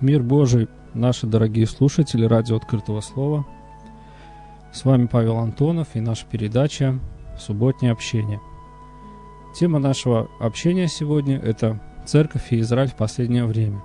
Мир 0.00 0.22
Божий, 0.22 0.68
наши 0.94 1.26
дорогие 1.26 1.66
слушатели 1.66 2.24
радио 2.24 2.54
Открытого 2.54 3.00
Слова. 3.00 3.44
С 4.72 4.84
вами 4.84 5.06
Павел 5.06 5.38
Антонов 5.38 5.88
и 5.94 6.00
наша 6.00 6.24
передача 6.24 7.00
«Субботнее 7.36 7.90
общение». 7.90 8.40
Тема 9.56 9.80
нашего 9.80 10.28
общения 10.38 10.86
сегодня– 10.86 11.36
это 11.42 11.80
«Церковь 12.06 12.52
и 12.52 12.60
Израиль 12.60 12.90
в 12.90 12.94
последнее 12.94 13.44
время». 13.44 13.82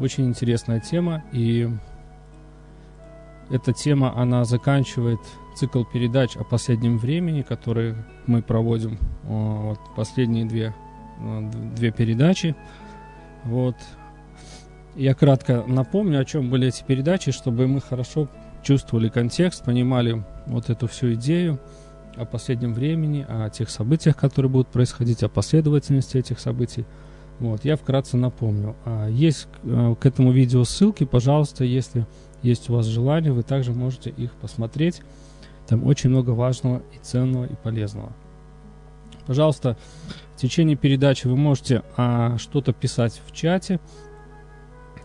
Очень 0.00 0.26
интересная 0.26 0.80
тема, 0.80 1.22
и 1.30 1.70
эта 3.50 3.72
тема, 3.72 4.18
она 4.20 4.44
заканчивает 4.44 5.20
цикл 5.54 5.84
передач 5.84 6.36
о 6.36 6.42
последнем 6.42 6.98
времени, 6.98 7.42
которые 7.42 8.04
мы 8.26 8.42
проводим 8.42 8.98
вот, 9.22 9.78
последние 9.94 10.44
две, 10.44 10.74
две 11.76 11.92
передачи. 11.92 12.56
Вот, 13.44 13.76
я 14.98 15.14
кратко 15.14 15.64
напомню, 15.66 16.20
о 16.20 16.24
чем 16.24 16.50
были 16.50 16.68
эти 16.68 16.82
передачи, 16.82 17.30
чтобы 17.30 17.68
мы 17.68 17.80
хорошо 17.80 18.28
чувствовали 18.62 19.08
контекст, 19.08 19.64
понимали 19.64 20.24
вот 20.46 20.70
эту 20.70 20.88
всю 20.88 21.14
идею 21.14 21.60
о 22.16 22.24
последнем 22.24 22.74
времени, 22.74 23.24
о 23.28 23.48
тех 23.48 23.70
событиях, 23.70 24.16
которые 24.16 24.50
будут 24.50 24.68
происходить, 24.68 25.22
о 25.22 25.28
последовательности 25.28 26.16
этих 26.16 26.40
событий. 26.40 26.84
Вот, 27.38 27.64
я 27.64 27.76
вкратце 27.76 28.16
напомню. 28.16 28.74
А, 28.84 29.06
есть 29.08 29.46
э, 29.62 29.94
к 30.00 30.04
этому 30.04 30.32
видео 30.32 30.64
ссылки, 30.64 31.04
пожалуйста, 31.04 31.62
если 31.62 32.04
есть 32.42 32.68
у 32.68 32.74
вас 32.74 32.86
желание, 32.86 33.32
вы 33.32 33.44
также 33.44 33.72
можете 33.72 34.10
их 34.10 34.32
посмотреть. 34.32 35.02
Там 35.68 35.86
очень 35.86 36.10
много 36.10 36.30
важного 36.30 36.82
и 36.92 36.98
ценного 37.00 37.44
и 37.44 37.54
полезного. 37.54 38.12
Пожалуйста, 39.26 39.76
в 40.34 40.40
течение 40.40 40.76
передачи 40.76 41.28
вы 41.28 41.36
можете 41.36 41.84
а, 41.96 42.36
что-то 42.38 42.72
писать 42.72 43.20
в 43.24 43.32
чате, 43.32 43.78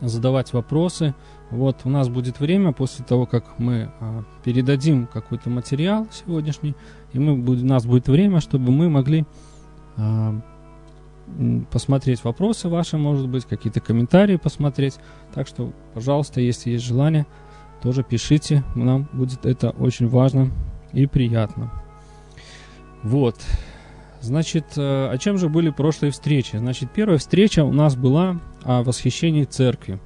задавать 0.07 0.53
вопросы. 0.53 1.13
Вот 1.49 1.81
у 1.83 1.89
нас 1.89 2.09
будет 2.09 2.39
время 2.39 2.71
после 2.71 3.05
того, 3.05 3.25
как 3.25 3.59
мы 3.59 3.91
а, 3.99 4.23
передадим 4.43 5.07
какой-то 5.07 5.49
материал 5.49 6.07
сегодняшний, 6.11 6.75
и 7.13 7.19
мы 7.19 7.33
у 7.33 7.65
нас 7.65 7.85
будет 7.85 8.07
время, 8.07 8.39
чтобы 8.39 8.71
мы 8.71 8.89
могли 8.89 9.25
а, 9.97 10.39
посмотреть 11.71 12.23
вопросы 12.23 12.67
ваши, 12.69 12.97
может 12.97 13.29
быть, 13.29 13.45
какие-то 13.45 13.79
комментарии 13.79 14.35
посмотреть. 14.35 14.95
Так 15.33 15.47
что, 15.47 15.71
пожалуйста, 15.93 16.41
если 16.41 16.71
есть 16.71 16.85
желание, 16.85 17.25
тоже 17.81 18.03
пишите. 18.03 18.63
Нам 18.75 19.09
будет 19.13 19.45
это 19.45 19.71
очень 19.71 20.07
важно 20.07 20.51
и 20.91 21.05
приятно. 21.05 21.71
Вот. 23.03 23.35
Значит, 24.23 24.77
э, 24.77 25.09
о 25.09 25.17
чем 25.17 25.37
же 25.37 25.49
были 25.49 25.69
прошлые 25.69 26.11
встречи? 26.11 26.55
Значит, 26.55 26.89
первая 26.91 27.17
встреча 27.17 27.65
у 27.65 27.73
нас 27.73 27.97
была 27.97 28.39
о 28.63 28.81
восхищении 28.81 29.43
церкви. 29.43 29.99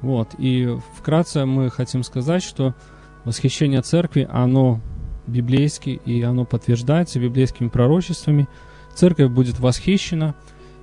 Вот, 0.00 0.28
и 0.38 0.76
вкратце 0.96 1.44
мы 1.44 1.68
хотим 1.68 2.04
сказать, 2.04 2.44
что 2.44 2.76
восхищение 3.24 3.82
церкви, 3.82 4.28
оно 4.30 4.80
библейское, 5.26 5.96
и 5.96 6.22
оно 6.22 6.44
подтверждается 6.44 7.18
библейскими 7.18 7.66
пророчествами. 7.66 8.46
Церковь 8.94 9.32
будет 9.32 9.58
восхищена, 9.58 10.36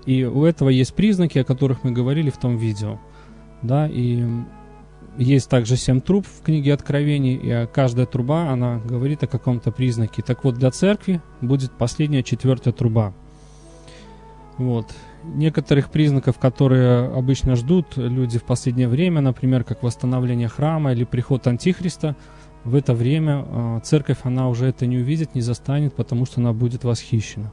и 0.06 0.26
у 0.26 0.44
этого 0.44 0.68
есть 0.68 0.94
признаки, 0.96 1.38
о 1.40 1.46
которых 1.46 1.86
мы 1.86 1.92
говорили 1.92 2.30
в 2.30 2.38
том 2.38 2.58
видео. 2.58 3.00
Да, 3.62 3.88
и 3.88 4.22
есть 5.20 5.50
также 5.50 5.76
семь 5.76 6.00
труб 6.00 6.26
в 6.26 6.44
книге 6.44 6.74
Откровений, 6.74 7.36
и 7.36 7.68
каждая 7.68 8.06
труба, 8.06 8.50
она 8.50 8.80
говорит 8.80 9.22
о 9.24 9.28
каком-то 9.28 9.72
признаке. 9.72 10.22
Так 10.22 10.46
вот, 10.46 10.56
для 10.56 10.72
церкви 10.72 11.22
будет 11.42 11.72
последняя 11.74 12.24
четвертая 12.24 12.74
труба. 12.74 13.14
Вот. 14.58 14.88
Некоторых 15.24 15.92
признаков, 15.92 16.40
которые 16.40 17.08
обычно 17.08 17.56
ждут 17.56 17.98
люди 17.98 18.40
в 18.40 18.44
последнее 18.44 18.88
время, 18.88 19.20
например, 19.20 19.66
как 19.66 19.84
восстановление 19.84 20.48
храма 20.48 20.94
или 20.94 21.04
приход 21.04 21.46
Антихриста, 21.48 22.16
в 22.64 22.76
это 22.76 22.94
время 22.94 23.46
э, 23.46 23.80
церковь, 23.84 24.20
она 24.24 24.50
уже 24.50 24.68
это 24.68 24.86
не 24.86 24.98
увидит, 24.98 25.36
не 25.36 25.42
застанет, 25.42 25.94
потому 25.94 26.26
что 26.26 26.40
она 26.40 26.54
будет 26.54 26.84
восхищена 26.84 27.52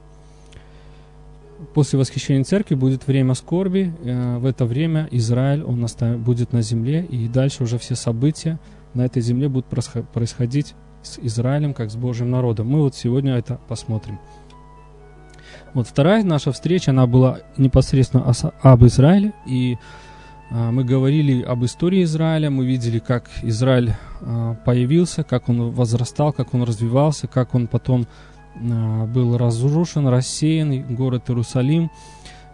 после 1.75 1.99
восхищения 1.99 2.45
церкви 2.45 2.75
будет 2.75 3.07
время 3.07 3.35
скорби. 3.35 3.93
Э, 4.03 4.39
в 4.39 4.47
это 4.47 4.65
время 4.65 5.09
Израиль, 5.11 5.63
он 5.63 5.87
будет 6.19 6.53
на 6.53 6.63
земле, 6.63 7.05
и 7.05 7.29
дальше 7.29 7.65
уже 7.65 7.79
все 7.79 7.95
события 7.95 8.59
на 8.95 9.05
этой 9.05 9.23
земле 9.23 9.49
будут 9.49 9.67
происходить 9.67 10.75
с 11.03 11.19
Израилем, 11.19 11.75
как 11.75 11.91
с 11.91 11.97
Божьим 11.97 12.31
народом. 12.31 12.69
Мы 12.69 12.81
вот 12.81 12.95
сегодня 12.95 13.37
это 13.37 13.61
посмотрим. 13.69 14.19
Вот 15.75 15.87
вторая 15.87 16.25
наша 16.25 16.53
встреча, 16.53 16.91
она 16.91 17.07
была 17.07 17.41
непосредственно 17.57 18.33
об 18.63 18.85
Израиле, 18.87 19.33
и 19.47 19.77
а, 20.51 20.71
мы 20.71 20.85
говорили 20.85 21.43
об 21.43 21.65
истории 21.65 22.05
Израиля, 22.05 22.51
мы 22.51 22.65
видели, 22.65 22.99
как 22.99 23.29
Израиль 23.43 23.95
а, 24.21 24.55
появился, 24.65 25.25
как 25.25 25.49
он 25.49 25.71
возрастал, 25.71 26.33
как 26.33 26.55
он 26.55 26.63
развивался, 26.63 27.27
как 27.27 27.55
он 27.55 27.67
потом 27.67 28.07
был 28.61 29.37
разрушен, 29.37 30.09
рассеян 30.09 30.95
город 30.95 31.29
Иерусалим. 31.29 31.91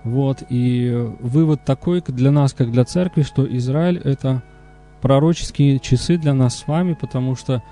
Вот, 0.05 0.43
и 0.49 0.91
вывод 1.21 1.65
такой 1.65 2.03
для 2.07 2.33
нас, 2.33 2.53
как 2.53 2.73
для 2.73 2.85
церкви, 2.85 3.23
что 3.23 3.45
Израиль– 3.57 3.99
это 4.05 4.43
пророческие 5.01 5.79
часы 5.79 6.19
для 6.19 6.35
нас 6.35 6.59
с 6.59 6.67
вами, 6.67 6.95
потому 6.95 7.37
что 7.37 7.63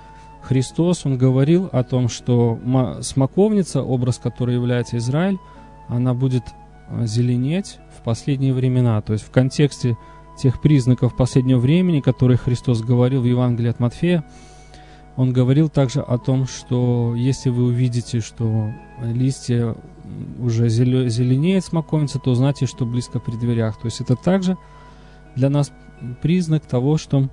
Христос, 0.41 1.05
Он 1.05 1.17
говорил 1.17 1.69
о 1.71 1.83
том, 1.83 2.09
что 2.09 2.59
смоковница, 3.01 3.83
образ 3.83 4.17
который 4.17 4.55
является 4.55 4.97
Израиль, 4.97 5.37
она 5.87 6.13
будет 6.13 6.43
а, 6.87 7.05
зеленеть 7.05 7.79
в 7.97 8.01
последние 8.03 8.53
времена. 8.53 9.01
То 9.01 9.13
есть 9.13 9.25
в 9.25 9.31
контексте 9.31 9.97
тех 10.37 10.61
признаков 10.61 11.15
последнего 11.15 11.59
времени, 11.59 11.99
которые 11.99 12.37
Христос 12.37 12.81
говорил 12.81 13.21
в 13.21 13.25
Евангелии 13.25 13.69
от 13.69 13.79
Матфея, 13.79 14.23
он 15.17 15.33
говорил 15.33 15.69
также 15.69 16.01
о 16.01 16.17
том, 16.17 16.47
что 16.47 17.13
если 17.15 17.49
вы 17.49 17.65
увидите, 17.65 18.21
что 18.21 18.71
листья 19.01 19.75
уже 20.39 20.69
зеленеет 20.69 21.65
смоковница, 21.65 22.19
то 22.19 22.33
знайте, 22.35 22.65
что 22.65 22.85
близко 22.85 23.19
при 23.19 23.35
дверях. 23.35 23.77
То 23.77 23.85
есть 23.85 24.01
это 24.01 24.15
также 24.15 24.57
для 25.35 25.49
нас 25.49 25.71
признак 26.21 26.65
того, 26.65 26.97
что 26.97 27.29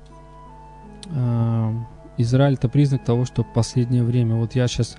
э, 1.07 1.73
Израиль 2.19 2.55
это 2.55 2.69
признак 2.69 3.05
того, 3.05 3.25
что 3.25 3.45
последнее 3.45 4.03
время. 4.03 4.37
Вот 4.37 4.55
я 4.55 4.67
сейчас 4.69 4.97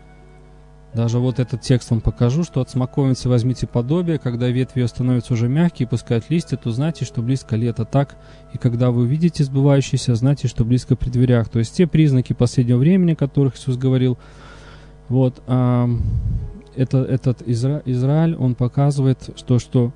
даже 0.94 1.20
вот 1.20 1.40
этот 1.40 1.62
текст 1.62 1.92
вам 1.92 2.02
покажу, 2.02 2.44
что 2.44 2.62
от 2.62 2.70
смоковницы 2.70 3.30
возьмите 3.30 3.68
подобие, 3.68 4.18
когда 4.18 4.48
ветви 4.48 4.82
ее 4.82 4.88
становятся 4.88 5.34
уже 5.34 5.48
мягкие 5.48 5.86
и 5.86 5.90
пускают 5.90 6.30
листья, 6.30 6.58
то 6.58 6.72
знайте, 6.72 7.06
что 7.06 7.22
близко 7.22 7.56
лето. 7.56 7.86
Так, 7.86 8.18
и 8.54 8.58
когда 8.58 8.90
вы 8.90 9.04
увидите 9.04 9.44
сбывающееся, 9.44 10.16
знайте, 10.16 10.48
что 10.48 10.66
близко 10.66 10.96
при 10.96 11.10
дверях. 11.10 11.50
То 11.50 11.60
есть 11.60 11.76
те 11.76 11.86
признаки 11.86 12.34
последнего 12.34 12.78
времени, 12.78 13.14
о 13.14 13.16
которых 13.16 13.56
Иисус 13.56 13.78
говорил, 13.78 14.18
вот, 15.10 15.42
а, 15.46 15.88
это, 16.76 17.00
этот 17.00 17.44
Изра, 17.48 17.84
Израиль, 17.86 18.36
он 18.36 18.56
показывает, 18.56 19.30
что, 19.36 19.60
что 19.60 19.94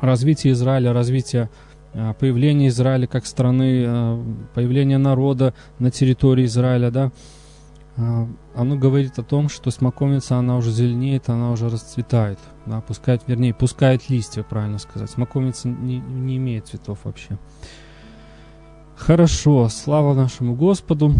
развитие 0.00 0.52
Израиля, 0.52 0.92
развитие 0.92 1.48
а, 1.94 2.12
появление 2.12 2.68
Израиля 2.68 3.06
как 3.06 3.24
страны, 3.24 3.84
а, 3.86 4.22
появление 4.54 4.98
народа 4.98 5.54
на 5.78 5.90
территории 5.90 6.44
Израиля, 6.44 6.90
да, 6.90 7.12
оно 8.54 8.76
говорит 8.76 9.18
о 9.18 9.24
том, 9.24 9.48
что 9.48 9.72
смоковница, 9.72 10.36
она 10.36 10.56
уже 10.56 10.70
зеленеет, 10.70 11.28
она 11.28 11.50
уже 11.50 11.68
расцветает, 11.68 12.38
да, 12.64 12.80
пускает, 12.80 13.22
вернее, 13.26 13.52
пускает 13.52 14.08
листья, 14.08 14.44
правильно 14.44 14.78
сказать. 14.78 15.10
Смоковница 15.10 15.68
не, 15.68 15.98
не 15.98 16.36
имеет 16.36 16.68
цветов 16.68 17.00
вообще. 17.02 17.38
Хорошо, 18.94 19.68
слава 19.68 20.14
нашему 20.14 20.54
Господу. 20.54 21.12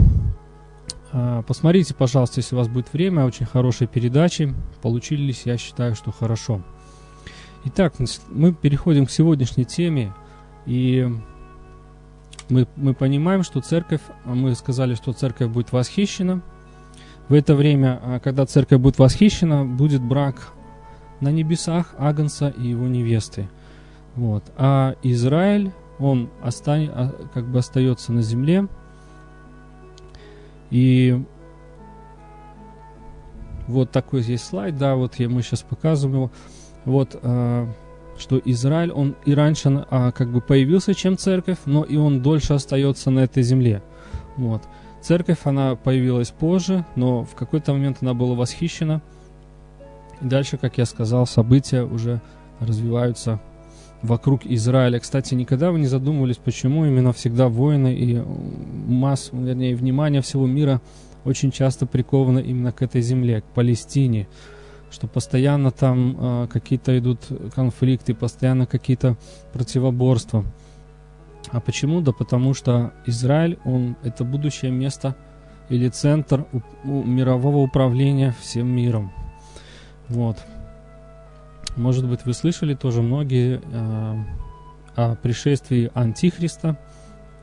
А, 1.13 1.43
посмотрите, 1.43 1.95
пожалуйста, 1.95 2.39
если 2.39 2.55
у 2.55 2.59
вас 2.59 2.69
будет 2.69 2.93
время, 2.93 3.25
очень 3.25 3.47
хорошие 3.47 3.89
передачи. 3.89 4.55
Получились, 4.81 5.47
я 5.47 5.59
считаю, 5.59 5.97
что 5.97 6.13
хорошо. 6.13 6.63
Итак, 7.65 7.95
мы 8.29 8.55
переходим 8.55 9.07
к 9.07 9.11
сегодняшней 9.11 9.65
теме. 9.65 10.15
И 10.65 11.09
мы, 12.49 12.69
мы 12.77 12.95
понимаем, 12.95 13.43
что 13.43 13.61
церковь, 13.61 14.03
мы 14.25 14.55
сказали, 14.55 14.95
что 14.95 15.13
церковь 15.13 15.51
будет 15.51 15.73
восхищена– 15.73 16.41
в 17.29 17.35
это 17.35 17.55
время, 17.55 18.01
а, 18.03 18.21
когда 18.21 18.47
церковь 18.47 18.81
будет 18.81 18.99
восхищена, 18.99 19.65
будет 19.65 20.03
брак 20.03 20.53
на 21.21 21.31
небесах 21.31 21.95
Агнца 21.99 22.49
и 22.49 22.69
его 22.69 22.87
невесты. 22.87 23.49
Вот. 24.15 24.45
А 24.57 24.95
Израиль, 25.03 25.73
он 25.99 26.31
остань, 26.43 26.89
а, 26.93 27.13
как 27.35 27.47
бы 27.47 27.59
остается 27.59 28.13
на 28.13 28.23
земле. 28.23 28.67
И 30.71 31.23
вот 33.67 33.91
такой 33.91 34.23
здесь 34.23 34.43
слайд, 34.43 34.77
да, 34.79 34.97
вот 34.97 35.17
я, 35.17 35.29
мы 35.29 35.43
сейчас 35.43 35.63
показываем 35.63 36.17
его. 36.17 36.31
Вот, 36.85 37.19
э, 37.21 37.67
что 38.17 38.41
Израиль, 38.45 38.91
он 38.91 39.15
и 39.27 39.35
раньше 39.35 39.87
как 39.91 40.31
бы 40.31 40.41
появился, 40.41 40.95
чем 40.95 41.19
церковь, 41.19 41.59
но 41.67 41.85
и 41.85 41.97
он 41.97 42.23
дольше 42.23 42.55
остается 42.55 43.11
на 43.11 43.21
этой 43.21 43.43
земле. 43.43 43.83
Вот. 44.37 44.63
Церковь, 45.01 45.39
она 45.45 45.77
появилась 45.77 46.31
позже, 46.31 46.85
но 46.97 47.25
в 47.25 47.35
какой-то 47.35 47.73
момент 47.73 47.99
она 48.01 48.15
была 48.15 48.35
восхищена. 48.35 49.01
И 50.21 50.27
дальше, 50.27 50.57
как 50.57 50.79
я 50.79 50.87
сказал, 50.87 51.27
события 51.27 51.83
уже 51.83 52.21
развиваются 52.61 53.41
вокруг 54.03 54.45
Израиля. 54.45 54.99
Кстати, 55.01 55.35
никогда 55.35 55.71
вы 55.71 55.81
не 55.81 55.87
задумывались, 55.87 56.37
почему 56.37 56.85
именно 56.87 57.13
всегда 57.13 57.49
войны 57.49 57.95
и 57.95 58.23
масс, 58.89 59.31
вернее, 59.33 59.75
внимание 59.75 60.23
всего 60.23 60.47
мира 60.47 60.81
очень 61.25 61.51
часто 61.51 61.87
приковано 61.87 62.39
именно 62.39 62.73
к 62.73 62.83
этой 62.83 63.01
земле, 63.01 63.41
к 63.41 63.45
Палестине, 63.45 64.29
что 64.91 65.07
постоянно 65.07 65.71
там 65.71 66.17
э, 66.19 66.47
какие-то 66.51 66.97
идут 66.99 67.21
конфликты, 67.55 68.15
постоянно 68.15 68.67
какие-то 68.67 69.17
противоборства. 69.53 70.45
А 71.51 71.61
почему? 71.61 72.01
Да 72.01 72.13
потому 72.13 72.55
что 72.55 72.93
Израиль, 73.07 73.59
он 73.65 73.97
это 74.03 74.25
будущее 74.25 74.71
место 74.71 75.17
или 75.69 75.89
центр 75.89 76.47
у, 76.53 76.61
у 76.85 77.05
мирового 77.05 77.59
управления 77.59 78.35
всем 78.41 78.69
миром. 78.69 79.13
Вот. 80.09 80.39
Может 81.77 82.09
быть, 82.09 82.25
вы 82.25 82.35
слышали 82.35 82.75
тоже 82.75 83.03
многие 83.03 83.61
э, 83.63 84.25
о 84.97 85.15
пришествии 85.17 85.91
Антихриста 85.95 86.79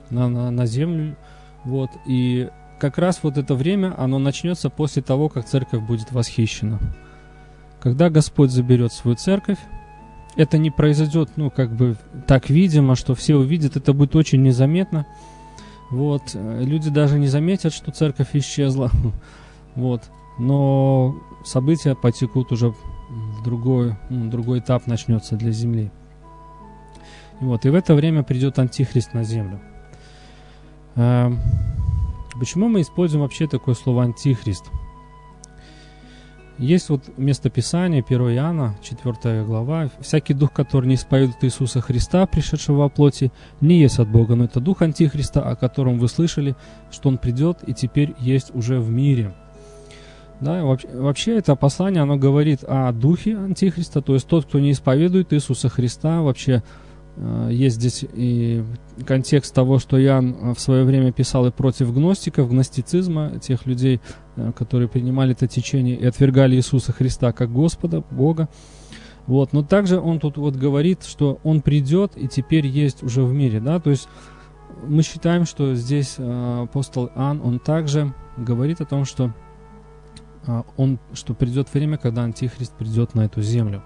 на, 0.10 0.28
на, 0.28 0.52
на 0.52 0.66
землю. 0.66 1.16
Вот. 1.64 1.90
И 2.06 2.50
как 2.80 2.98
раз 2.98 3.20
вот 3.24 3.38
это 3.38 3.56
время, 3.56 3.94
оно 3.98 4.20
начнется 4.20 4.70
после 4.70 5.02
того, 5.02 5.30
как 5.30 5.46
церковь 5.46 5.82
будет 5.82 6.12
восхищена. 6.12 6.80
Когда 7.80 8.10
Господь 8.10 8.52
заберет 8.52 8.92
свою 8.92 9.16
церковь, 9.16 9.60
это 10.36 10.58
не 10.58 10.72
произойдет, 10.72 11.30
ну, 11.36 11.50
как 11.50 11.76
бы 11.76 11.96
так 12.28 12.50
видимо, 12.50 12.96
что 12.96 13.16
все 13.16 13.36
увидят, 13.36 13.78
это 13.78 13.94
будет 13.94 14.16
очень 14.16 14.42
незаметно. 14.42 15.06
Вот, 15.92 16.34
люди 16.34 16.90
даже 16.90 17.20
не 17.20 17.28
заметят, 17.28 17.74
что 17.74 17.92
церковь 17.92 18.30
исчезла. 18.34 18.92
Вот, 19.76 20.04
но 20.40 21.18
события 21.44 21.96
потекут 21.96 22.54
уже 22.54 22.70
в 22.70 23.44
другой, 23.44 23.98
ну, 24.10 24.30
другой 24.30 24.60
этап 24.60 24.88
начнется 24.88 25.36
для 25.36 25.52
Земли. 25.52 25.92
Вот, 27.42 27.66
и 27.66 27.70
в 27.70 27.76
это 27.76 27.94
время 27.94 28.24
придет 28.24 28.58
Антихрист 28.58 29.14
на 29.14 29.26
Землю. 29.26 29.60
Эм, 30.96 31.40
почему 32.40 32.70
мы 32.70 32.82
используем 32.82 33.24
вообще 33.24 33.48
такое 33.48 33.76
слово 33.76 34.04
Антихрист? 34.04 34.72
Есть 36.58 36.88
вот 36.90 37.02
местописание 37.18 38.02
1 38.08 38.22
Иоанна, 38.36 38.76
4 38.82 39.44
глава. 39.44 39.90
«Всякий 40.00 40.34
дух, 40.34 40.54
который 40.54 40.88
не 40.88 40.96
исповедует 40.96 41.44
Иисуса 41.44 41.82
Христа, 41.82 42.26
пришедшего 42.26 42.78
во 42.78 42.90
плоти, 42.90 43.32
не 43.60 43.82
есть 43.82 44.00
от 44.00 44.08
Бога, 44.08 44.36
но 44.36 44.46
это 44.46 44.62
дух 44.62 44.82
Антихриста, 44.82 45.42
о 45.42 45.56
котором 45.58 46.00
вы 46.00 46.08
слышали, 46.08 46.56
что 46.92 47.10
он 47.10 47.18
придет 47.18 47.60
и 47.68 47.74
теперь 47.74 48.14
есть 48.20 48.56
уже 48.56 48.80
в 48.80 48.90
мире». 48.90 49.34
Да, 50.42 50.64
вообще, 50.64 50.88
вообще 50.90 51.38
это 51.38 51.56
послание, 51.56 52.02
оно 52.02 52.18
говорит 52.18 52.64
о 52.64 52.92
духе 52.92 53.38
Антихриста, 53.38 54.02
то 54.02 54.14
есть 54.14 54.28
тот, 54.28 54.46
кто 54.46 54.60
не 54.60 54.72
исповедует 54.72 55.34
Иисуса 55.34 55.70
Христа, 55.70 56.22
вообще 56.22 56.62
есть 57.50 57.78
здесь 57.78 58.06
и 58.14 58.64
контекст 59.06 59.54
того, 59.54 59.80
что 59.80 60.02
Иоанн 60.02 60.54
в 60.54 60.60
свое 60.60 60.84
время 60.84 61.12
писал 61.12 61.46
и 61.46 61.52
против 61.52 61.94
гностиков, 61.94 62.50
гностицизма, 62.50 63.40
тех 63.40 63.66
людей, 63.66 64.02
э, 64.36 64.52
которые 64.54 64.90
принимали 64.90 65.32
это 65.32 65.48
течение 65.48 65.96
и 65.96 66.06
отвергали 66.06 66.56
Иисуса 66.56 66.92
Христа 66.92 67.32
как 67.32 67.52
Господа, 67.52 68.04
Бога. 68.12 68.50
Вот. 69.28 69.54
Но 69.54 69.64
также 69.64 70.00
он 70.00 70.20
тут 70.20 70.38
вот 70.38 70.56
говорит, 70.56 71.04
что 71.04 71.40
он 71.44 71.62
придет 71.62 72.14
и 72.18 72.28
теперь 72.28 72.68
есть 72.68 73.02
уже 73.02 73.24
в 73.24 73.34
мире. 73.34 73.60
Да? 73.60 73.80
То 73.80 73.92
есть 73.92 74.10
мы 74.86 75.02
считаем, 75.02 75.46
что 75.46 75.74
здесь 75.74 76.16
э, 76.18 76.64
апостол 76.64 77.08
Иоанн, 77.08 77.42
он 77.42 77.60
также 77.60 78.14
говорит 78.38 78.82
о 78.82 78.86
том, 78.86 79.06
что 79.06 79.34
он, 80.78 81.00
что 81.14 81.34
придет 81.34 81.74
время, 81.74 81.98
когда 81.98 82.22
Антихрист 82.22 82.74
придет 82.74 83.16
на 83.16 83.22
эту 83.22 83.42
землю. 83.42 83.82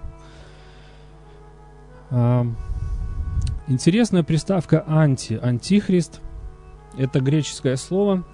Интересная 3.70 4.24
приставка 4.24 4.82
«анти», 4.84 5.38
«антихрист»— 5.40 6.20
это 6.98 7.20
греческое 7.20 7.76
слово, 7.76 8.24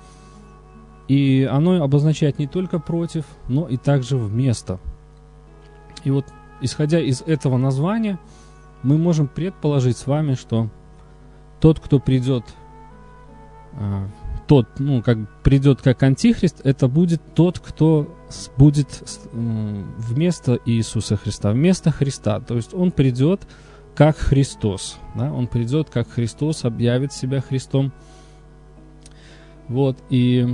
и 1.09 1.47
оно 1.53 1.83
обозначает 1.83 2.39
не 2.39 2.47
только 2.47 2.79
«против», 2.79 3.27
но 3.47 3.69
и 3.69 3.77
также 3.77 4.17
«вместо». 4.17 4.81
И 6.05 6.11
вот, 6.11 6.25
исходя 6.63 7.01
из 7.01 7.21
этого 7.21 7.59
названия, 7.59 8.19
мы 8.83 8.97
можем 8.97 9.29
предположить 9.29 9.99
с 9.99 10.07
вами, 10.07 10.37
что 10.37 10.71
тот, 11.61 11.81
кто 11.81 12.01
придет 12.01 12.45
а, 13.75 14.09
тот, 14.47 14.67
ну, 14.79 15.03
как 15.03 15.19
придет 15.43 15.83
как 15.83 16.03
антихрист, 16.03 16.63
это 16.65 16.89
будет 16.89 17.21
тот, 17.35 17.59
кто 17.59 18.17
будет 18.57 19.03
вместо 19.35 20.59
Иисуса 20.65 21.19
Христа, 21.19 21.51
вместо 21.51 21.91
Христа. 21.91 22.41
То 22.41 22.57
есть 22.57 22.73
он 22.73 22.91
придет 22.91 23.47
как 23.97 24.17
Христос. 24.19 24.99
Да? 25.17 25.33
Он 25.33 25.49
придет 25.49 25.91
как 25.91 26.09
Христос, 26.09 26.65
объявит 26.65 27.13
себя 27.13 27.41
Христом. 27.41 27.93
Вот, 29.69 29.97
и 30.11 30.47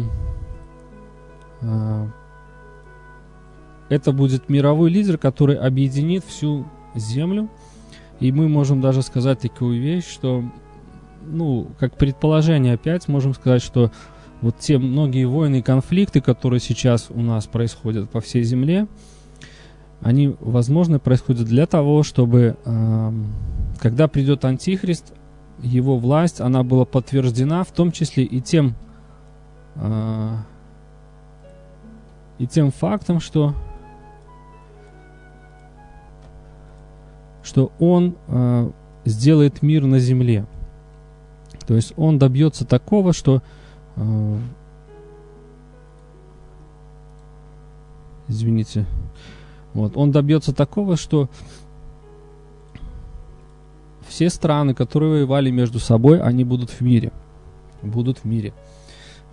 э, 1.60 2.06
это 3.90 4.12
будет 4.12 4.48
мировой 4.48 4.90
лидер, 4.90 5.18
который 5.18 5.56
объединит 5.56 6.24
всю 6.24 6.66
землю. 6.94 7.50
И 8.20 8.32
мы 8.32 8.48
можем 8.48 8.80
даже 8.80 9.02
сказать 9.02 9.40
такую 9.40 9.82
вещь, 9.82 10.06
что 10.06 10.44
ну, 11.26 11.68
как 11.78 11.98
предположение 11.98 12.74
опять 12.74 13.08
можем 13.08 13.34
сказать, 13.34 13.62
что 13.62 13.90
вот 14.40 14.58
те 14.58 14.78
многие 14.78 15.24
войны 15.24 15.58
и 15.58 15.62
конфликты, 15.62 16.20
которые 16.20 16.60
сейчас 16.60 17.08
у 17.10 17.20
нас 17.20 17.46
происходят 17.46 18.08
по 18.08 18.20
всей 18.20 18.44
земле, 18.44 18.86
они, 20.02 20.34
возможно, 20.40 20.98
происходят 20.98 21.46
для 21.46 21.66
того, 21.66 22.02
чтобы, 22.02 22.56
э, 22.64 23.12
когда 23.78 24.08
придет 24.08 24.44
Антихрист, 24.44 25.12
его 25.62 25.96
власть, 25.96 26.40
она 26.40 26.64
была 26.64 26.84
подтверждена, 26.84 27.62
в 27.62 27.70
том 27.70 27.92
числе 27.92 28.24
и 28.24 28.40
тем, 28.40 28.74
э, 29.76 30.36
и 32.38 32.46
тем 32.48 32.72
фактом, 32.72 33.20
что, 33.20 33.54
что 37.44 37.70
он 37.78 38.16
э, 38.26 38.70
сделает 39.04 39.62
мир 39.62 39.84
на 39.86 40.00
земле. 40.00 40.46
То 41.66 41.74
есть 41.76 41.92
он 41.96 42.18
добьется 42.18 42.64
такого, 42.64 43.12
что 43.12 43.40
э, 43.94 44.38
извините, 48.26 48.86
вот 49.74 49.96
он 49.96 50.10
добьется 50.10 50.54
такого, 50.54 50.96
что 50.96 51.28
все 54.06 54.28
страны, 54.30 54.74
которые 54.74 55.12
воевали 55.12 55.50
между 55.50 55.78
собой, 55.78 56.20
они 56.20 56.44
будут 56.44 56.70
в 56.70 56.80
мире, 56.80 57.12
будут 57.82 58.18
в 58.18 58.24
мире, 58.24 58.52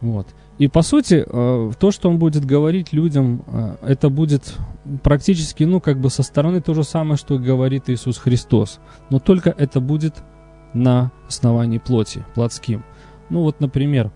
вот. 0.02 0.28
И 0.58 0.68
по 0.68 0.82
сути, 0.82 1.25
э, 1.25 1.72
то, 1.80 1.92
что 1.92 2.10
он 2.10 2.20
будет 2.20 2.46
говорить 2.46 2.92
людям, 2.92 3.44
э, 3.48 3.75
это 3.82 4.10
будет 4.10 4.56
практически, 5.04 5.63
ну, 5.63 5.80
как 5.80 6.00
бы 6.00 6.10
со 6.10 6.22
стороны 6.22 6.62
то 6.62 6.74
же 6.74 6.84
самое, 6.84 7.18
что 7.18 7.38
говорит 7.38 7.90
Иисус 7.90 8.18
Христос. 8.18 8.80
Но 9.10 9.20
только 9.20 9.50
это 9.50 9.80
будет 9.80 10.16
на 10.74 11.12
основании 11.28 11.78
плоти, 11.78 12.25
плотским. 12.36 12.84
Ну 13.30 13.44
вот, 13.44 13.60
например, 13.60 14.12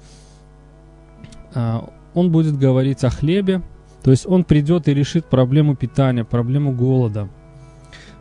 а, 1.53 1.89
он 2.13 2.31
будет 2.31 2.57
говорить 2.57 3.03
о 3.03 3.09
хлебе, 3.09 3.61
то 4.03 4.11
есть 4.11 4.25
он 4.25 4.43
придет 4.43 4.87
и 4.87 4.93
решит 4.93 5.25
проблему 5.25 5.75
питания, 5.75 6.23
проблему 6.25 6.73
голода. 6.73 7.29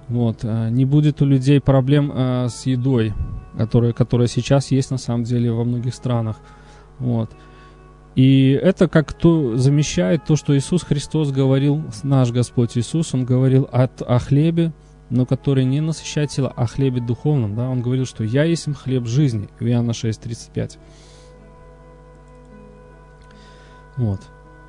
Вот. 0.08 0.40
А, 0.44 0.68
не 0.68 0.84
будет 0.84 1.20
у 1.22 1.26
людей 1.26 1.60
проблем 1.60 2.12
а, 2.14 2.48
с 2.48 2.66
едой, 2.66 3.12
которая, 3.56 3.92
которая 3.92 4.28
сейчас 4.28 4.70
есть 4.70 4.90
на 4.90 4.98
самом 4.98 5.24
деле 5.24 5.52
во 5.52 5.64
многих 5.64 5.94
странах. 5.94 6.36
Вот. 6.98 7.30
И 8.14 8.50
это 8.62 8.88
как 8.88 9.12
то 9.12 9.56
замещает 9.56 10.24
то, 10.24 10.36
что 10.36 10.56
Иисус 10.56 10.82
Христос 10.82 11.32
говорил, 11.32 11.82
наш 12.02 12.30
Господь 12.30 12.76
Иисус, 12.76 13.14
Он 13.14 13.24
говорил 13.24 13.68
от, 13.72 14.02
о 14.02 14.18
хлебе, 14.18 14.72
но 15.08 15.26
который 15.26 15.64
не 15.64 15.80
насыщает 15.80 16.30
тело, 16.30 16.52
а 16.54 16.66
хлебе 16.66 17.00
духовном. 17.00 17.56
Да? 17.56 17.68
Он 17.68 17.80
говорил, 17.80 18.06
что 18.06 18.22
«Я 18.22 18.44
есть 18.44 18.72
хлеб 18.76 19.06
жизни» 19.06 19.48
в 19.58 19.64
Иоанна 19.64 19.92
6.35. 19.92 20.78
Вот. 23.96 24.20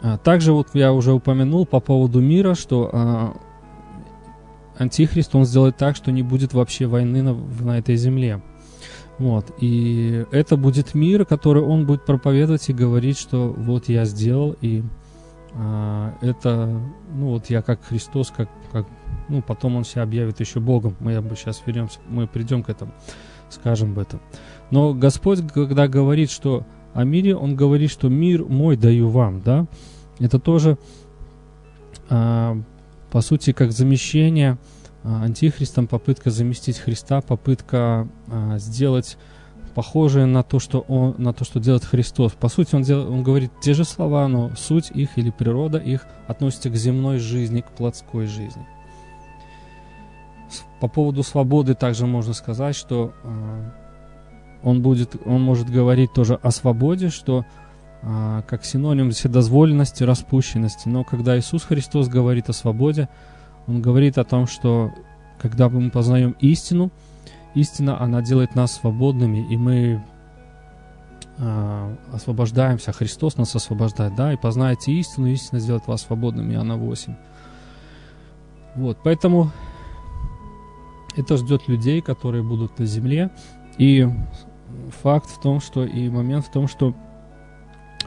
А 0.03 0.17
также 0.17 0.51
вот 0.51 0.67
я 0.73 0.91
уже 0.91 1.13
упомянул 1.13 1.65
по 1.65 1.79
поводу 1.79 2.19
мира, 2.19 2.55
что 2.55 2.89
а, 2.91 3.37
Антихрист, 4.77 5.33
он 5.33 5.45
сделает 5.45 5.77
так, 5.77 5.95
что 5.95 6.11
не 6.11 6.23
будет 6.23 6.53
вообще 6.53 6.87
войны 6.87 7.21
на, 7.21 7.33
на 7.33 7.79
этой 7.79 7.95
земле. 7.95 8.43
Вот. 9.17 9.53
И 9.61 10.25
это 10.31 10.57
будет 10.57 10.93
мир, 10.93 11.25
который 11.25 11.63
он 11.63 11.85
будет 11.85 12.05
проповедовать 12.05 12.67
и 12.67 12.73
говорить, 12.73 13.17
что 13.17 13.53
вот 13.55 13.87
я 13.87 14.03
сделал, 14.03 14.57
и 14.59 14.83
а, 15.53 16.13
это, 16.19 16.81
ну 17.13 17.29
вот 17.29 17.49
я 17.49 17.61
как 17.61 17.85
Христос, 17.85 18.33
как, 18.35 18.49
как 18.73 18.85
ну, 19.29 19.41
потом 19.41 19.77
он 19.77 19.85
себя 19.85 20.03
объявит 20.03 20.41
еще 20.41 20.59
Богом. 20.59 20.97
Мы 20.99 21.13
сейчас 21.37 21.63
вернемся, 21.65 21.99
мы 22.09 22.27
придем 22.27 22.61
к 22.61 22.67
этому, 22.69 22.91
скажем 23.49 23.91
об 23.91 23.99
этом. 23.99 24.19
Но 24.69 24.93
Господь, 24.93 25.39
когда 25.53 25.87
говорит, 25.87 26.29
что 26.29 26.65
о 26.93 27.03
мире, 27.03 27.35
Он 27.35 27.55
говорит, 27.55 27.89
что 27.91 28.07
мир 28.07 28.45
мой 28.45 28.77
даю 28.77 29.09
вам, 29.09 29.41
да? 29.41 29.65
Это 30.19 30.39
тоже, 30.39 30.77
а, 32.09 32.57
по 33.11 33.21
сути, 33.21 33.53
как 33.53 33.71
замещение 33.71 34.57
а, 35.03 35.23
антихристом, 35.23 35.87
попытка 35.87 36.31
заместить 36.31 36.79
Христа, 36.79 37.21
попытка 37.21 38.07
а, 38.27 38.57
сделать 38.57 39.17
похожее 39.73 40.25
на 40.25 40.43
то, 40.43 40.59
что 40.59 40.81
он, 40.81 41.15
на 41.17 41.33
то, 41.33 41.43
что 41.45 41.59
делает 41.59 41.83
Христос. 41.83 42.33
По 42.33 42.47
сути, 42.47 42.75
он, 42.75 42.83
дел, 42.83 43.11
он 43.11 43.23
говорит 43.23 43.51
те 43.61 43.73
же 43.73 43.83
слова, 43.83 44.27
но 44.27 44.51
суть 44.55 44.91
их 44.91 45.17
или 45.17 45.31
природа 45.31 45.77
их 45.77 46.05
относится 46.27 46.69
к 46.69 46.75
земной 46.75 47.17
жизни, 47.17 47.61
к 47.61 47.71
плотской 47.71 48.27
жизни. 48.27 48.65
По 50.79 50.87
поводу 50.87 51.23
свободы 51.23 51.73
также 51.73 52.05
можно 52.05 52.33
сказать, 52.33 52.75
что 52.75 53.13
э, 53.23 53.71
он 54.63 54.81
будет, 54.81 55.15
он 55.25 55.41
может 55.41 55.69
говорить 55.69 56.13
тоже 56.13 56.35
о 56.35 56.51
свободе, 56.51 57.09
что 57.09 57.41
э, 57.41 57.62
как 58.47 58.65
синоним 58.65 59.11
вседозволенности, 59.11 60.03
распущенности. 60.03 60.89
Но 60.89 61.03
когда 61.03 61.37
Иисус 61.37 61.63
Христос 61.63 62.09
говорит 62.09 62.49
о 62.49 62.53
свободе, 62.53 63.07
он 63.67 63.81
говорит 63.81 64.17
о 64.17 64.25
том, 64.25 64.45
что 64.45 64.91
когда 65.39 65.69
мы 65.69 65.89
познаем 65.89 66.35
истину, 66.39 66.91
истина, 67.55 68.01
она 68.01 68.21
делает 68.21 68.55
нас 68.55 68.73
свободными, 68.73 69.47
и 69.49 69.57
мы 69.57 70.03
э, 71.37 71.95
освобождаемся. 72.11 72.91
Христос 72.91 73.37
нас 73.37 73.55
освобождает, 73.55 74.15
да, 74.15 74.33
и 74.33 74.37
познаете 74.37 74.91
истину, 74.93 75.27
истина 75.27 75.59
сделает 75.59 75.87
вас 75.87 76.01
свободными, 76.01 76.53
Иоанна 76.53 76.77
8. 76.77 77.15
Вот, 78.75 78.97
поэтому 79.03 79.51
это 81.15 81.37
ждет 81.37 81.67
людей, 81.67 82.01
которые 82.01 82.43
будут 82.43 82.79
на 82.79 82.85
земле, 82.85 83.29
и 83.77 84.07
факт 85.01 85.29
в 85.29 85.39
том, 85.41 85.61
что 85.61 85.85
и 85.85 86.09
момент 86.09 86.45
в 86.45 86.51
том, 86.51 86.67
что 86.67 86.95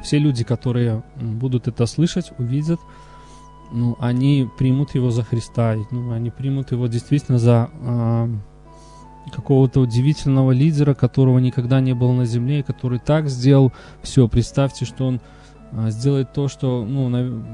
все 0.03 0.19
люди, 0.19 0.45
которые 0.45 1.03
будут 1.17 1.69
это 1.69 1.87
слышать, 1.87 2.33
увидят, 2.39 2.81
ну, 3.73 3.97
они 3.99 4.49
примут 4.59 4.95
его 4.95 5.11
за 5.11 5.23
Христа, 5.23 5.77
ну, 5.91 6.13
они 6.13 6.31
примут 6.31 6.73
его 6.73 6.87
действительно 6.87 7.39
за 7.39 7.71
э, 7.73 8.29
какого-то 9.33 9.81
удивительного 9.81 10.53
лидера, 10.53 10.95
которого 10.95 11.39
никогда 11.39 11.81
не 11.81 11.95
было 11.95 12.13
на 12.13 12.27
земле, 12.27 12.61
и 12.61 12.63
который 12.63 12.99
так 12.99 13.29
сделал 13.29 13.73
все. 14.03 14.29
Представьте, 14.29 14.85
что 14.85 15.07
он 15.07 15.21
э, 15.73 15.91
сделает 15.91 16.33
то, 16.33 16.49
что, 16.49 16.85
ну, 16.85 17.09
на, 17.09 17.45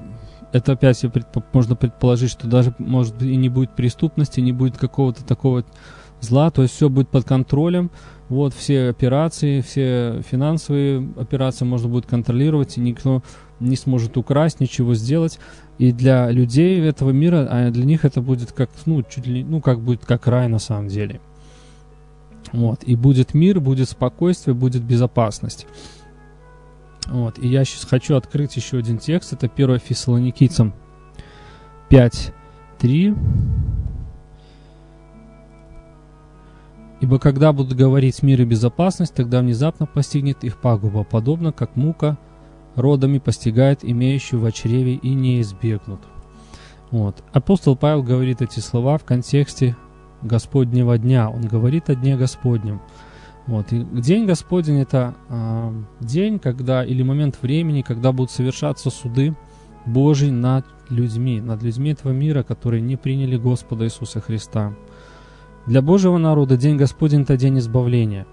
это 0.52 0.72
опять 0.72 1.00
предпо, 1.00 1.42
можно 1.52 1.76
предположить, 1.76 2.30
что 2.30 2.46
даже, 2.46 2.74
может 2.78 3.14
быть, 3.14 3.28
и 3.28 3.36
не 3.36 3.48
будет 3.48 3.74
преступности, 3.74 4.40
не 4.40 4.52
будет 4.52 4.76
какого-то 4.76 5.24
такого 5.24 5.64
зла, 6.20 6.50
то 6.50 6.62
есть 6.62 6.74
все 6.74 6.88
будет 6.88 7.08
под 7.08 7.24
контролем, 7.24 7.90
вот 8.32 8.54
все 8.54 8.88
операции, 8.88 9.60
все 9.60 10.22
финансовые 10.28 11.08
операции 11.16 11.64
можно 11.64 11.88
будет 11.88 12.06
контролировать, 12.06 12.78
и 12.78 12.80
никто 12.80 13.22
не 13.60 13.76
сможет 13.76 14.16
украсть, 14.16 14.60
ничего 14.60 14.94
сделать. 14.94 15.38
И 15.78 15.92
для 15.92 16.30
людей 16.30 16.80
этого 16.80 17.10
мира, 17.10 17.46
а 17.50 17.70
для 17.70 17.84
них 17.84 18.04
это 18.04 18.20
будет 18.20 18.52
как, 18.52 18.70
ну, 18.86 19.02
чуть 19.02 19.26
ли, 19.26 19.44
ну, 19.44 19.60
как 19.60 19.80
будет 19.80 20.04
как 20.04 20.26
рай 20.26 20.48
на 20.48 20.58
самом 20.58 20.88
деле. 20.88 21.20
Вот. 22.52 22.82
И 22.84 22.96
будет 22.96 23.34
мир, 23.34 23.60
будет 23.60 23.88
спокойствие, 23.88 24.54
будет 24.54 24.82
безопасность. 24.82 25.66
Вот. 27.06 27.38
И 27.38 27.48
я 27.48 27.64
сейчас 27.64 27.84
хочу 27.84 28.16
открыть 28.16 28.56
еще 28.56 28.78
один 28.78 28.98
текст. 28.98 29.32
Это 29.32 29.50
1 29.54 29.78
Фессалоникийцам 29.78 30.74
5, 31.88 32.32
Ибо 37.02 37.18
когда 37.18 37.52
будут 37.52 37.76
говорить 37.76 38.22
мир 38.22 38.42
и 38.42 38.44
безопасность, 38.44 39.12
тогда 39.12 39.40
внезапно 39.40 39.86
постигнет 39.86 40.44
их 40.44 40.56
пагуба, 40.56 41.02
подобно 41.02 41.50
как 41.50 41.74
мука 41.74 42.16
родами 42.76 43.18
постигает 43.18 43.80
имеющую 43.82 44.40
в 44.40 44.48
чреве 44.52 44.94
и 44.94 45.12
не 45.12 45.40
избегнут. 45.40 45.98
Вот. 46.92 47.24
Апостол 47.32 47.74
Павел 47.74 48.04
говорит 48.04 48.40
эти 48.40 48.60
слова 48.60 48.98
в 48.98 49.04
контексте 49.04 49.76
Господнего 50.22 50.96
дня. 50.96 51.28
Он 51.28 51.42
говорит 51.42 51.90
о 51.90 51.96
дне 51.96 52.16
Господнем. 52.16 52.80
Вот. 53.48 53.72
И 53.72 53.80
день 53.80 54.24
Господень 54.24 54.78
это 54.78 55.16
э, 55.28 55.72
день, 55.98 56.38
когда 56.38 56.84
или 56.84 57.02
момент 57.02 57.36
времени, 57.42 57.82
когда 57.82 58.12
будут 58.12 58.30
совершаться 58.30 58.90
суды 58.90 59.34
Божьи 59.86 60.30
над 60.30 60.64
людьми, 60.88 61.40
над 61.40 61.64
людьми 61.64 61.90
этого 61.90 62.12
мира, 62.12 62.44
которые 62.44 62.80
не 62.80 62.94
приняли 62.94 63.36
Господа 63.36 63.86
Иисуса 63.86 64.20
Христа. 64.20 64.72
Для 65.66 65.80
Божьего 65.80 66.18
народа 66.18 66.56
день 66.56 66.76
Господень– 66.76 67.22
это 67.22 67.36
день 67.36 67.58
избавления. 67.58 68.26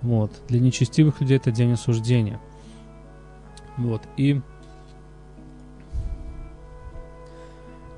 Вот. 0.00 0.30
Для 0.48 0.60
нечестивых 0.60 1.20
людей 1.20 1.36
это 1.36 1.50
день 1.50 1.72
осуждения. 1.72 2.40
Вот. 3.76 4.02
И, 4.16 4.40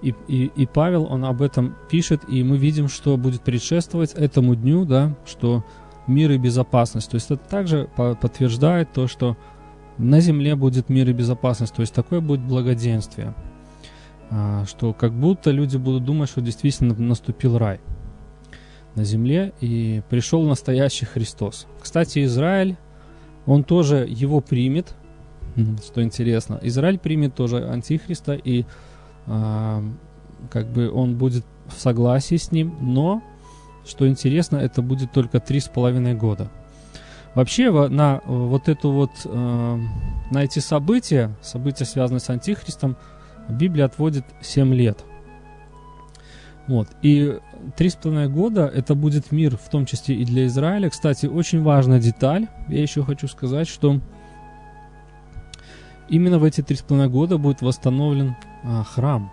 и, 0.01 0.15
и, 0.29 0.45
и 0.57 0.67
Павел, 0.67 1.05
он 1.05 1.25
об 1.25 1.43
этом 1.43 1.75
пишет, 1.91 2.23
и 2.29 2.43
мы 2.43 2.57
видим, 2.57 2.89
что 2.89 3.17
будет 3.17 3.43
предшествовать 3.43 4.13
этому 4.15 4.55
дню, 4.55 4.87
да, 4.87 5.15
что 5.27 5.65
мир 6.07 6.31
и 6.33 6.39
безопасность. 6.39 7.11
То 7.11 7.17
есть 7.17 7.31
это 7.31 7.47
также 7.47 7.89
подтверждает 7.97 8.93
то, 8.93 9.09
что 9.09 9.37
на 9.99 10.21
земле 10.21 10.57
будет 10.57 10.89
мир 10.89 11.09
и 11.11 11.13
безопасность, 11.13 11.75
то 11.75 11.83
есть 11.83 11.95
такое 11.95 12.21
будет 12.21 12.41
благоденствие, 12.41 13.35
а, 14.29 14.65
что 14.67 14.93
как 14.93 15.13
будто 15.13 15.53
люди 15.53 15.77
будут 15.77 16.05
думать, 16.05 16.29
что 16.29 16.41
действительно 16.41 16.95
наступил 16.95 17.59
рай– 17.59 17.81
на 18.95 19.05
земле, 19.05 19.53
и 19.61 20.03
пришел 20.09 20.43
настоящий 20.43 21.07
Христос. 21.07 21.67
Кстати, 21.81 22.25
Израиль, 22.25 22.77
он 23.47 23.65
тоже 23.65 24.07
его 24.09 24.41
примет, 24.41 24.95
что 25.85 26.03
интересно. 26.03 26.59
Израиль 26.63 26.99
примет 26.99 27.35
тоже 27.35 27.69
Антихриста, 27.69 28.35
и 28.35 28.65
э, 29.27 29.83
как 30.51 30.67
бы 30.73 30.91
он 30.91 31.17
будет 31.17 31.45
в 31.67 31.79
согласии 31.79 32.37
с 32.37 32.53
ним, 32.53 32.77
но, 32.81 33.23
что 33.87 34.09
интересно, 34.09 34.57
это 34.57 34.83
будет 34.83 35.13
только 35.13 35.41
три 35.41 35.61
с 35.61 35.69
половиной 35.69 36.15
года. 36.15 36.51
Вообще 37.35 37.71
на 37.89 38.21
вот 38.27 38.69
эту 38.69 38.91
вот, 38.93 39.11
э, 39.25 39.79
на 40.31 40.45
эти 40.45 40.61
события, 40.61 41.35
события, 41.43 41.85
связанные 41.85 42.21
с 42.21 42.31
Антихристом, 42.31 42.97
Библия 43.49 43.85
отводит 43.85 44.25
7 44.41 44.73
лет– 44.73 45.05
вот. 46.67 46.89
И 47.03 47.39
три 47.77 47.89
с 47.89 47.95
половиной 47.95 48.29
года 48.29 48.67
это 48.67 48.95
будет 48.95 49.33
мир, 49.33 49.57
в 49.57 49.69
том 49.69 49.87
числе 49.87 50.17
и 50.17 50.25
для 50.25 50.47
Израиля. 50.47 50.91
Кстати, 50.91 51.27
очень 51.27 51.63
важная 51.63 52.01
деталь. 52.01 52.49
Я 52.69 52.83
еще 52.83 53.03
хочу 53.03 53.29
сказать, 53.29 53.69
что 53.69 54.01
именно 56.09 56.39
в 56.39 56.45
эти 56.45 56.63
три 56.63 56.77
с 56.77 56.83
половиной 56.83 57.11
года 57.11 57.39
будет 57.39 57.63
восстановлен 57.63 58.37
а, 58.63 58.85
храм 58.85 59.31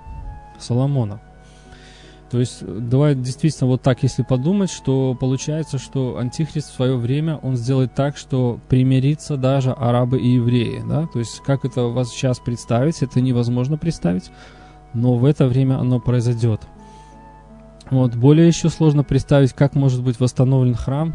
Соломона. 0.59 1.21
То 2.31 2.39
есть, 2.39 2.63
давай 2.65 3.13
действительно 3.13 3.67
вот 3.67 3.81
так, 3.81 4.03
если 4.03 4.23
подумать, 4.23 4.71
что 4.71 5.17
получается, 5.19 5.77
что 5.77 6.17
Антихрист 6.17 6.69
в 6.69 6.75
свое 6.75 6.95
время, 6.95 7.35
он 7.35 7.57
сделает 7.57 7.93
так, 7.93 8.15
что 8.15 8.57
примирится 8.69 9.35
даже 9.35 9.73
арабы 9.73 10.17
и 10.17 10.35
евреи, 10.35 10.81
да, 10.87 11.07
то 11.07 11.19
есть, 11.19 11.41
как 11.45 11.65
это 11.65 11.83
вас 11.83 12.09
сейчас 12.09 12.39
представить, 12.39 13.03
это 13.03 13.19
невозможно 13.19 13.77
представить, 13.77 14.31
но 14.93 15.15
в 15.15 15.25
это 15.25 15.45
время 15.45 15.77
оно 15.77 15.99
произойдет. 15.99 16.61
Вот, 17.91 18.15
более 18.15 18.47
еще 18.47 18.69
сложно 18.69 19.03
представить, 19.03 19.51
как 19.51 19.75
может 19.75 20.01
быть 20.01 20.17
восстановлен 20.17 20.75
храм, 20.75 21.13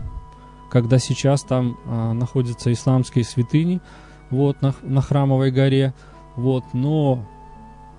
когда 0.71 0.99
сейчас 0.99 1.43
там 1.43 1.79
а, 1.87 2.13
находятся 2.13 2.71
исламские 2.71 3.25
святыни, 3.25 3.81
вот, 4.29 4.61
на, 4.61 4.75
на 4.83 5.01
храмовой 5.01 5.51
горе, 5.51 5.95
вот, 6.37 6.65
но, 6.75 7.27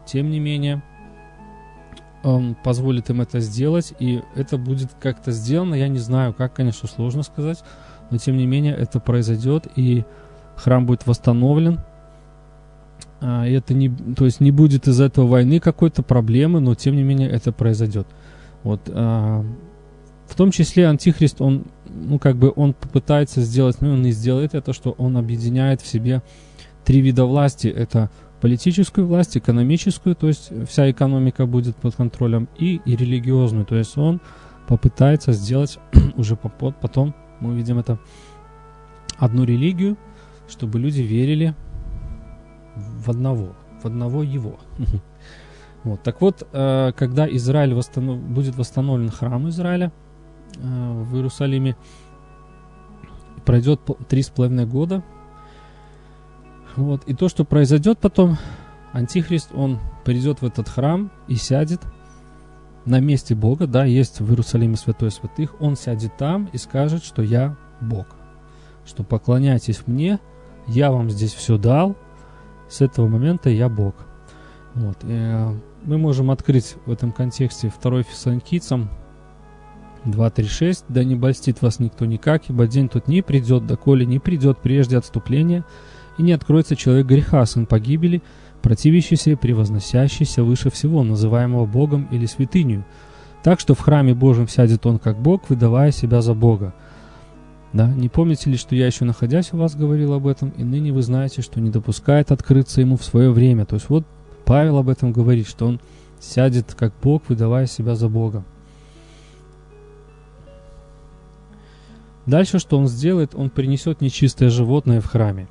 тем 0.05 0.29
не 0.29 0.39
менее, 0.39 0.83
он 2.23 2.55
позволит 2.63 3.09
им 3.09 3.21
это 3.21 3.39
сделать, 3.39 3.95
и 3.99 4.21
это 4.35 4.59
будет 4.59 4.91
как-то 4.99 5.31
сделано, 5.31 5.73
я 5.73 5.87
не 5.87 5.99
знаю, 5.99 6.35
как, 6.35 6.53
конечно, 6.53 6.87
сложно 6.87 7.23
сказать, 7.23 7.63
но, 8.11 8.17
тем 8.17 8.37
не 8.37 8.45
менее, 8.45 8.75
это 8.75 8.99
произойдет, 8.99 9.67
и 9.75 10.05
храм 10.55 10.85
будет 10.85 11.07
восстановлен, 11.07 11.79
а, 13.21 13.47
это 13.47 13.73
не, 13.73 13.89
то 13.89 14.25
есть 14.25 14.39
не 14.39 14.51
будет 14.51 14.87
из 14.87 15.01
этого 15.01 15.25
войны 15.25 15.59
какой-то 15.59 16.03
проблемы, 16.03 16.59
но, 16.59 16.75
тем 16.75 16.95
не 16.95 17.01
менее, 17.01 17.27
это 17.27 17.51
произойдет. 17.51 18.05
Вот, 18.67 18.81
а, 18.93 19.45
в 20.27 20.35
том 20.35 20.51
числе 20.51 20.89
Антихрист, 20.89 21.39
он, 21.39 21.67
ну, 21.85 22.19
как 22.19 22.35
бы 22.35 22.51
он 22.53 22.73
попытается 22.73 23.39
сделать, 23.39 23.77
ну, 23.79 23.93
он 23.93 24.05
и 24.05 24.11
сделает 24.11 24.55
это, 24.55 24.73
что 24.73 24.91
он 24.97 25.15
объединяет 25.15 25.79
в 25.79 25.87
себе 25.87 26.21
три 26.83 26.99
вида 26.99 27.23
власти. 27.23 27.69
Это 27.69 28.09
политическую 28.41 29.07
власть, 29.07 29.37
экономическую, 29.37 30.17
то 30.17 30.27
есть 30.27 30.51
вся 30.67 30.91
экономика 30.91 31.45
будет 31.45 31.77
под 31.77 31.95
контролем, 31.95 32.49
и, 32.59 32.81
и 32.83 32.97
религиозную, 32.97 33.65
то 33.65 33.77
есть 33.77 33.97
он 33.97 34.19
попытается 34.67 35.31
сделать 35.31 35.79
уже 36.17 36.35
потом, 36.35 37.15
мы 37.39 37.51
увидим 37.51 37.79
это, 37.79 37.99
одну 39.17 39.45
религию, 39.45 39.97
чтобы 40.49 40.77
люди 40.77 41.03
верили 41.03 41.55
в 42.75 43.09
одного, 43.11 43.55
в 43.81 43.85
одного 43.85 44.23
его. 44.23 44.59
Вот. 45.87 46.03
Так 46.03 46.19
вот, 46.19 46.45
э, 46.51 46.91
когда 46.97 47.27
Израиль 47.29 47.73
восстанов... 47.73 48.19
будет 48.19 48.57
восстановлен 48.57 49.09
храм 49.09 49.47
Израиля 49.47 49.93
э, 50.57 50.59
в 50.61 51.15
Иерусалиме, 51.15 51.77
пройдет 53.45 53.79
три 54.09 54.21
с 54.21 54.29
половиной 54.29 54.65
года. 54.65 55.01
Вот. 56.75 57.05
И 57.05 57.13
то, 57.13 57.29
что 57.29 57.45
произойдет 57.45 57.99
потом, 57.99 58.37
Антихрист, 58.91 59.51
он 59.53 59.79
придет 60.03 60.41
в 60.41 60.45
этот 60.45 60.67
храм 60.67 61.09
и 61.29 61.35
сядет 61.35 61.81
на 62.83 62.99
месте 62.99 63.33
Бога, 63.33 63.65
да, 63.65 63.85
есть 63.85 64.19
в 64.19 64.29
Иерусалиме 64.29 64.75
святой 64.75 65.11
святых, 65.11 65.55
он 65.61 65.77
сядет 65.77 66.17
там 66.17 66.49
и 66.51 66.57
скажет, 66.57 67.03
что 67.03 67.21
я 67.21 67.55
Бог, 67.79 68.07
что 68.85 69.03
поклоняйтесь 69.03 69.87
мне, 69.87 70.19
я 70.67 70.91
вам 70.91 71.09
здесь 71.09 71.33
все 71.33 71.57
дал, 71.57 71.95
с 72.69 72.81
этого 72.81 73.07
момента 73.07 73.49
я 73.49 73.69
Бог. 73.69 74.06
Вот. 74.77 75.03
И, 75.03 75.07
э, 75.09 75.53
мы 75.85 75.97
можем 75.97 76.31
открыть 76.31 76.75
в 76.85 76.91
этом 76.91 77.11
контексте 77.11 77.71
2 77.81 78.03
Фессалоникийцам 78.03 78.89
2.3.6. 80.05 80.85
«Да 80.87 81.03
не 81.03 81.15
больстит 81.15 81.61
вас 81.61 81.79
никто 81.79 82.05
никак, 82.05 82.49
ибо 82.49 82.67
день 82.67 82.89
тут 82.89 83.07
не 83.07 83.21
придет, 83.21 83.65
доколе 83.65 84.05
не 84.05 84.19
придет 84.19 84.59
прежде 84.59 84.97
отступления, 84.97 85.65
и 86.17 86.23
не 86.23 86.31
откроется 86.31 86.75
человек 86.75 87.07
греха, 87.07 87.45
сын 87.45 87.65
погибели, 87.65 88.21
противящийся 88.61 89.31
и 89.31 89.35
превозносящийся 89.35 90.43
выше 90.43 90.69
всего, 90.69 91.03
называемого 91.03 91.65
Богом 91.65 92.07
или 92.11 92.25
святынью. 92.25 92.85
Так 93.43 93.59
что 93.59 93.75
в 93.75 93.79
храме 93.79 94.13
Божьем 94.13 94.47
сядет 94.47 94.85
он 94.85 94.99
как 94.99 95.19
Бог, 95.19 95.49
выдавая 95.49 95.91
себя 95.91 96.21
за 96.21 96.33
Бога. 96.33 96.73
Да? 97.73 97.87
Не 97.87 98.09
помните 98.09 98.49
ли, 98.49 98.57
что 98.57 98.75
я 98.75 98.87
еще 98.87 99.05
находясь 99.05 99.53
у 99.53 99.57
вас 99.57 99.75
говорил 99.75 100.13
об 100.13 100.27
этом, 100.27 100.49
и 100.49 100.63
ныне 100.63 100.91
вы 100.91 101.01
знаете, 101.01 101.41
что 101.41 101.61
не 101.61 101.69
допускает 101.69 102.31
открыться 102.31 102.81
ему 102.81 102.97
в 102.97 103.03
свое 103.03 103.31
время. 103.31 103.65
То 103.65 103.75
есть 103.75 103.89
вот 103.89 104.05
Павел 104.47 104.77
об 104.77 104.87
этом 104.87 105.11
говорит, 105.11 105.45
что 105.45 105.67
он 105.67 105.81
сядет 106.21 106.73
как 106.73 106.93
Бог, 107.03 107.23
выдавая 107.27 107.67
себя 107.67 107.95
за 107.95 108.07
Бога. 108.07 108.45
Дальше 112.25 112.57
что 112.57 112.77
он 112.77 112.87
сделает? 112.87 113.35
Он 113.35 113.49
принесет 113.49 113.99
нечистое 113.99 114.49
животное 114.49 115.01
в 115.01 115.05
храме. 115.05 115.49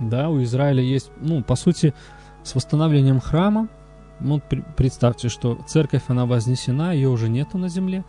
Да, 0.00 0.30
у 0.30 0.42
Израиля 0.42 0.82
есть, 0.82 1.12
ну, 1.20 1.44
по 1.44 1.54
сути, 1.54 1.94
с 2.42 2.54
восстановлением 2.56 3.20
храма, 3.20 3.68
ну, 4.18 4.42
представьте, 4.76 5.28
что 5.28 5.58
церковь, 5.66 6.02
она 6.08 6.26
вознесена, 6.26 6.92
ее 6.92 7.08
уже 7.08 7.28
нету 7.28 7.56
на 7.56 7.68
земле. 7.68 8.04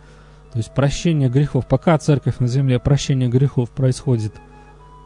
То 0.52 0.58
есть 0.58 0.74
прощение 0.74 1.28
грехов, 1.28 1.68
пока 1.68 1.96
церковь 1.98 2.38
на 2.40 2.48
земле, 2.48 2.80
прощение 2.80 3.28
грехов 3.28 3.70
происходит 3.70 4.34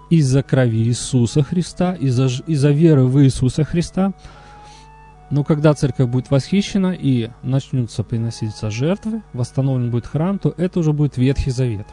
из-за 0.09 0.43
крови 0.43 0.83
Иисуса 0.85 1.43
Христа, 1.43 1.95
из-за, 1.95 2.27
из-за 2.47 2.71
веры 2.71 3.05
в 3.05 3.23
Иисуса 3.23 3.65
Христа. 3.65 4.15
Но 5.31 5.43
когда 5.43 5.75
церковь 5.75 6.09
будет 6.09 6.31
восхищена 6.31 6.93
и 6.93 7.31
начнутся 7.43 8.05
приноситься 8.05 8.71
жертвы, 8.71 9.23
восстановлен 9.33 9.91
будет 9.91 10.07
храм, 10.07 10.39
то 10.39 10.55
это 10.57 10.81
уже 10.81 10.93
будет 10.93 11.17
Ветхий 11.17 11.51
Завет. 11.51 11.87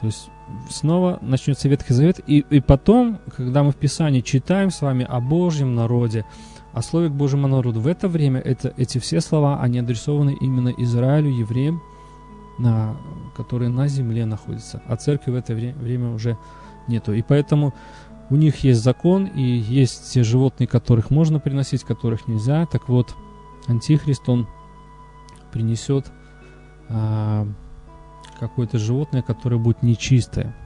То 0.00 0.06
есть 0.06 0.28
снова 0.68 1.18
начнется 1.22 1.68
Ветхий 1.68 1.94
Завет, 1.94 2.20
и, 2.26 2.40
и 2.50 2.60
потом, 2.60 3.20
когда 3.34 3.62
мы 3.62 3.72
в 3.72 3.76
Писании 3.76 4.20
читаем 4.20 4.70
с 4.70 4.82
вами 4.82 5.06
о 5.08 5.20
Божьем 5.20 5.74
народе, 5.74 6.26
о 6.72 6.82
слове 6.82 7.08
к 7.08 7.12
Божьему 7.12 7.48
народу, 7.48 7.80
в 7.80 7.86
это 7.86 8.08
время 8.08 8.40
это, 8.40 8.74
эти 8.76 8.98
все 8.98 9.20
слова, 9.20 9.60
они 9.60 9.78
адресованы 9.78 10.36
именно 10.40 10.70
Израилю, 10.76 11.30
евреям, 11.30 11.82
на, 12.58 12.96
которые 13.34 13.70
на 13.70 13.88
земле 13.88 14.26
находятся, 14.26 14.82
а 14.86 14.96
церкви 14.96 15.30
в 15.30 15.36
это 15.36 15.54
время, 15.54 15.74
время 15.74 16.10
уже 16.10 16.36
нету. 16.88 17.12
И 17.12 17.22
поэтому 17.22 17.72
у 18.32 18.36
них 18.36 18.64
есть 18.64 18.82
закон, 18.82 19.26
и 19.26 19.42
есть 19.42 20.10
те 20.10 20.22
животные, 20.22 20.66
которых 20.66 21.10
можно 21.10 21.38
приносить, 21.38 21.84
которых 21.84 22.28
нельзя. 22.28 22.64
Так 22.64 22.88
вот, 22.88 23.14
Антихрист, 23.68 24.26
он 24.26 24.48
принесет 25.52 26.06
а, 26.88 27.46
какое-то 28.40 28.78
животное, 28.78 29.20
которое 29.20 29.58
будет 29.58 29.82
нечистое. 29.82 30.56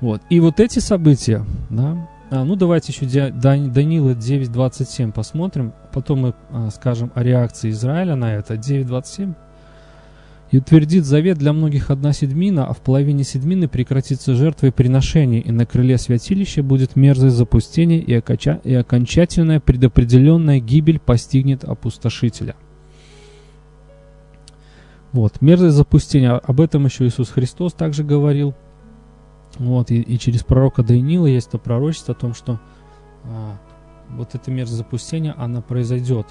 Вот. 0.00 0.22
И 0.30 0.40
вот 0.40 0.58
эти 0.58 0.78
события, 0.78 1.44
да, 1.68 2.08
а, 2.30 2.44
ну 2.44 2.56
давайте 2.56 2.92
еще 2.92 3.30
Данила 3.30 4.14
9.27 4.14 5.12
посмотрим, 5.12 5.74
потом 5.92 6.20
мы 6.20 6.34
а, 6.48 6.70
скажем 6.70 7.12
о 7.14 7.22
реакции 7.22 7.68
Израиля 7.68 8.16
на 8.16 8.32
это. 8.34 8.54
9.27. 8.54 9.34
И 10.50 10.58
утвердит 10.58 11.04
завет 11.04 11.36
для 11.36 11.52
многих 11.52 11.90
одна 11.90 12.14
седьмина, 12.14 12.66
а 12.66 12.72
в 12.72 12.78
половине 12.78 13.22
седьмины 13.22 13.68
прекратится 13.68 14.34
жертва 14.34 14.66
и 15.40 15.50
на 15.52 15.66
крыле 15.66 15.98
святилища 15.98 16.62
будет 16.62 16.96
мерзость 16.96 17.36
запустения, 17.36 17.98
и, 17.98 18.14
оконча... 18.14 18.60
и 18.64 18.72
окончательная 18.72 19.60
предопределенная 19.60 20.58
гибель 20.58 21.00
постигнет 21.00 21.64
опустошителя. 21.64 22.56
Вот, 25.12 25.42
мерзость 25.42 25.76
запустения, 25.76 26.32
об 26.32 26.60
этом 26.60 26.86
еще 26.86 27.06
Иисус 27.06 27.28
Христос 27.28 27.74
также 27.74 28.02
говорил. 28.02 28.54
Вот, 29.58 29.90
и, 29.90 30.00
и 30.00 30.18
через 30.18 30.44
пророка 30.44 30.82
Даниила 30.82 31.26
есть 31.26 31.50
то 31.50 31.58
пророчество 31.58 32.14
о 32.14 32.18
том, 32.18 32.32
что 32.32 32.58
а, 33.24 33.58
вот 34.10 34.34
эта 34.34 34.50
мерзость 34.50 34.78
запустения, 34.78 35.34
она 35.36 35.60
произойдет. 35.60 36.26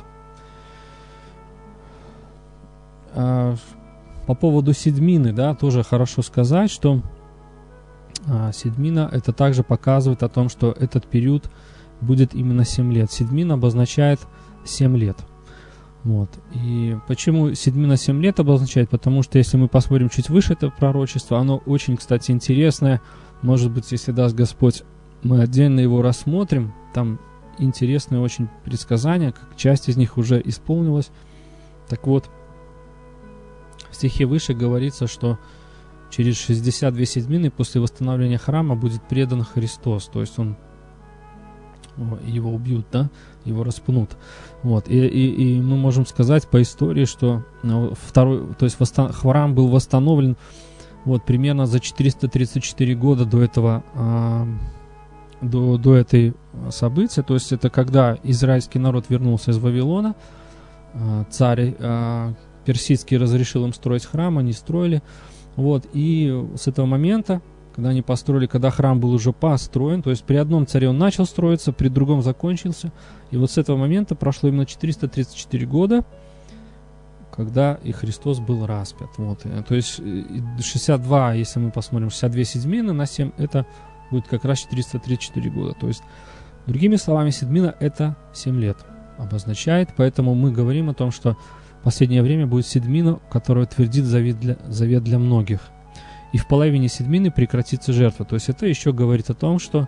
А, 3.14 3.56
по 4.28 4.36
поводу 4.36 4.74
седьмины, 4.74 5.32
да, 5.32 5.56
тоже 5.56 5.84
хорошо 5.84 6.22
сказать, 6.22 6.70
что 6.70 7.02
а, 8.28 8.52
седьмина 8.52 9.10
это 9.12 9.32
также 9.32 9.64
показывает 9.64 10.22
о 10.22 10.30
том, 10.30 10.50
что 10.50 10.72
этот 10.72 11.08
период 11.08 11.50
будет 12.02 12.36
именно 12.36 12.66
7 12.66 12.92
лет. 12.92 13.10
Седьмина 13.10 13.54
обозначает 13.54 14.20
7 14.66 14.98
лет. 14.98 15.18
Вот. 16.04 16.30
И 16.54 16.98
почему 17.08 17.54
седьмина 17.54 17.96
7 17.96 18.22
лет 18.22 18.40
обозначает? 18.40 18.90
Потому 18.90 19.24
что 19.24 19.38
если 19.38 19.56
мы 19.56 19.70
посмотрим 19.70 20.10
чуть 20.10 20.30
выше 20.30 20.54
это 20.54 20.70
пророчество, 20.70 21.40
оно 21.40 21.58
очень, 21.66 21.96
кстати, 21.96 22.32
интересное. 22.32 23.02
Может 23.42 23.72
быть, 23.72 23.92
если 23.92 24.12
даст 24.12 24.36
Господь, 24.36 24.84
мы 25.24 25.42
отдельно 25.42 25.80
его 25.80 26.02
рассмотрим. 26.02 26.74
Там 26.94 27.20
интересные 27.60 28.20
очень 28.20 28.50
предсказания, 28.66 29.32
как 29.32 29.56
часть 29.56 29.88
из 29.88 29.96
них 29.96 30.18
уже 30.18 30.42
исполнилась. 30.44 31.12
Так 31.88 32.06
вот, 32.08 32.30
стихе 33.96 34.26
выше 34.26 34.54
говорится, 34.54 35.08
что 35.08 35.40
через 36.10 36.38
62 36.38 37.06
седьмины 37.06 37.52
после 37.52 37.82
восстановления 37.82 38.38
храма 38.38 38.76
будет 38.76 39.02
предан 39.04 39.44
Христос. 39.44 40.08
То 40.08 40.22
есть 40.22 40.38
он 40.40 40.56
его 42.26 42.52
убьют, 42.54 42.86
да, 42.92 43.10
его 43.46 43.64
распнут. 43.64 44.18
Вот. 44.64 44.88
И, 44.90 44.98
и, 44.98 45.56
и 45.58 45.62
мы 45.62 45.78
можем 45.78 46.06
сказать 46.06 46.48
по 46.48 46.62
истории, 46.62 47.06
что 47.06 47.44
ну, 47.64 47.94
второй, 48.00 48.54
то 48.54 48.66
есть 48.66 48.80
восстан, 48.80 49.12
храм 49.12 49.56
был 49.56 49.68
восстановлен 49.68 50.38
вот 51.06 51.24
примерно 51.24 51.66
за 51.66 51.80
434 51.80 52.96
года 52.96 53.26
до 53.26 53.42
этого, 53.42 53.84
э, 53.96 54.46
до, 55.42 55.78
до 55.78 55.96
этой 55.96 56.34
события. 56.70 57.24
То 57.24 57.34
есть 57.34 57.52
это 57.52 57.70
когда 57.70 58.18
израильский 58.24 58.80
народ 58.80 59.06
вернулся 59.10 59.52
из 59.52 59.58
Вавилона, 59.58 60.16
э, 60.94 61.24
царь 61.30 61.76
э, 61.78 62.34
персидский 62.68 63.16
разрешил 63.16 63.66
им 63.66 63.72
строить 63.72 64.06
храм, 64.06 64.38
они 64.38 64.52
строили. 64.52 65.02
Вот, 65.56 65.88
и 65.94 66.46
с 66.56 66.68
этого 66.68 66.86
момента, 66.86 67.42
когда 67.74 67.92
они 67.92 68.02
построили, 68.02 68.46
когда 68.46 68.72
храм 68.72 69.00
был 69.00 69.14
уже 69.14 69.32
построен, 69.32 70.04
то 70.04 70.10
есть 70.10 70.26
при 70.26 70.36
одном 70.36 70.68
царе 70.68 70.90
он 70.90 70.98
начал 70.98 71.26
строиться, 71.26 71.72
при 71.72 71.88
другом 71.88 72.22
закончился, 72.22 72.92
и 73.32 73.38
вот 73.38 73.52
с 73.52 73.58
этого 73.58 73.78
момента 73.78 74.16
прошло 74.16 74.50
именно 74.50 74.66
434 74.66 75.66
года, 75.66 76.04
когда 77.32 77.76
и 77.84 77.94
Христос 77.94 78.40
был 78.40 78.66
распят. 78.66 79.12
Вот. 79.18 79.46
То 79.68 79.74
есть 79.74 80.02
62, 80.60 81.36
если 81.36 81.60
мы 81.60 81.72
посмотрим, 81.72 82.10
62 82.10 82.44
седьмины 82.44 82.92
на 82.92 83.06
7, 83.06 83.32
это 83.38 83.66
будет 84.12 84.28
как 84.28 84.44
раз 84.44 84.60
434 84.60 85.50
года. 85.52 85.74
То 85.80 85.88
есть, 85.88 86.04
другими 86.66 86.98
словами, 86.98 87.30
седмина 87.30 87.74
это 87.80 88.18
7 88.34 88.60
лет 88.60 88.78
обозначает, 89.18 89.90
поэтому 89.96 90.36
мы 90.36 90.52
говорим 90.52 90.90
о 90.90 90.94
том, 90.94 91.12
что 91.12 91.38
последнее 91.88 92.22
время 92.22 92.46
будет 92.46 92.68
седмина, 92.68 93.18
которая 93.30 93.64
утвердит 93.64 94.04
завет 94.04 94.38
для, 94.42 94.58
завет 94.68 95.06
для 95.06 95.18
многих. 95.18 95.62
И 96.34 96.38
в 96.38 96.46
половине 96.46 96.90
седмины 96.90 97.32
прекратится 97.32 97.94
жертва. 97.94 98.26
То 98.26 98.36
есть 98.36 98.50
это 98.50 98.66
еще 98.66 98.92
говорит 98.92 99.30
о 99.30 99.34
том, 99.34 99.58
что 99.58 99.88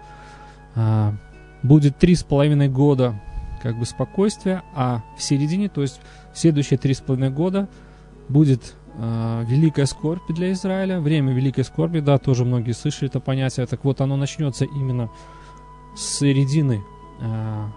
а, 0.76 1.14
будет 1.62 1.98
три 1.98 2.16
с 2.16 2.24
половиной 2.24 2.70
года 2.70 3.22
как 3.62 3.78
бы 3.78 3.86
спокойствия, 3.86 4.64
а 4.74 5.04
в 5.18 5.22
середине, 5.22 5.68
то 5.68 5.82
есть 5.82 6.00
в 6.34 6.40
следующие 6.40 6.78
три 6.78 6.94
с 6.94 7.02
половиной 7.02 7.32
года 7.32 7.68
будет 8.30 8.76
э, 8.96 9.44
великая 9.50 9.86
скорбь 9.86 10.22
для 10.30 10.54
Израиля. 10.54 11.02
Время 11.02 11.34
великой 11.34 11.66
скорби, 11.66 12.00
да, 12.00 12.18
тоже 12.18 12.46
многие 12.46 12.72
слышали 12.72 13.10
это 13.10 13.20
понятие. 13.20 13.66
Так 13.66 13.84
вот, 13.84 14.00
оно 14.00 14.16
начнется 14.16 14.64
именно 14.64 15.10
с 15.98 16.20
середины 16.20 16.82
э, 17.20 17.68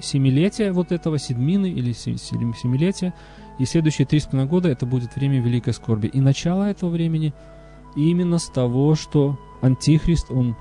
семилетия 0.00 0.70
вот 0.70 0.92
этого, 0.92 1.18
седмины 1.18 1.70
или 1.70 1.92
семилетия, 1.92 3.14
и 3.58 3.64
следующие 3.64 4.06
три 4.06 4.20
с 4.20 4.24
половиной 4.24 4.50
года 4.50 4.68
это 4.68 4.86
будет 4.86 5.14
время 5.16 5.40
великой 5.40 5.72
скорби. 5.72 6.08
И 6.08 6.20
начало 6.20 6.64
этого 6.64 6.90
времени 6.90 7.32
именно 7.96 8.38
с 8.38 8.48
того, 8.48 8.94
что 8.94 9.38
Антихрист, 9.62 10.30
он 10.30 10.56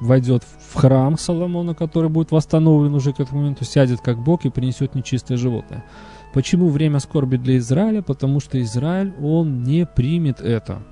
войдет 0.00 0.42
в 0.44 0.74
храм 0.74 1.16
Соломона, 1.16 1.74
который 1.74 2.10
будет 2.10 2.30
восстановлен 2.30 2.94
уже 2.94 3.12
к 3.12 3.20
этому 3.20 3.40
моменту, 3.40 3.64
сядет 3.64 4.00
как 4.00 4.18
Бог 4.18 4.44
и 4.44 4.50
принесет 4.50 4.94
нечистое 4.94 5.38
животное. 5.38 5.84
Почему 6.32 6.68
время 6.68 6.98
скорби 6.98 7.36
для 7.36 7.58
Израиля? 7.58 8.02
Потому 8.02 8.40
что 8.40 8.60
Израиль, 8.60 9.14
он 9.22 9.62
не 9.62 9.86
примет 9.86 10.40
это. 10.40 10.82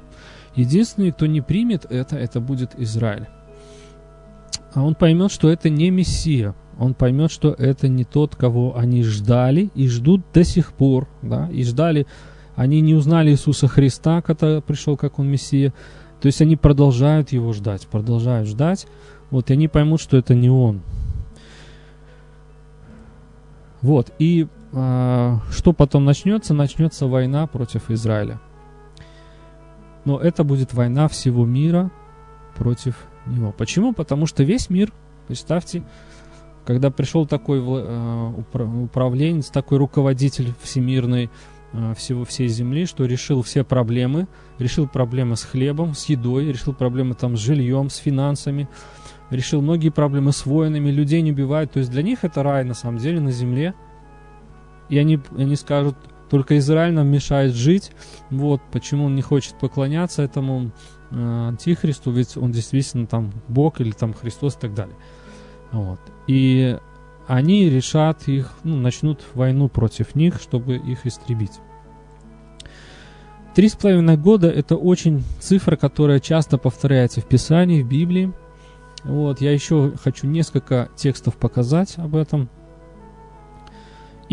Единственный, 0.55 1.13
кто 1.13 1.27
не 1.27 1.41
примет 1.41 1.85
это, 1.91 2.17
это 2.17 2.41
будет 2.41 2.79
Израиль. 2.79 3.27
А 4.75 4.83
он 4.83 4.95
поймет, 4.95 5.31
что 5.31 5.51
это 5.51 5.69
не 5.69 5.91
Мессия. 5.91 6.55
Он 6.79 6.95
поймет, 6.95 7.31
что 7.31 7.53
это 7.53 7.89
не 7.89 8.05
тот, 8.05 8.35
кого 8.35 8.77
они 8.77 9.03
ждали 9.03 9.71
и 9.75 9.89
ждут 9.89 10.23
до 10.33 10.45
сих 10.45 10.73
пор. 10.73 11.09
Да? 11.21 11.49
И 11.53 11.63
ждали, 11.65 12.07
они 12.57 12.81
не 12.81 12.95
узнали 12.95 13.31
Иисуса 13.31 13.69
Христа, 13.69 14.23
когда 14.23 14.61
пришел 14.61 14.97
как 14.97 15.19
он 15.19 15.29
Мессия. 15.29 15.73
То 16.21 16.27
есть 16.27 16.41
они 16.41 16.57
продолжают 16.57 17.33
его 17.33 17.53
ждать, 17.53 17.87
продолжают 17.87 18.49
ждать. 18.49 18.87
Вот, 19.31 19.51
и 19.51 19.55
они 19.55 19.69
поймут, 19.69 20.01
что 20.01 20.17
это 20.17 20.35
не 20.35 20.51
он. 20.51 20.83
Вот, 23.81 24.13
и 24.19 24.47
э, 24.73 25.37
что 25.51 25.73
потом 25.73 26.05
начнется? 26.05 26.55
Начнется 26.55 27.07
война 27.07 27.47
против 27.47 27.91
Израиля. 27.91 28.41
Но 30.05 30.19
это 30.19 30.45
будет 30.45 30.73
война 30.73 31.09
всего 31.09 31.45
мира 31.45 31.91
против 32.57 32.97
него. 33.31 33.53
Почему? 33.53 33.93
Потому 33.93 34.27
что 34.27 34.43
весь 34.43 34.71
мир, 34.71 34.93
представьте, 35.29 35.83
когда 36.65 36.91
пришел 36.91 37.27
такой 37.27 37.59
э, 37.61 38.33
управленец, 38.85 39.49
такой 39.49 39.79
руководитель 39.79 40.53
всемирный 40.63 41.31
э, 41.73 41.95
всего 41.97 42.25
всей 42.25 42.49
земли, 42.49 42.87
что 42.87 43.05
решил 43.05 43.43
все 43.43 43.65
проблемы, 43.65 44.29
решил 44.59 44.87
проблемы 44.87 45.37
с 45.37 45.43
хлебом, 45.43 45.95
с 45.95 46.07
едой, 46.07 46.47
решил 46.47 46.73
проблемы 46.73 47.15
там 47.15 47.37
с 47.37 47.41
жильем, 47.41 47.91
с 47.91 47.97
финансами, 47.97 48.69
решил 49.31 49.61
многие 49.61 49.91
проблемы 49.91 50.33
с 50.33 50.47
воинами, 50.47 50.91
людей 50.91 51.23
не 51.23 51.33
убивают. 51.33 51.73
То 51.73 51.81
есть 51.81 51.91
для 51.91 52.03
них 52.03 52.21
это 52.23 52.43
рай 52.43 52.65
на 52.65 52.75
самом 52.75 52.99
деле 52.99 53.21
на 53.21 53.33
земле. 53.33 53.75
И 54.89 54.99
они, 54.99 55.19
они 55.37 55.57
скажут, 55.57 55.97
только 56.33 56.57
Израиль 56.57 56.95
нам 56.95 57.09
мешает 57.09 57.55
жить. 57.55 57.93
Вот 58.31 58.63
почему 58.73 59.05
он 59.05 59.15
не 59.15 59.21
хочет 59.21 59.55
поклоняться 59.57 60.23
этому 60.23 60.73
э, 61.11 61.49
антихристу, 61.49 62.11
ведь 62.11 62.39
он 62.39 62.53
действительно 62.53 63.07
там 63.07 63.35
Бог 63.49 63.83
или 63.83 63.91
там 63.91 64.15
Христос 64.15 64.57
и 64.57 64.61
так 64.61 64.73
далее. 64.73 64.97
Вот. 65.73 66.01
И 66.27 66.79
они 67.27 67.69
решат 67.69 68.29
их, 68.29 68.51
ну, 68.65 68.77
начнут 68.77 69.21
войну 69.35 69.69
против 69.69 70.15
них, 70.15 70.41
чтобы 70.41 70.77
их 70.77 71.05
истребить. 71.05 71.61
Три 73.55 73.69
с 73.69 73.75
половиной 73.75 74.17
года– 74.17 74.49
это 74.51 74.77
очень 74.77 75.25
цифра, 75.39 75.77
которая 75.77 76.19
часто 76.19 76.57
повторяется 76.57 77.21
в 77.21 77.27
Писании, 77.27 77.83
в 77.83 77.89
Библии. 77.89 78.33
Вот, 79.05 79.43
я 79.43 79.53
еще 79.53 79.93
хочу 80.03 80.27
несколько 80.27 80.89
текстов 80.97 81.37
показать 81.37 81.99
об 81.99 82.17
этом. 82.17 82.49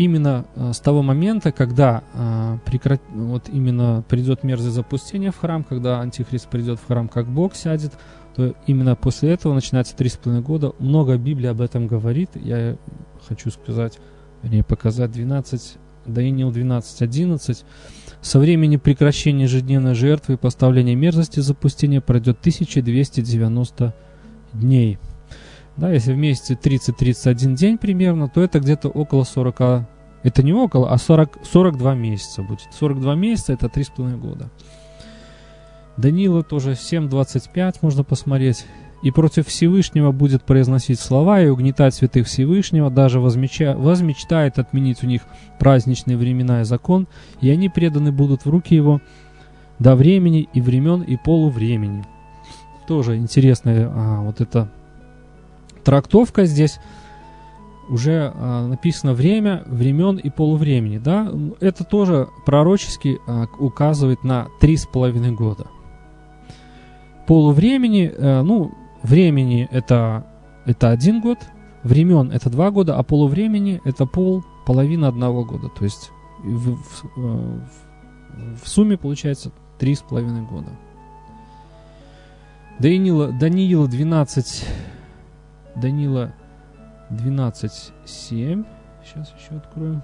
Именно 0.00 0.46
э, 0.56 0.72
с 0.72 0.80
того 0.80 1.02
момента, 1.02 1.52
когда 1.52 2.02
э, 2.14 2.56
прекрат... 2.64 3.02
вот 3.10 3.50
именно 3.50 4.02
придет 4.08 4.44
мерзость 4.44 4.74
запустения 4.74 5.30
в 5.30 5.36
храм, 5.36 5.62
когда 5.62 6.00
Антихрист 6.00 6.48
придет 6.48 6.80
в 6.80 6.86
храм 6.86 7.06
как 7.06 7.26
Бог 7.26 7.54
сядет, 7.54 7.92
то 8.34 8.54
именно 8.66 8.96
после 8.96 9.32
этого 9.32 9.52
начинается 9.52 9.94
три 9.94 10.08
с 10.08 10.16
половиной 10.16 10.42
года. 10.42 10.72
Много 10.78 11.18
Библии 11.18 11.48
об 11.48 11.60
этом 11.60 11.86
говорит. 11.86 12.30
Я 12.34 12.78
хочу 13.28 13.50
сказать, 13.50 13.98
вернее, 14.42 14.64
показать 14.64 15.12
12, 15.12 15.76
Даниил 16.06 16.50
12, 16.50 17.02
11. 17.02 17.64
Со 18.22 18.38
времени 18.38 18.78
прекращения 18.78 19.42
ежедневной 19.42 19.94
жертвы 19.94 20.32
и 20.32 20.38
поставления 20.38 20.94
мерзости 20.94 21.40
запустения 21.40 22.00
пройдет 22.00 22.38
1290 22.40 23.94
дней. 24.54 24.98
Да, 25.80 25.90
если 25.90 26.12
вместе 26.12 26.58
30-31 26.62 27.54
день 27.54 27.78
примерно, 27.78 28.28
то 28.28 28.42
это 28.42 28.60
где-то 28.60 28.90
около 28.90 29.24
40, 29.24 29.86
это 30.22 30.42
не 30.42 30.52
около, 30.52 30.92
а 30.92 30.98
40, 30.98 31.38
42 31.42 31.94
месяца 31.94 32.42
будет. 32.42 32.68
42 32.78 33.14
месяца 33.14 33.54
это 33.54 33.66
3,5 33.68 34.18
года. 34.18 34.50
Данила 35.96 36.42
тоже 36.42 36.72
7.25 36.72 37.76
можно 37.80 38.04
посмотреть. 38.04 38.66
И 39.02 39.10
против 39.10 39.46
Всевышнего 39.46 40.12
будет 40.12 40.42
произносить 40.42 41.00
слова 41.00 41.40
и 41.40 41.48
угнетать 41.48 41.94
святых 41.94 42.26
Всевышнего, 42.26 42.90
даже 42.90 43.18
возмеча, 43.18 43.74
возмечтает 43.74 44.58
отменить 44.58 45.02
у 45.02 45.06
них 45.06 45.22
праздничные 45.58 46.18
времена 46.18 46.60
и 46.60 46.64
закон, 46.64 47.08
и 47.40 47.48
они 47.48 47.70
преданы 47.70 48.12
будут 48.12 48.44
в 48.44 48.50
руки 48.50 48.74
его 48.74 49.00
до 49.78 49.96
времени 49.96 50.46
и 50.52 50.60
времен 50.60 51.00
и 51.00 51.16
полувремени. 51.16 52.04
Тоже 52.86 53.16
интересная 53.16 53.90
а, 53.90 54.20
вот 54.20 54.42
эта 54.42 54.70
трактовка 55.84 56.44
здесь. 56.44 56.78
Уже 57.88 58.32
а, 58.34 58.68
написано 58.68 59.14
время, 59.14 59.64
времен 59.66 60.16
и 60.16 60.30
полувремени. 60.30 60.98
Да? 60.98 61.32
Это 61.58 61.82
тоже 61.82 62.28
пророчески 62.46 63.18
а, 63.26 63.46
указывает 63.58 64.22
на 64.22 64.48
три 64.60 64.76
с 64.76 64.86
половиной 64.86 65.32
года 65.32 65.66
полувремени, 67.30 68.12
э, 68.12 68.42
ну, 68.42 68.72
времени 69.04 69.68
это, 69.70 70.26
это 70.66 70.90
один 70.90 71.20
год, 71.20 71.38
времен 71.84 72.32
это 72.32 72.50
два 72.50 72.72
года, 72.72 72.98
а 72.98 73.04
полувремени 73.04 73.80
это 73.84 74.04
пол, 74.04 74.42
половина 74.66 75.06
одного 75.06 75.44
года. 75.44 75.68
То 75.68 75.84
есть 75.84 76.10
в, 76.42 76.74
в, 76.74 77.04
э, 77.16 77.60
в 78.60 78.68
сумме 78.68 78.98
получается 78.98 79.52
три 79.78 79.94
с 79.94 80.00
половиной 80.00 80.42
года. 80.42 80.70
Даниила, 82.80 83.28
Даниила 83.28 83.86
12, 83.86 84.66
Даниила 85.80 86.32
12, 87.10 87.92
7. 88.04 88.64
Сейчас 89.04 89.32
еще 89.38 89.56
откроем. 89.56 90.02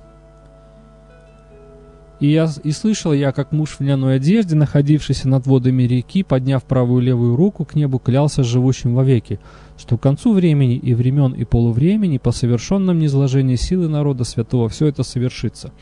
И, 2.18 2.28
я, 2.28 2.48
и 2.64 2.72
слышал 2.72 3.12
я, 3.12 3.30
как 3.32 3.52
муж 3.52 3.76
в 3.76 3.80
льняной 3.82 4.16
одежде, 4.16 4.56
находившийся 4.56 5.28
над 5.28 5.46
водами 5.46 5.82
реки, 5.82 6.22
подняв 6.22 6.64
правую 6.64 7.02
и 7.02 7.06
левую 7.06 7.36
руку 7.36 7.66
к 7.66 7.74
небу, 7.74 7.98
клялся 7.98 8.42
живущим 8.42 8.94
вовеки, 8.94 9.38
что 9.76 9.98
к 9.98 10.02
концу 10.02 10.32
времени 10.32 10.76
и 10.76 10.94
времен 10.94 11.32
и 11.32 11.44
полувремени 11.44 12.16
по 12.16 12.32
совершенном 12.32 12.98
низложении 12.98 13.56
силы 13.56 13.88
народа 13.88 14.24
святого 14.24 14.70
все 14.70 14.86
это 14.86 15.02
совершится. 15.02 15.72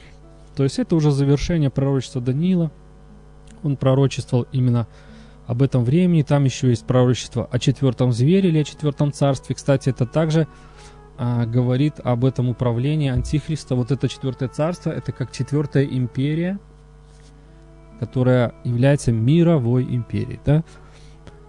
То 0.56 0.64
есть 0.64 0.80
это 0.80 0.96
уже 0.96 1.12
завершение 1.12 1.70
пророчества 1.70 2.20
Даниила. 2.20 2.72
Он 3.62 3.76
пророчествовал 3.76 4.46
именно 4.50 4.88
об 5.46 5.62
этом 5.62 5.84
времени. 5.84 6.22
Там 6.22 6.44
еще 6.44 6.68
есть 6.68 6.86
пророчество 6.86 7.48
о 7.50 7.58
четвертом 7.58 8.12
звере 8.12 8.48
или 8.48 8.58
о 8.58 8.64
четвертом 8.64 9.12
царстве. 9.12 9.54
Кстати, 9.54 9.90
это 9.90 10.06
также 10.06 10.46
а, 11.16 11.46
говорит 11.46 11.94
об 12.02 12.24
этом 12.24 12.48
управлении 12.48 13.10
Антихриста. 13.10 13.74
Вот 13.74 13.90
это 13.90 14.08
четвертое 14.08 14.48
царство, 14.48 14.90
это 14.90 15.12
как 15.12 15.32
четвертая 15.32 15.84
империя, 15.84 16.58
которая 18.00 18.54
является 18.64 19.12
мировой 19.12 19.84
империей. 19.84 20.40
Да? 20.44 20.64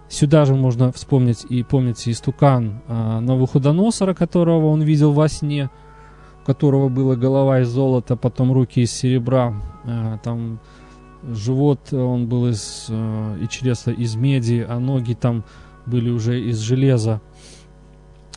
Сюда 0.08 0.44
же 0.44 0.54
можно 0.54 0.92
вспомнить 0.92 1.44
и 1.48 1.62
помните 1.64 2.12
истукан 2.12 2.82
а, 2.86 3.20
Навуходоносора, 3.20 4.14
которого 4.14 4.66
он 4.66 4.82
видел 4.82 5.12
во 5.12 5.28
сне, 5.28 5.68
у 6.42 6.46
которого 6.46 6.88
была 6.88 7.16
голова 7.16 7.60
из 7.60 7.68
золота, 7.68 8.14
потом 8.14 8.52
руки 8.52 8.82
из 8.82 8.92
серебра, 8.92 9.54
а, 9.84 10.18
там 10.18 10.60
живот 11.28 11.92
он 11.92 12.28
был 12.28 12.48
из 12.48 12.86
а, 12.88 13.36
и 13.38 13.48
чресло 13.48 13.90
из 13.90 14.14
меди, 14.16 14.64
а 14.68 14.78
ноги 14.78 15.14
там 15.14 15.44
были 15.86 16.10
уже 16.10 16.40
из 16.40 16.58
железа. 16.58 17.20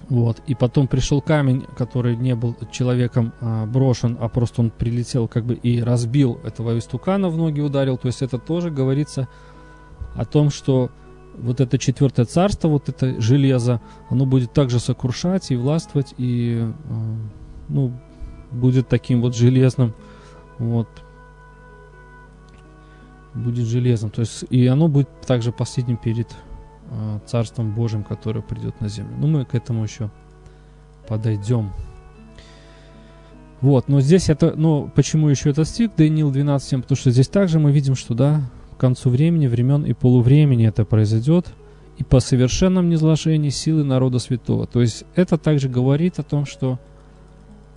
Вот. 0.09 0.41
И 0.47 0.55
потом 0.55 0.87
пришел 0.87 1.21
камень, 1.21 1.65
который 1.77 2.15
не 2.15 2.33
был 2.35 2.55
человеком 2.71 3.33
а, 3.41 3.65
брошен, 3.65 4.17
а 4.19 4.27
просто 4.27 4.61
он 4.61 4.71
прилетел 4.71 5.27
как 5.27 5.45
бы 5.45 5.53
и 5.53 5.81
разбил 5.81 6.39
этого 6.43 6.77
истукана 6.77 7.29
в 7.29 7.37
ноги 7.37 7.61
ударил. 7.61 7.97
То 7.97 8.07
есть 8.07 8.21
это 8.21 8.39
тоже 8.39 8.71
говорится 8.71 9.27
о 10.15 10.25
том, 10.25 10.49
что 10.49 10.89
вот 11.37 11.61
это 11.61 11.77
четвертое 11.77 12.25
царство, 12.25 12.67
вот 12.67 12.89
это 12.89 13.21
железо, 13.21 13.81
оно 14.09 14.25
будет 14.25 14.51
также 14.51 14.79
сокрушать 14.79 15.51
и 15.51 15.55
властвовать, 15.55 16.13
и 16.17 16.59
а, 16.61 17.15
ну, 17.67 17.93
будет 18.51 18.87
таким 18.87 19.21
вот 19.21 19.35
железным. 19.35 19.93
Вот. 20.57 20.87
Будет 23.33 23.67
железным. 23.67 24.11
То 24.11 24.21
есть, 24.21 24.45
и 24.49 24.65
оно 24.67 24.87
будет 24.87 25.09
также 25.21 25.51
последним 25.51 25.97
перед 25.97 26.27
Э, 26.91 27.19
Царством 27.25 27.71
Божьим, 27.71 28.03
которое 28.03 28.41
придет 28.41 28.81
на 28.81 28.89
землю. 28.89 29.13
Но 29.19 29.27
ну, 29.27 29.39
мы 29.39 29.45
к 29.45 29.53
этому 29.53 29.83
еще 29.83 30.09
подойдем. 31.07 31.71
Вот, 33.61 33.89
но 33.89 34.01
здесь 34.01 34.29
это, 34.29 34.53
ну, 34.55 34.89
почему 34.95 35.29
еще 35.29 35.51
этот 35.51 35.67
стих, 35.67 35.91
Даниил 35.95 36.31
12.7, 36.31 36.81
потому 36.81 36.95
что 36.95 37.11
здесь 37.11 37.27
также 37.27 37.59
мы 37.59 37.71
видим, 37.71 37.95
что, 37.95 38.13
да, 38.15 38.41
к 38.75 38.79
концу 38.79 39.09
времени, 39.09 39.47
времен 39.47 39.85
и 39.85 39.93
полувремени 39.93 40.65
это 40.65 40.85
произойдет, 40.85 41.47
и 41.97 42.03
по 42.03 42.21
совершенном 42.21 42.89
низложении 42.89 43.49
силы 43.49 43.83
народа 43.83 44.17
святого. 44.17 44.65
То 44.65 44.81
есть 44.81 45.03
это 45.13 45.37
также 45.37 45.67
говорит 45.67 46.17
о 46.17 46.23
том, 46.23 46.45
что 46.45 46.79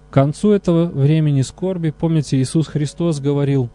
к 0.08 0.14
концу 0.14 0.52
этого 0.52 0.86
времени 0.86 1.42
скорби, 1.42 1.90
помните, 1.90 2.40
Иисус 2.40 2.68
Христос 2.68 3.20
говорил, 3.20 3.68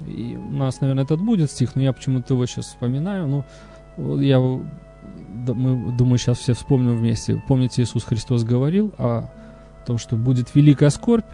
и 0.00 0.36
у 0.36 0.52
нас, 0.52 0.80
наверное, 0.80 1.04
этот 1.04 1.20
будет 1.20 1.50
стих, 1.50 1.74
но 1.74 1.82
я 1.82 1.92
почему-то 1.92 2.34
его 2.34 2.46
сейчас 2.46 2.66
вспоминаю, 2.66 3.26
ну, 3.96 4.20
я 4.20 4.38
мы, 4.38 5.92
думаю, 5.92 6.18
сейчас 6.18 6.38
все 6.38 6.54
вспомним 6.54 6.96
вместе. 6.96 7.42
Помните, 7.46 7.82
Иисус 7.82 8.04
Христос 8.04 8.44
говорил 8.44 8.94
о 8.98 9.30
том, 9.86 9.98
что 9.98 10.16
будет 10.16 10.54
великая 10.54 10.90
скорбь, 10.90 11.26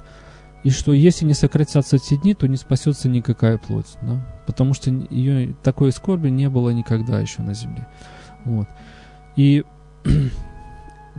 и 0.63 0.71
что 0.71 0.93
если 0.93 1.25
не 1.25 1.35
сократятся 1.35 1.97
эти 1.97 2.17
дни, 2.17 2.35
то 2.35 2.47
не 2.47 2.57
спасется 2.57 3.09
никакая 3.09 3.57
плоть. 3.59 3.97
Да? 4.03 4.21
Потому 4.47 4.75
что 4.75 4.91
ее, 4.91 5.55
такой 5.63 5.93
скорби 5.93 6.29
не 6.29 6.49
было 6.49 6.71
никогда 6.71 7.21
еще 7.21 7.43
на 7.43 7.55
земле. 7.55 7.87
Вот. 8.45 8.69
И 9.37 9.65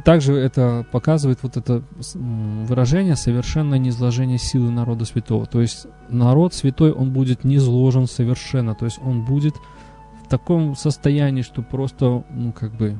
также 0.05 0.33
это 0.33 0.85
показывает 0.91 1.39
вот 1.43 1.57
это 1.57 1.83
выражение 2.13 3.15
совершенное 3.15 3.77
низложение 3.77 4.37
силы 4.37 4.71
народа 4.71 5.05
святого. 5.05 5.45
То 5.45 5.61
есть 5.61 5.85
народ 6.09 6.53
святой, 6.53 6.91
он 6.91 7.11
будет 7.11 7.43
низложен 7.43 8.07
совершенно. 8.07 8.73
То 8.73 8.85
есть 8.85 8.99
он 9.03 9.25
будет 9.25 9.55
в 10.23 10.27
таком 10.29 10.75
состоянии, 10.75 11.41
что 11.41 11.61
просто, 11.61 12.23
ну 12.29 12.53
как 12.53 12.73
бы, 12.73 12.99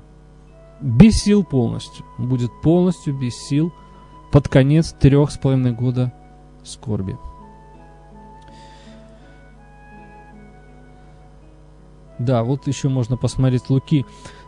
без 0.82 1.22
сил 1.24 1.44
полностью. 1.44 2.06
Он 2.18 2.28
будет 2.28 2.52
полностью 2.62 3.18
без 3.18 3.36
сил 3.36 3.74
под 4.32 4.48
конец 4.48 4.94
трех 4.94 5.32
с 5.32 5.38
половиной 5.38 5.72
года 5.72 6.14
скорби. 6.64 7.18
Да, 12.20 12.44
вот 12.44 12.68
еще 12.68 12.90
можно 12.90 13.18
посмотреть 13.18 13.70
Луки 13.70 14.06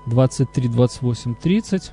23, 0.07 0.67
28, 0.67 1.35
30. 1.35 1.91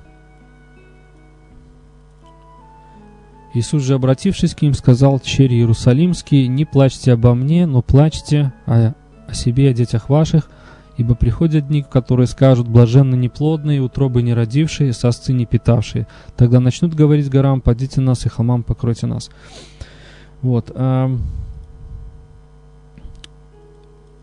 Иисус 3.52 3.82
же, 3.82 3.94
обратившись 3.94 4.54
к 4.54 4.62
ним, 4.62 4.74
сказал, 4.74 5.18
«Черри 5.20 5.58
Иерусалимские, 5.58 6.46
не 6.48 6.64
плачьте 6.64 7.12
обо 7.12 7.34
мне, 7.34 7.66
но 7.66 7.82
плачьте 7.82 8.52
о, 8.66 8.94
о 9.26 9.34
себе 9.34 9.64
и 9.64 9.68
о 9.68 9.72
детях 9.72 10.08
ваших, 10.08 10.48
ибо 10.96 11.14
приходят 11.14 11.66
дни, 11.66 11.82
которые 11.82 12.28
скажут, 12.28 12.68
блаженны 12.68 13.16
неплодные, 13.16 13.80
утробы 13.80 14.22
не 14.22 14.34
родившие, 14.34 14.92
сосцы 14.92 15.32
не 15.32 15.46
питавшие. 15.46 16.06
Тогда 16.36 16.60
начнут 16.60 16.94
говорить 16.94 17.28
горам, 17.28 17.60
подите 17.60 18.00
нас, 18.00 18.24
и 18.24 18.28
холмам 18.28 18.62
покройте 18.62 19.06
нас». 19.06 19.30
Вот. 20.42 20.70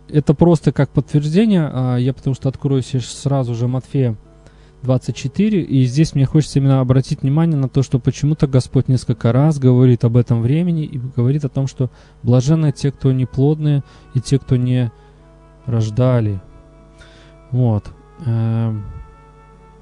Это 0.09 0.33
просто 0.33 0.71
как 0.71 0.89
подтверждение. 0.89 1.69
А, 1.71 1.97
я 1.97 2.13
потому 2.13 2.33
что 2.33 2.49
открою 2.49 2.81
сразу 2.81 3.53
же 3.55 3.67
Матфея 3.67 4.15
24. 4.83 5.61
И 5.61 5.85
здесь 5.85 6.13
мне 6.13 6.25
хочется 6.25 6.59
именно 6.59 6.79
обратить 6.79 7.21
внимание 7.21 7.57
на 7.57 7.69
то, 7.69 7.81
что 7.81 7.99
почему-то 7.99 8.47
Господь 8.47 8.87
несколько 8.87 9.31
раз 9.31 9.59
говорит 9.59 10.03
об 10.03 10.17
этом 10.17 10.41
времени 10.41 10.85
и 10.85 10.97
говорит 10.97 11.45
о 11.45 11.49
том, 11.49 11.67
что 11.67 11.89
блаженны 12.23 12.71
те, 12.71 12.91
кто 12.91 13.11
не 13.11 13.25
плодные, 13.25 13.83
и 14.13 14.21
те, 14.21 14.39
кто 14.39 14.55
не 14.55 14.91
рождали. 15.65 16.41
Вот. 17.51 17.85
Эм, 18.25 18.85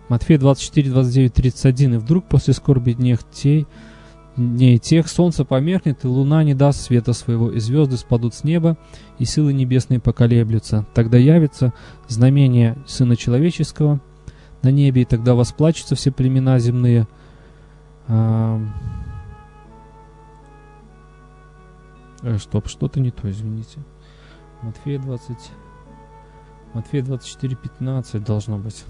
Матфея 0.08 0.40
24, 0.40 0.90
29, 0.92 1.34
31. 1.34 1.94
«И 1.94 1.98
вдруг 1.98 2.26
после 2.26 2.54
скорби 2.54 2.94
дней 2.94 3.18
тей, 3.34 3.68
дней 4.38 4.78
тех 4.78 5.08
солнце 5.08 5.44
померкнет, 5.46 6.06
и 6.06 6.08
луна 6.08 6.44
не 6.44 6.54
даст 6.54 6.82
света 6.82 7.14
своего, 7.14 7.52
и 7.52 7.60
звезды 7.60 7.98
спадут 7.98 8.34
с 8.34 8.44
неба, 8.44 8.78
и 9.20 9.26
силы 9.26 9.52
небесные 9.52 10.00
поколеблются. 10.00 10.86
Тогда 10.94 11.18
явится 11.18 11.74
знамение 12.08 12.78
Сына 12.88 13.16
Человеческого– 13.16 14.00
на 14.66 14.70
небе, 14.70 15.04
и 15.04 15.06
тогда 15.06 15.36
восплачутся 15.36 15.96
все 15.96 16.12
племена 16.12 16.58
земные. 16.60 17.08
А... 18.08 18.60
Э, 22.24 22.38
стоп, 22.40 22.68
что-то 22.68 23.00
не 23.00 23.12
то, 23.12 23.30
извините. 23.30 23.80
Матфея 24.64 25.00
20... 25.00 25.38
Матфея 26.74 27.04
24, 27.04 27.56
15 27.56 28.24
должно 28.24 28.58
быть. 28.58 28.84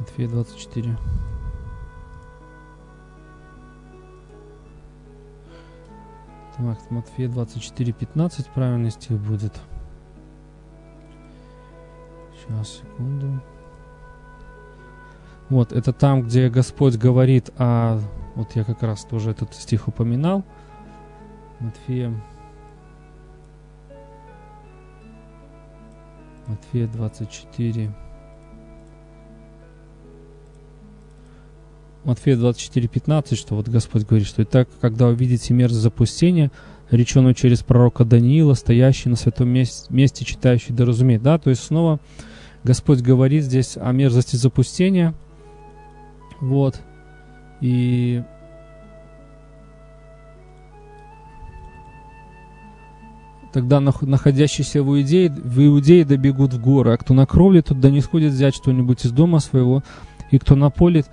Матфея 0.00 0.28
24. 0.28 0.98
Так, 6.56 6.90
Матфея 6.90 7.28
24, 7.28 7.92
15 7.92 8.46
правильный 8.48 8.90
стих 8.90 9.18
будет. 9.18 9.52
Сейчас, 12.48 12.78
секунду. 12.78 13.40
Вот, 15.48 15.72
это 15.72 15.92
там, 15.92 16.22
где 16.22 16.48
Господь 16.48 16.96
говорит 16.96 17.50
о... 17.56 18.00
Вот 18.34 18.54
я 18.54 18.64
как 18.64 18.82
раз 18.82 19.04
тоже 19.04 19.30
этот 19.30 19.54
стих 19.54 19.88
упоминал. 19.88 20.44
Матфея... 21.60 22.12
Матфея 26.46 26.86
24. 26.86 27.94
Матфея 32.04 32.36
24, 32.36 32.86
15, 32.86 33.36
что 33.36 33.56
вот 33.56 33.68
Господь 33.68 34.04
говорит, 34.04 34.28
что 34.28 34.42
и 34.42 34.44
так, 34.44 34.68
когда 34.80 35.08
увидите 35.08 35.52
мерзость 35.52 35.82
запустения, 35.82 36.52
реченую 36.90 37.34
через 37.34 37.62
пророка 37.62 38.04
Даниила, 38.04 38.54
стоящий 38.54 39.08
на 39.08 39.16
святом 39.16 39.48
месте, 39.48 40.24
читающий 40.24 40.74
да 40.74 40.84
разумеет. 40.84 41.22
Да, 41.22 41.38
то 41.38 41.50
есть 41.50 41.64
снова 41.64 42.00
Господь 42.64 43.00
говорит 43.00 43.44
здесь 43.44 43.76
о 43.76 43.92
мерзости 43.92 44.36
запустения. 44.36 45.14
Вот. 46.40 46.80
И 47.60 48.22
Тогда 53.52 53.80
находящиеся 53.80 54.82
в 54.82 54.88
Иудее, 54.88 55.30
в 55.30 55.64
Иудее 55.64 56.04
добегут 56.04 56.52
в 56.52 56.60
горы, 56.60 56.92
а 56.92 56.98
кто 56.98 57.14
на 57.14 57.24
кровле, 57.24 57.62
тот 57.62 57.80
да 57.80 57.88
не 57.88 58.02
сходит 58.02 58.32
взять 58.32 58.54
что-нибудь 58.54 59.06
из 59.06 59.12
дома 59.12 59.38
своего, 59.38 59.82
и 60.30 60.38
кто 60.38 60.56
на 60.56 60.68
поле, 60.68 61.06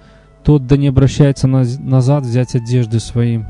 тот 0.43 0.67
да 0.67 0.75
не 0.75 0.87
обращается 0.87 1.47
назад 1.47 2.25
взять 2.25 2.53
одежды 2.53 2.99
своим. 2.99 3.45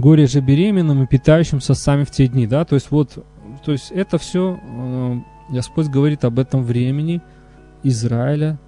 Горе 0.00 0.26
же 0.26 0.40
беременным 0.40 1.02
и 1.02 1.06
питающимся 1.06 1.74
сами 1.74 2.04
в 2.04 2.10
те 2.10 2.26
дни, 2.26 2.46
да, 2.46 2.64
то 2.64 2.74
есть 2.74 2.90
вот, 2.90 3.24
то 3.64 3.72
есть 3.72 3.90
это 3.90 4.18
все 4.18 4.58
э, 4.62 5.20
Господь 5.50 5.88
говорит 5.88 6.24
об 6.24 6.38
этом 6.38 6.62
времени 6.62 7.20
Израиля 7.82 8.58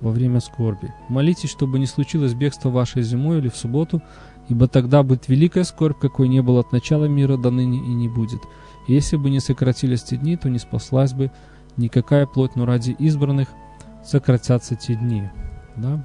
во 0.00 0.10
время 0.10 0.40
скорби. 0.40 0.92
Молитесь, 1.08 1.50
чтобы 1.50 1.78
не 1.78 1.86
случилось 1.86 2.34
бегство 2.34 2.70
ваше 2.70 3.02
зимой 3.02 3.38
или 3.38 3.48
в 3.48 3.56
субботу, 3.56 4.02
ибо 4.48 4.66
тогда 4.66 5.02
будет 5.02 5.28
великая 5.28 5.64
скорбь, 5.64 6.00
какой 6.00 6.28
не 6.28 6.42
было 6.42 6.60
от 6.60 6.72
начала 6.72 7.04
мира 7.04 7.36
до 7.36 7.50
ныне 7.50 7.78
и 7.78 7.94
не 7.94 8.08
будет. 8.08 8.40
Если 8.88 9.16
бы 9.16 9.30
не 9.30 9.40
сократились 9.40 10.02
те 10.02 10.16
дни, 10.16 10.36
то 10.36 10.50
не 10.50 10.58
спаслась 10.58 11.12
бы 11.12 11.30
никакая 11.76 12.26
плоть, 12.26 12.56
но 12.56 12.66
ради 12.66 12.90
избранных 12.98 13.48
сократятся 14.04 14.74
те 14.74 14.94
дни. 14.94 15.28
Да? 15.76 16.04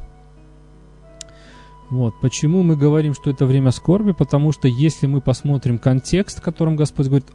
Вот. 1.89 2.13
Почему 2.21 2.63
мы 2.63 2.75
говорим, 2.75 3.13
что 3.13 3.29
это 3.29 3.45
время 3.45 3.71
скорби? 3.71 4.11
Потому 4.11 4.51
что 4.51 4.67
если 4.67 5.07
мы 5.07 5.21
посмотрим 5.21 5.79
контекст, 5.79 6.39
в 6.39 6.41
котором 6.41 6.75
Господь 6.75 7.07
говорит 7.07 7.27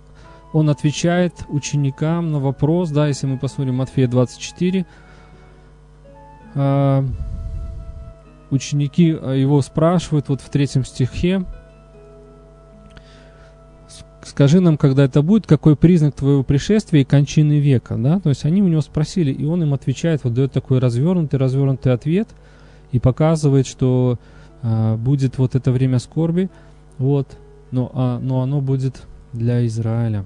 он 0.53 0.69
отвечает 0.69 1.33
ученикам 1.49 2.31
на 2.31 2.38
вопрос, 2.38 2.91
да, 2.91 3.09
если 3.09 3.27
мы 3.27 3.38
посмотрим 3.38 3.77
Матфея 3.77 4.07
24, 4.07 4.87
э, 6.55 7.05
ученики 8.51 9.17
а, 9.19 9.33
его 9.33 9.62
спрашивают 9.62 10.29
вот 10.29 10.43
в 10.43 10.51
третьем 10.51 10.85
стихе, 10.85 11.45
скажи 14.23 14.61
нам, 14.61 14.77
когда 14.77 15.05
это 15.05 15.23
будет, 15.23 15.47
какой 15.47 15.75
признак 15.75 16.15
твоего 16.15 16.43
пришествия 16.43 17.01
и 17.01 17.05
кончины 17.05 17.59
века, 17.59 17.97
да, 17.97 18.21
то 18.21 18.29
есть 18.29 18.45
они 18.45 18.62
у 18.62 18.69
него 18.69 18.83
спросили, 18.83 19.33
и 19.33 19.45
он 19.47 19.62
им 19.62 19.73
отвечает, 19.73 20.23
вот 20.25 20.35
дает 20.35 20.53
такой 20.53 20.79
развернутый, 20.79 21.38
развернутый 21.38 21.93
ответ 21.93 22.29
и 22.93 22.99
показывает, 22.99 23.67
что 23.67 24.19
э, 24.62 24.96
будет 24.96 25.38
вот 25.38 25.55
это 25.55 25.72
время 25.72 25.98
скорби, 25.98 26.51
вот, 26.98 27.37
но, 27.70 27.90
а, 27.94 28.18
но 28.18 28.42
оно 28.42 28.61
будет 28.61 29.03
для 29.33 29.66
Израиля 29.66 30.25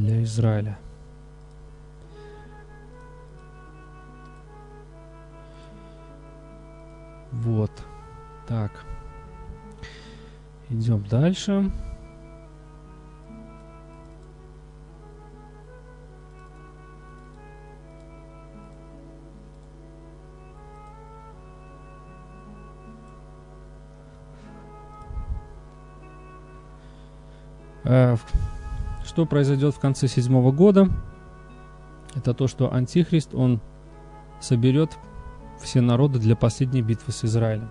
для 0.00 0.22
Израиля. 0.22 0.78
Вот. 7.32 7.70
Так. 8.48 8.84
Идем 10.68 11.04
дальше. 11.08 11.70
Что 27.82 29.26
произойдет 29.26 29.74
в 29.74 29.80
конце 29.80 30.08
седьмого 30.08 30.52
года? 30.52 30.88
Это 32.14 32.34
то, 32.34 32.46
что 32.46 32.72
Антихрист, 32.72 33.34
он 33.34 33.60
соберет 34.40 34.98
все 35.60 35.80
народы 35.80 36.18
для 36.18 36.36
последней 36.36 36.82
битвы 36.82 37.12
с 37.12 37.24
Израилем. 37.24 37.70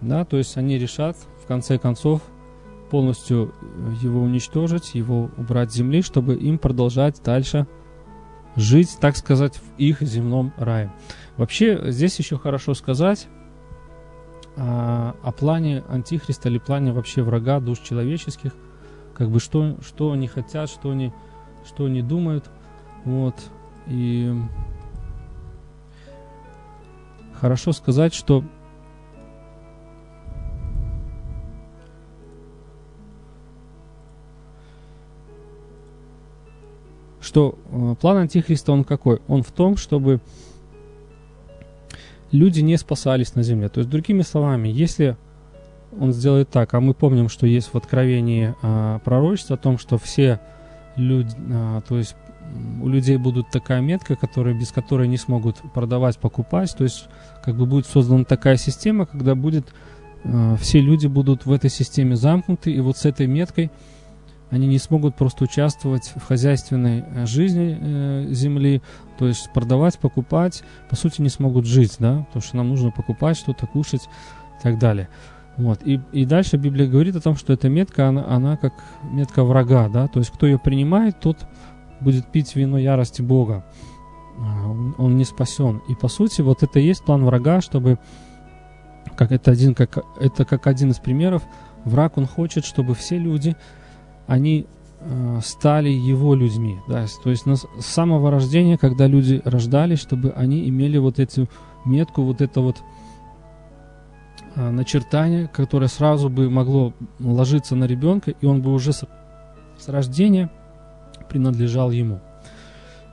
Да, 0.00 0.24
то 0.24 0.36
есть 0.36 0.56
они 0.56 0.78
решат, 0.78 1.16
в 1.42 1.46
конце 1.46 1.78
концов, 1.78 2.22
полностью 2.90 3.54
его 4.02 4.20
уничтожить, 4.20 4.94
его 4.94 5.30
убрать 5.36 5.72
с 5.72 5.74
земли, 5.74 6.02
чтобы 6.02 6.34
им 6.34 6.58
продолжать 6.58 7.22
дальше 7.22 7.66
жить, 8.56 8.96
так 9.00 9.16
сказать, 9.16 9.56
в 9.56 9.78
их 9.78 10.00
земном 10.02 10.52
рае. 10.56 10.92
Вообще, 11.36 11.90
здесь 11.90 12.18
еще 12.18 12.38
хорошо 12.38 12.74
сказать 12.74 13.26
а, 14.56 15.16
о 15.22 15.32
плане 15.32 15.82
Антихриста 15.88 16.48
или 16.48 16.58
плане 16.58 16.92
вообще 16.92 17.22
врага 17.22 17.58
душ 17.60 17.80
человеческих– 17.80 18.52
как 19.14 19.30
бы 19.30 19.40
что, 19.40 19.76
что 19.80 20.12
они 20.12 20.26
хотят, 20.26 20.68
что 20.68 20.90
они, 20.90 21.12
что 21.64 21.86
они 21.86 22.02
думают. 22.02 22.50
Вот. 23.04 23.34
И 23.86 24.32
хорошо 27.32 27.72
сказать, 27.72 28.14
что 28.14 28.44
что 37.20 37.58
э, 37.70 37.94
план 38.00 38.18
Антихриста, 38.18 38.72
он 38.72 38.84
какой? 38.84 39.20
Он 39.28 39.42
в 39.42 39.50
том, 39.50 39.76
чтобы 39.76 40.20
люди 42.30 42.60
не 42.60 42.76
спасались 42.76 43.34
на 43.34 43.42
земле. 43.42 43.68
То 43.68 43.80
есть, 43.80 43.90
другими 43.90 44.22
словами, 44.22 44.68
если 44.68 45.16
он 45.98 46.12
сделает 46.12 46.50
так, 46.50 46.74
а 46.74 46.80
мы 46.80 46.94
помним, 46.94 47.28
что 47.28 47.46
есть 47.46 47.72
в 47.72 47.76
Откровении 47.76 48.54
а, 48.62 48.98
пророчество 49.00 49.56
о 49.56 49.58
том, 49.58 49.78
что 49.78 49.98
все 49.98 50.40
люди, 50.96 51.34
а, 51.50 51.80
то 51.82 51.98
есть 51.98 52.16
у 52.82 52.88
людей 52.88 53.16
будут 53.16 53.50
такая 53.50 53.80
метка, 53.80 54.16
которая, 54.16 54.54
без 54.54 54.70
которой 54.70 55.08
не 55.08 55.16
смогут 55.16 55.56
продавать, 55.72 56.18
покупать, 56.18 56.74
то 56.76 56.84
есть 56.84 57.08
как 57.42 57.56
бы 57.56 57.66
будет 57.66 57.86
создана 57.86 58.24
такая 58.24 58.56
система, 58.56 59.06
когда 59.06 59.34
будет 59.34 59.72
а, 60.24 60.56
все 60.56 60.80
люди 60.80 61.06
будут 61.06 61.46
в 61.46 61.52
этой 61.52 61.70
системе 61.70 62.16
замкнуты, 62.16 62.72
и 62.72 62.80
вот 62.80 62.96
с 62.96 63.04
этой 63.04 63.26
меткой 63.26 63.70
они 64.50 64.66
не 64.66 64.78
смогут 64.78 65.16
просто 65.16 65.44
участвовать 65.44 66.12
в 66.14 66.22
хозяйственной 66.22 67.04
э, 67.06 67.26
жизни 67.26 67.76
э, 67.80 68.26
земли, 68.30 68.82
то 69.18 69.26
есть 69.26 69.50
продавать, 69.52 69.98
покупать, 69.98 70.62
по 70.88 70.96
сути 70.96 71.22
не 71.22 71.28
смогут 71.28 71.66
жить, 71.66 71.96
да, 71.98 72.24
потому 72.28 72.42
что 72.42 72.56
нам 72.56 72.68
нужно 72.68 72.90
покупать 72.90 73.36
что-то, 73.36 73.66
кушать 73.66 74.08
и 74.60 74.62
так 74.62 74.78
далее. 74.78 75.08
Вот. 75.56 75.80
И, 75.84 76.00
и 76.12 76.24
дальше 76.24 76.56
Библия 76.56 76.88
говорит 76.88 77.16
о 77.16 77.20
том, 77.20 77.36
что 77.36 77.52
эта 77.52 77.68
метка, 77.68 78.08
она, 78.08 78.26
она 78.26 78.56
как 78.56 78.74
метка 79.04 79.44
врага, 79.44 79.88
да, 79.88 80.08
то 80.08 80.18
есть 80.18 80.30
кто 80.30 80.46
ее 80.46 80.58
принимает, 80.58 81.20
тот 81.20 81.46
будет 82.00 82.26
пить 82.26 82.56
вино 82.56 82.78
ярости 82.78 83.22
Бога. 83.22 83.64
А, 84.38 84.68
он, 84.98 85.16
не 85.16 85.24
спасен. 85.24 85.80
И 85.88 85.94
по 85.94 86.08
сути, 86.08 86.40
вот 86.42 86.62
это 86.62 86.80
и 86.80 86.84
есть 86.84 87.04
план 87.04 87.24
врага, 87.24 87.60
чтобы, 87.60 87.98
как 89.16 89.30
это 89.30 89.52
один, 89.52 89.74
как, 89.74 90.04
это 90.20 90.44
как 90.44 90.66
один 90.66 90.90
из 90.90 90.98
примеров, 90.98 91.42
враг, 91.84 92.18
он 92.18 92.26
хочет, 92.26 92.64
чтобы 92.64 92.94
все 92.94 93.16
люди, 93.16 93.56
они 94.26 94.66
э, 95.00 95.40
стали 95.42 95.88
его 95.88 96.34
людьми. 96.34 96.78
Да? 96.88 97.06
То 97.22 97.30
есть 97.30 97.46
с 97.46 97.86
самого 97.86 98.30
рождения, 98.30 98.76
когда 98.76 99.06
люди 99.06 99.40
рождались, 99.44 100.00
чтобы 100.00 100.30
они 100.30 100.68
имели 100.68 100.98
вот 100.98 101.20
эту 101.20 101.48
метку, 101.84 102.22
вот 102.22 102.40
это 102.40 102.60
вот 102.60 102.82
начертание, 104.56 105.48
которое 105.48 105.88
сразу 105.88 106.28
бы 106.28 106.48
могло 106.48 106.92
ложиться 107.18 107.74
на 107.74 107.84
ребенка, 107.84 108.32
и 108.32 108.46
он 108.46 108.62
бы 108.62 108.72
уже 108.72 108.92
с, 108.92 109.04
с 109.78 109.88
рождения 109.88 110.50
принадлежал 111.28 111.90
ему. 111.90 112.20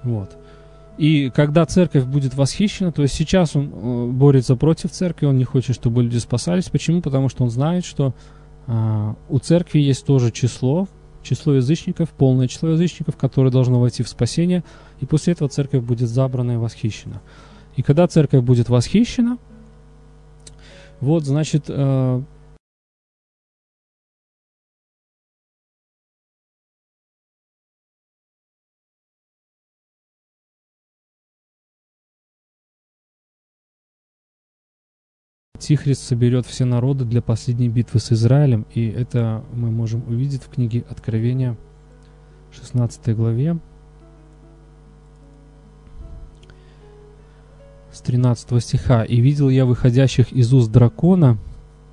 Вот. 0.03 0.37
И 0.97 1.31
когда 1.33 1.65
церковь 1.65 2.05
будет 2.05 2.35
восхищена, 2.35 2.91
то 2.91 3.01
есть 3.01 3.15
сейчас 3.15 3.55
он 3.55 3.71
э, 3.73 4.05
борется 4.11 4.55
против 4.55 4.91
церкви, 4.91 5.25
он 5.25 5.37
не 5.37 5.45
хочет, 5.45 5.75
чтобы 5.75 6.03
люди 6.03 6.17
спасались. 6.17 6.69
Почему? 6.69 7.01
Потому 7.01 7.29
что 7.29 7.43
он 7.43 7.49
знает, 7.49 7.85
что 7.85 8.13
э, 8.67 9.13
у 9.29 9.39
церкви 9.39 9.79
есть 9.79 10.05
тоже 10.05 10.31
число, 10.31 10.87
число 11.23 11.55
язычников, 11.55 12.09
полное 12.09 12.47
число 12.47 12.69
язычников, 12.69 13.15
которое 13.15 13.49
должно 13.49 13.79
войти 13.79 14.03
в 14.03 14.09
спасение, 14.09 14.63
и 14.99 15.05
после 15.05 15.33
этого 15.33 15.49
церковь 15.49 15.83
будет 15.83 16.09
забрана 16.09 16.51
и 16.51 16.57
восхищена. 16.57 17.21
И 17.77 17.81
когда 17.81 18.07
церковь 18.07 18.43
будет 18.43 18.69
восхищена, 18.69 19.37
вот, 21.01 21.25
значит, 21.25 21.65
э, 21.67 22.21
Тихрист 35.59 36.03
соберет 36.03 36.45
все 36.47 36.65
народы 36.65 37.05
для 37.05 37.21
последней 37.21 37.69
битвы 37.69 37.99
с 37.99 38.11
Израилем, 38.11 38.65
и 38.73 38.87
это 38.87 39.45
мы 39.53 39.69
можем 39.69 40.07
увидеть 40.07 40.43
в 40.43 40.49
книге 40.49 40.83
Откровения, 40.89 41.55
16 42.51 43.15
главе. 43.15 43.59
С 47.91 48.01
13 48.01 48.63
стиха. 48.63 49.03
«И 49.03 49.19
видел 49.19 49.49
я 49.49 49.65
выходящих 49.65 50.31
из 50.31 50.53
уст 50.53 50.71
дракона, 50.71 51.37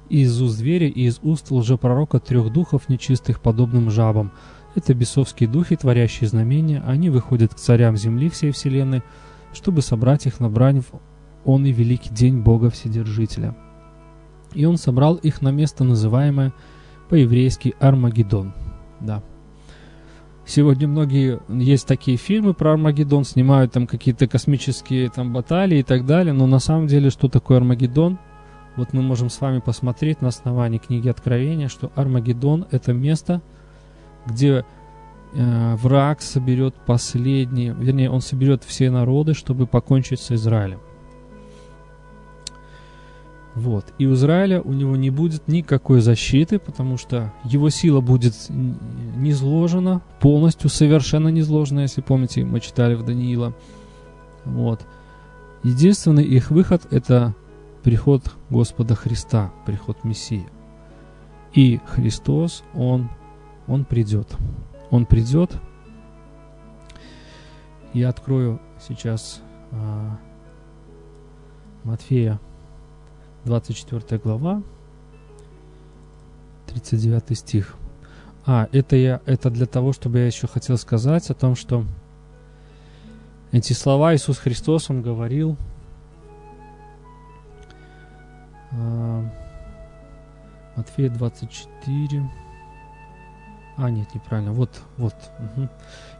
и 0.08 0.20
из 0.20 0.40
уст 0.40 0.56
зверя, 0.56 0.88
и 0.88 1.02
из 1.02 1.18
уст 1.22 1.50
лжепророка 1.50 2.18
трех 2.18 2.52
духов 2.52 2.88
нечистых, 2.88 3.40
подобным 3.40 3.90
жабам. 3.90 4.32
Это 4.74 4.94
бесовские 4.94 5.48
духи, 5.48 5.76
творящие 5.76 6.28
знамения. 6.28 6.82
Они 6.86 7.10
выходят 7.10 7.54
к 7.54 7.58
царям 7.58 7.96
земли 7.96 8.30
всей 8.30 8.52
вселенной, 8.52 9.02
чтобы 9.52 9.82
собрать 9.82 10.26
их 10.26 10.40
на 10.40 10.48
брань 10.48 10.80
в 10.80 10.92
он 11.44 11.64
и 11.64 11.72
великий 11.72 12.10
день 12.10 12.40
Бога 12.40 12.70
Вседержителя. 12.70 13.56
И 14.54 14.64
он 14.64 14.76
собрал 14.76 15.14
их 15.16 15.40
на 15.40 15.50
место, 15.50 15.84
называемое 15.84 16.52
по-еврейски 17.08 17.74
Армагеддон. 17.80 18.52
Да. 19.00 19.22
Сегодня 20.48 20.88
многие, 20.88 21.40
есть 21.50 21.86
такие 21.86 22.16
фильмы 22.16 22.54
про 22.54 22.72
Армагеддон, 22.72 23.24
снимают 23.24 23.72
там 23.72 23.86
какие-то 23.86 24.26
космические 24.26 25.10
там 25.10 25.30
баталии 25.30 25.80
и 25.80 25.82
так 25.82 26.06
далее, 26.06 26.32
но 26.32 26.46
на 26.46 26.58
самом 26.58 26.86
деле, 26.86 27.10
что 27.10 27.28
такое 27.28 27.58
Армагеддон? 27.58 28.18
Вот 28.74 28.94
мы 28.94 29.02
можем 29.02 29.28
с 29.28 29.42
вами 29.42 29.58
посмотреть 29.58 30.22
на 30.22 30.28
основании 30.28 30.78
книги 30.78 31.06
Откровения, 31.06 31.68
что 31.68 31.92
Армагеддон 31.94 32.64
это 32.70 32.94
место, 32.94 33.42
где 34.24 34.64
э, 35.34 35.74
враг 35.74 36.22
соберет 36.22 36.74
последние, 36.86 37.74
вернее, 37.78 38.10
он 38.10 38.22
соберет 38.22 38.64
все 38.64 38.90
народы, 38.90 39.34
чтобы 39.34 39.66
покончить 39.66 40.20
с 40.20 40.32
Израилем. 40.32 40.80
Вот. 43.58 43.92
И 43.98 44.06
у 44.06 44.14
Израиля 44.14 44.62
у 44.62 44.72
него 44.72 44.94
не 44.94 45.10
будет 45.10 45.48
никакой 45.48 46.00
защиты, 46.00 46.60
потому 46.60 46.96
что 46.96 47.32
его 47.42 47.70
сила 47.70 48.00
будет 48.00 48.34
не 48.48 49.32
полностью, 50.20 50.70
совершенно 50.70 51.26
не 51.28 51.42
если 51.80 52.00
помните, 52.00 52.44
мы 52.44 52.60
читали 52.60 52.94
в 52.94 53.04
Даниила. 53.04 53.52
Вот. 54.44 54.86
Единственный 55.64 56.22
их 56.22 56.52
выход– 56.52 56.86
это 56.92 57.34
приход 57.82 58.32
Господа 58.48 58.94
Христа, 58.94 59.52
приход 59.66 60.04
Мессии. 60.04 60.46
И 61.52 61.80
Христос, 61.84 62.62
Он, 62.74 63.10
Он 63.66 63.84
придет. 63.84 64.36
Он 64.90 65.04
придет. 65.04 65.50
Я 67.92 68.10
открою 68.10 68.60
сейчас 68.80 69.42
а, 69.72 70.16
Матфея 71.82 72.38
24 73.44 74.20
глава, 74.20 74.62
39 76.66 77.38
стих. 77.38 77.74
А, 78.46 78.68
это, 78.72 78.96
я, 78.96 79.20
это 79.26 79.50
для 79.50 79.66
того, 79.66 79.92
чтобы 79.92 80.18
я 80.18 80.26
еще 80.26 80.46
хотел 80.46 80.78
сказать 80.78 81.30
о 81.30 81.34
том, 81.34 81.54
что 81.54 81.84
эти 83.52 83.72
слова 83.72 84.14
Иисус 84.14 84.38
Христос, 84.38 84.90
Он 84.90 85.02
говорил, 85.02 85.56
э, 88.72 89.22
Матфея 90.76 91.10
24, 91.10 92.30
а, 93.78 93.90
нет, 93.90 94.12
неправильно. 94.12 94.52
Вот, 94.52 94.82
вот. 94.96 95.14
Угу. 95.38 95.68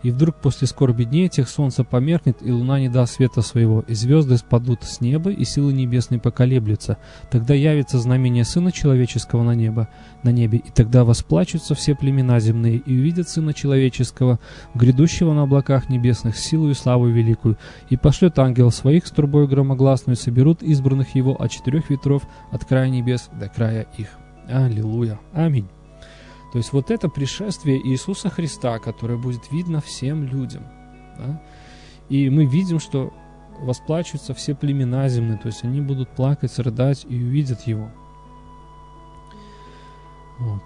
И 0.03 0.11
вдруг 0.11 0.37
после 0.37 0.67
скорби 0.69 1.05
дней 1.05 1.27
этих 1.27 1.49
солнце 1.49 1.85
померкнет, 1.85 2.39
и 2.41 2.53
луна 2.53 2.79
не 2.79 2.89
даст 2.89 3.15
света 3.17 3.43
своего, 3.43 3.85
и 3.89 3.95
звезды 3.95 4.37
спадут 4.37 4.85
с 4.85 5.01
неба, 5.01 5.31
и 5.31 5.45
силы 5.45 5.73
небесные 5.73 6.21
поколеблются. 6.21 6.99
Тогда 7.31 7.55
явится 7.55 7.99
знамение 7.99 8.45
Сына 8.45 8.71
Человеческого 8.71 9.43
на 9.43 9.55
небо, 9.55 9.89
на 10.23 10.31
небе, 10.31 10.59
и 10.59 10.71
тогда 10.71 11.05
восплачутся 11.05 11.75
все 11.75 11.95
племена 11.95 12.39
земные, 12.39 12.77
и 12.77 12.97
увидят 12.97 13.29
Сына 13.29 13.53
Человеческого, 13.53 14.39
грядущего 14.75 15.33
на 15.33 15.43
облаках 15.43 15.89
небесных, 15.89 16.37
силу 16.37 16.71
и 16.71 16.75
славу 16.75 17.09
великую, 17.09 17.59
и 17.91 17.97
пошлет 17.97 18.39
ангел 18.39 18.71
своих 18.71 19.07
с 19.07 19.11
трубой 19.11 19.49
громогласную, 19.49 20.17
соберут 20.17 20.63
избранных 20.63 21.15
его 21.15 21.35
от 21.41 21.51
четырех 21.51 21.91
ветров, 21.91 22.23
от 22.53 22.64
края 22.64 22.89
небес 22.89 23.29
до 23.39 23.49
края 23.49 23.87
их. 23.97 24.09
Аллилуйя. 24.49 25.18
Аминь. 25.35 25.68
То 26.53 26.59
есть 26.59 26.72
вот 26.72 26.90
это 26.90 27.09
пришествие 27.09 27.78
Иисуса 27.86 28.30
Христа, 28.30 28.78
которое 28.78 29.18
будет 29.18 29.53
видно 29.53 29.80
всем 29.80 30.24
людям. 30.24 30.64
Да? 31.18 31.42
И 32.09 32.30
мы 32.30 32.46
видим, 32.46 32.80
что 32.80 33.12
восплачутся 33.61 34.34
все 34.34 34.55
племена 34.55 35.09
земные, 35.09 35.38
то 35.38 35.49
есть 35.49 35.64
они 35.64 35.80
будут 35.80 36.09
плакать, 36.11 36.59
рыдать 36.59 37.05
и 37.09 37.22
увидят 37.22 37.66
Его. 37.66 37.90
Вот. 40.38 40.62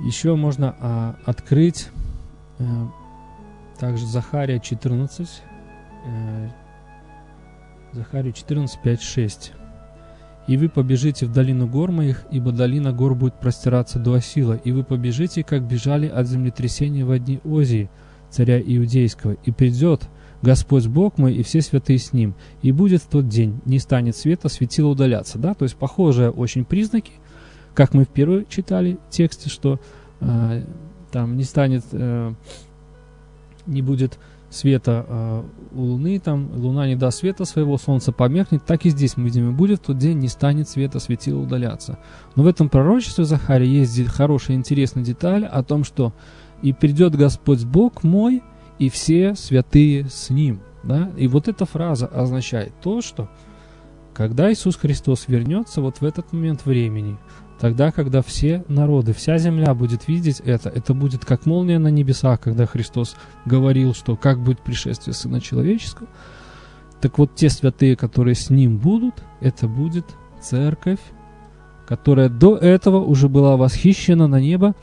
Еще 0.00 0.34
можно 0.36 0.76
а, 0.80 1.16
открыть 1.24 1.88
а, 2.58 2.90
также 3.78 4.06
Захария 4.06 4.60
14, 4.60 5.42
а, 6.06 6.48
Захарию 7.92 8.32
14, 8.32 8.80
5, 8.80 9.02
6. 9.02 9.52
И 10.48 10.56
вы 10.56 10.68
побежите 10.68 11.26
в 11.26 11.32
долину 11.32 11.68
гор 11.68 11.92
моих, 11.92 12.24
ибо 12.30 12.52
долина 12.52 12.92
гор 12.92 13.14
будет 13.14 13.38
простираться 13.38 13.98
до 13.98 14.14
Осила, 14.14 14.54
и 14.54 14.72
вы 14.72 14.82
побежите, 14.82 15.44
как 15.44 15.62
бежали 15.62 16.08
от 16.08 16.26
землетрясения 16.26 17.04
в 17.04 17.16
дни 17.18 17.40
Озии, 17.44 17.90
царя 18.30 18.60
Иудейского, 18.60 19.36
и 19.44 19.50
придет 19.52 20.08
Господь 20.42 20.88
Бог 20.88 21.18
мой 21.18 21.34
и 21.34 21.42
все 21.44 21.62
святые 21.62 21.98
с 21.98 22.12
Ним. 22.12 22.34
И 22.62 22.72
будет 22.72 23.02
в 23.02 23.06
тот 23.06 23.28
день, 23.28 23.60
не 23.64 23.78
станет 23.78 24.16
света, 24.16 24.48
светило 24.48 24.88
удаляться. 24.88 25.38
Да? 25.38 25.54
То 25.54 25.62
есть 25.64 25.76
похожие 25.76 26.30
очень 26.30 26.64
признаки, 26.64 27.12
как 27.74 27.94
мы 27.94 28.04
в 28.04 28.08
первой 28.08 28.46
читали 28.48 28.98
тексте, 29.08 29.48
что 29.48 29.78
э, 30.20 30.64
там 31.12 31.36
не 31.36 31.44
станет, 31.44 31.84
э, 31.92 32.34
не 33.66 33.82
будет 33.82 34.18
света 34.52 35.06
э, 35.08 35.42
Луны, 35.72 36.18
там 36.18 36.50
Луна 36.54 36.86
не 36.86 36.96
даст 36.96 37.18
света 37.18 37.44
своего, 37.44 37.78
Солнце 37.78 38.12
померкнет, 38.12 38.64
так 38.64 38.84
и 38.84 38.90
здесь 38.90 39.16
мы 39.16 39.24
видим, 39.24 39.50
и 39.50 39.52
будет 39.52 39.80
в 39.80 39.86
тот 39.86 39.98
день 39.98 40.18
не 40.18 40.28
станет 40.28 40.68
света, 40.68 41.00
светило 41.00 41.40
удаляться. 41.40 41.98
Но 42.36 42.42
в 42.42 42.46
этом 42.46 42.68
пророчестве 42.68 43.24
Захария 43.24 43.68
есть 43.68 44.06
хорошая 44.08 44.56
интересная 44.56 45.02
деталь 45.02 45.44
о 45.44 45.62
том, 45.62 45.84
что 45.84 46.12
«И 46.62 46.72
придет 46.72 47.16
Господь 47.16 47.64
Бог 47.64 48.04
мой, 48.04 48.42
и 48.78 48.88
все 48.88 49.34
святые 49.34 50.06
с 50.08 50.30
Ним». 50.30 50.60
Да? 50.84 51.10
И 51.16 51.28
вот 51.28 51.48
эта 51.48 51.64
фраза 51.64 52.06
означает 52.06 52.72
то, 52.82 53.00
что 53.00 53.28
когда 54.14 54.52
Иисус 54.52 54.76
Христос 54.76 55.24
вернется 55.28 55.80
вот 55.80 56.00
в 56.00 56.04
этот 56.04 56.32
момент 56.32 56.66
времени– 56.66 57.18
Тогда, 57.62 57.92
когда 57.92 58.22
все 58.22 58.64
народы, 58.66 59.12
вся 59.12 59.38
земля 59.38 59.72
будет 59.72 60.08
видеть 60.08 60.40
это, 60.40 60.68
это 60.68 60.94
будет 60.94 61.24
как 61.24 61.46
молния 61.46 61.78
на 61.78 61.92
небесах, 61.92 62.40
когда 62.40 62.66
Христос 62.66 63.14
говорил, 63.44 63.94
что 63.94 64.16
как 64.16 64.40
будет 64.40 64.58
пришествие 64.58 65.14
Сына 65.14 65.40
Человеческого. 65.40 66.08
Так 67.00 67.18
вот, 67.18 67.36
те 67.36 67.48
святые, 67.48 67.94
которые 67.94 68.34
с 68.34 68.50
Ним 68.50 68.78
будут, 68.78 69.14
это 69.40 69.68
будет 69.68 70.06
церковь, 70.40 70.98
которая 71.86 72.28
до 72.28 72.56
этого 72.56 72.96
уже 72.96 73.28
была 73.28 73.56
восхищена 73.56 74.26
на 74.26 74.40
небо, 74.40 74.74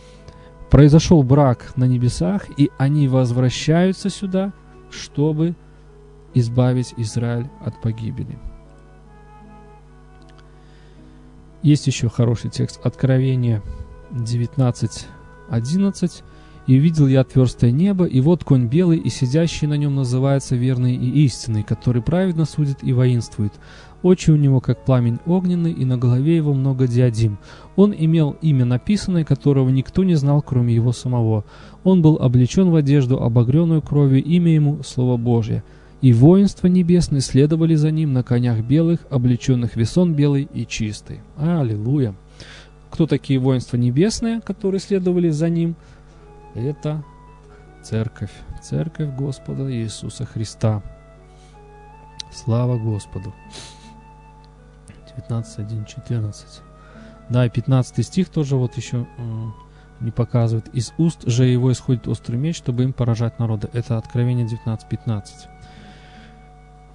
произошел 0.71 1.21
брак 1.21 1.73
на 1.75 1.84
небесах, 1.84 2.45
и 2.57 2.71
они 2.77 3.09
возвращаются 3.09 4.09
сюда, 4.09 4.53
чтобы 4.89 5.53
избавить 6.34 6.93
Израиль 6.95 7.49
от 7.59 7.82
погибели. 7.82 8.39
Есть 11.62 11.88
еще 11.88 12.07
хороший 12.07 12.49
текст. 12.49 12.80
Откровение 12.84 13.62
19.11. 14.12 16.24
«И 16.68 16.78
увидел 16.78 17.07
я 17.07 17.22
отверстое 17.22 17.72
небо, 17.72 18.05
и 18.05 18.22
вот 18.22 18.43
конь 18.43 18.68
белый, 18.68 18.99
и 18.99 19.10
сидящий 19.10 19.66
на 19.66 19.74
нем 19.74 19.95
называется 19.95 20.55
верный 20.55 20.95
и 20.95 21.26
истинный, 21.26 21.64
который 21.64 22.03
праведно 22.03 22.45
судит 22.45 22.84
и 22.84 22.93
воинствует. 22.93 23.53
Очи 24.03 24.30
у 24.30 24.36
него, 24.36 24.62
как 24.62 24.86
пламень 24.86 25.18
огненный, 25.26 25.72
и 25.72 25.84
на 25.84 25.97
голове 25.97 26.36
его 26.36 26.53
много 26.53 26.88
диадим. 26.88 27.39
Он 27.76 27.93
имел 27.97 28.38
имя 28.41 28.66
написанное, 28.66 29.26
которого 29.26 29.70
никто 29.70 30.03
не 30.03 30.14
знал, 30.14 30.43
кроме 30.43 30.76
его 30.76 30.91
самого. 30.91 31.43
Он 31.84 32.03
был 32.03 32.18
облечен 32.18 32.70
в 32.70 32.76
одежду, 32.76 33.22
обогренную 33.22 33.82
кровью, 33.82 34.24
имя 34.24 34.53
ему– 34.53 34.84
Слово 34.84 35.18
Божье 35.18 35.64
и 36.02 36.14
воинства 36.14 36.68
небесные 36.68 37.22
следовали 37.22 37.76
за 37.76 37.91
ним 37.91 38.14
на 38.14 38.24
конях 38.24 38.60
белых, 38.62 39.00
облеченных 39.10 39.76
весон 39.76 40.14
белый 40.14 40.43
и 40.54 40.66
чистый. 40.66 41.20
Аллилуйя! 41.38 42.16
Кто 42.89 43.06
такие 43.06 43.39
воинства 43.39 43.78
небесные, 43.78 44.41
которые 44.41 44.80
следовали 44.80 45.30
за 45.30 45.50
ним? 45.50 45.76
Это 46.56 47.04
церковь, 47.84 48.32
церковь 48.64 49.14
Господа 49.16 49.72
Иисуса 49.72 50.26
Христа. 50.26 50.82
Слава 52.32 52.78
Господу! 52.78 53.34
19.1.14 55.30 56.34
Да, 57.30 57.45
и 57.45 57.50
15 57.50 58.06
стих 58.06 58.30
тоже 58.30 58.56
вот 58.56 58.78
еще 58.78 59.06
э, 59.18 59.45
не 60.00 60.12
показывает. 60.12 60.68
«Из 60.74 60.93
уст 60.97 61.28
же 61.28 61.45
его 61.45 61.72
исходит 61.72 62.08
острый 62.08 62.38
меч, 62.38 62.58
чтобы 62.58 62.84
им 62.84 62.93
поражать 62.93 63.38
народы». 63.39 63.70
Это 63.74 63.97
Откровение 63.97 64.45
19.15. 64.45 65.24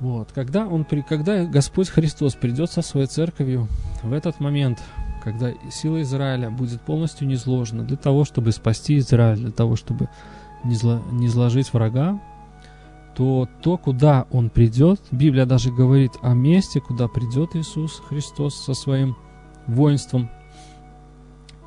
Вот. 0.01 0.33
Когда, 0.33 0.67
он, 0.67 0.85
когда 0.85 1.45
Господь 1.45 1.89
Христос 1.89 2.35
придет 2.35 2.71
со 2.71 2.83
своей 2.83 3.07
церковью, 3.07 3.69
в 4.03 4.13
этот 4.13 4.41
момент, 4.41 4.83
когда 5.23 5.53
сила 5.71 6.03
Израиля 6.03 6.51
будет 6.51 6.81
полностью 6.81 7.27
низложена 7.27 7.85
для 7.85 7.97
того, 7.97 8.25
чтобы 8.25 8.53
спасти 8.53 8.99
Израиль, 8.99 9.39
для 9.39 9.53
того, 9.53 9.77
чтобы 9.77 10.09
не 10.65 11.27
изложить 11.27 11.73
врага, 11.73 12.21
то 13.15 13.49
то, 13.63 13.79
куда 13.79 14.27
он 14.31 14.51
придет, 14.51 15.01
Библия 15.11 15.47
даже 15.47 15.73
говорит 15.73 16.13
о 16.21 16.35
месте, 16.35 16.81
куда 16.81 17.07
придет 17.09 17.55
Иисус 17.55 18.03
Христос 18.09 18.57
со 18.57 18.75
своим 18.75 19.17
воинством. 19.67 20.29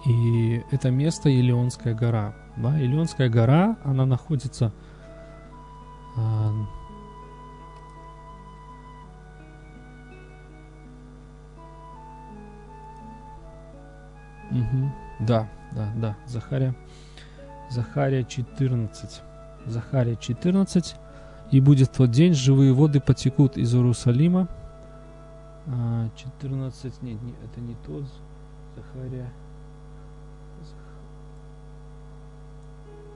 И 0.05 0.61
это 0.71 0.91
место 0.91 1.29
Илионская 1.29 1.93
гора. 1.93 2.35
Да? 2.57 2.79
Илионская 2.79 3.29
гора, 3.29 3.77
она 3.83 4.05
находится 4.05 4.73
Угу. 14.51 14.91
Да, 15.19 15.49
да, 15.73 15.91
да. 15.95 16.17
Захария. 16.25 16.75
Захария 17.69 18.23
14. 18.23 19.21
Захария 19.65 20.15
14. 20.15 20.95
И 21.51 21.61
будет 21.61 21.91
тот 21.91 22.11
день, 22.11 22.33
живые 22.33 22.73
воды 22.73 22.99
потекут 22.99 23.57
из 23.57 23.73
Иерусалима. 23.73 24.47
14. 26.15 26.85
А, 27.01 27.05
нет, 27.05 27.21
не, 27.21 27.31
это 27.43 27.61
не 27.61 27.75
тот. 27.85 28.05
Захария. 28.75 29.31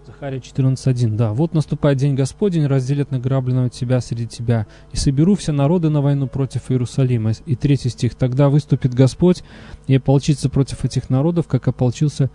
Захария 0.06 0.40
14.1. 0.40 1.16
Да, 1.16 1.32
вот 1.34 1.54
наступает 1.54 2.00
день 2.00 2.16
Господень, 2.16 2.66
разделят 2.66 3.12
награбленного 3.12 3.70
тебя 3.70 4.02
среди 4.02 4.26
тебя, 4.26 4.66
и 4.92 4.98
соберу 4.98 5.36
все 5.36 5.52
народы 5.52 5.90
на 5.90 6.02
войну 6.02 6.28
против 6.28 6.72
Иерусалима. 6.72 7.34
И 7.46 7.56
третий 7.56 7.90
стих. 7.90 8.16
Тогда 8.16 8.50
выступит 8.50 8.96
Господь 8.96 9.44
и 9.88 9.96
ополчится 9.96 10.50
против 10.50 10.86
этих 10.86 11.10
народов, 11.10 11.48
как 11.48 11.68
ополчился 11.68 12.32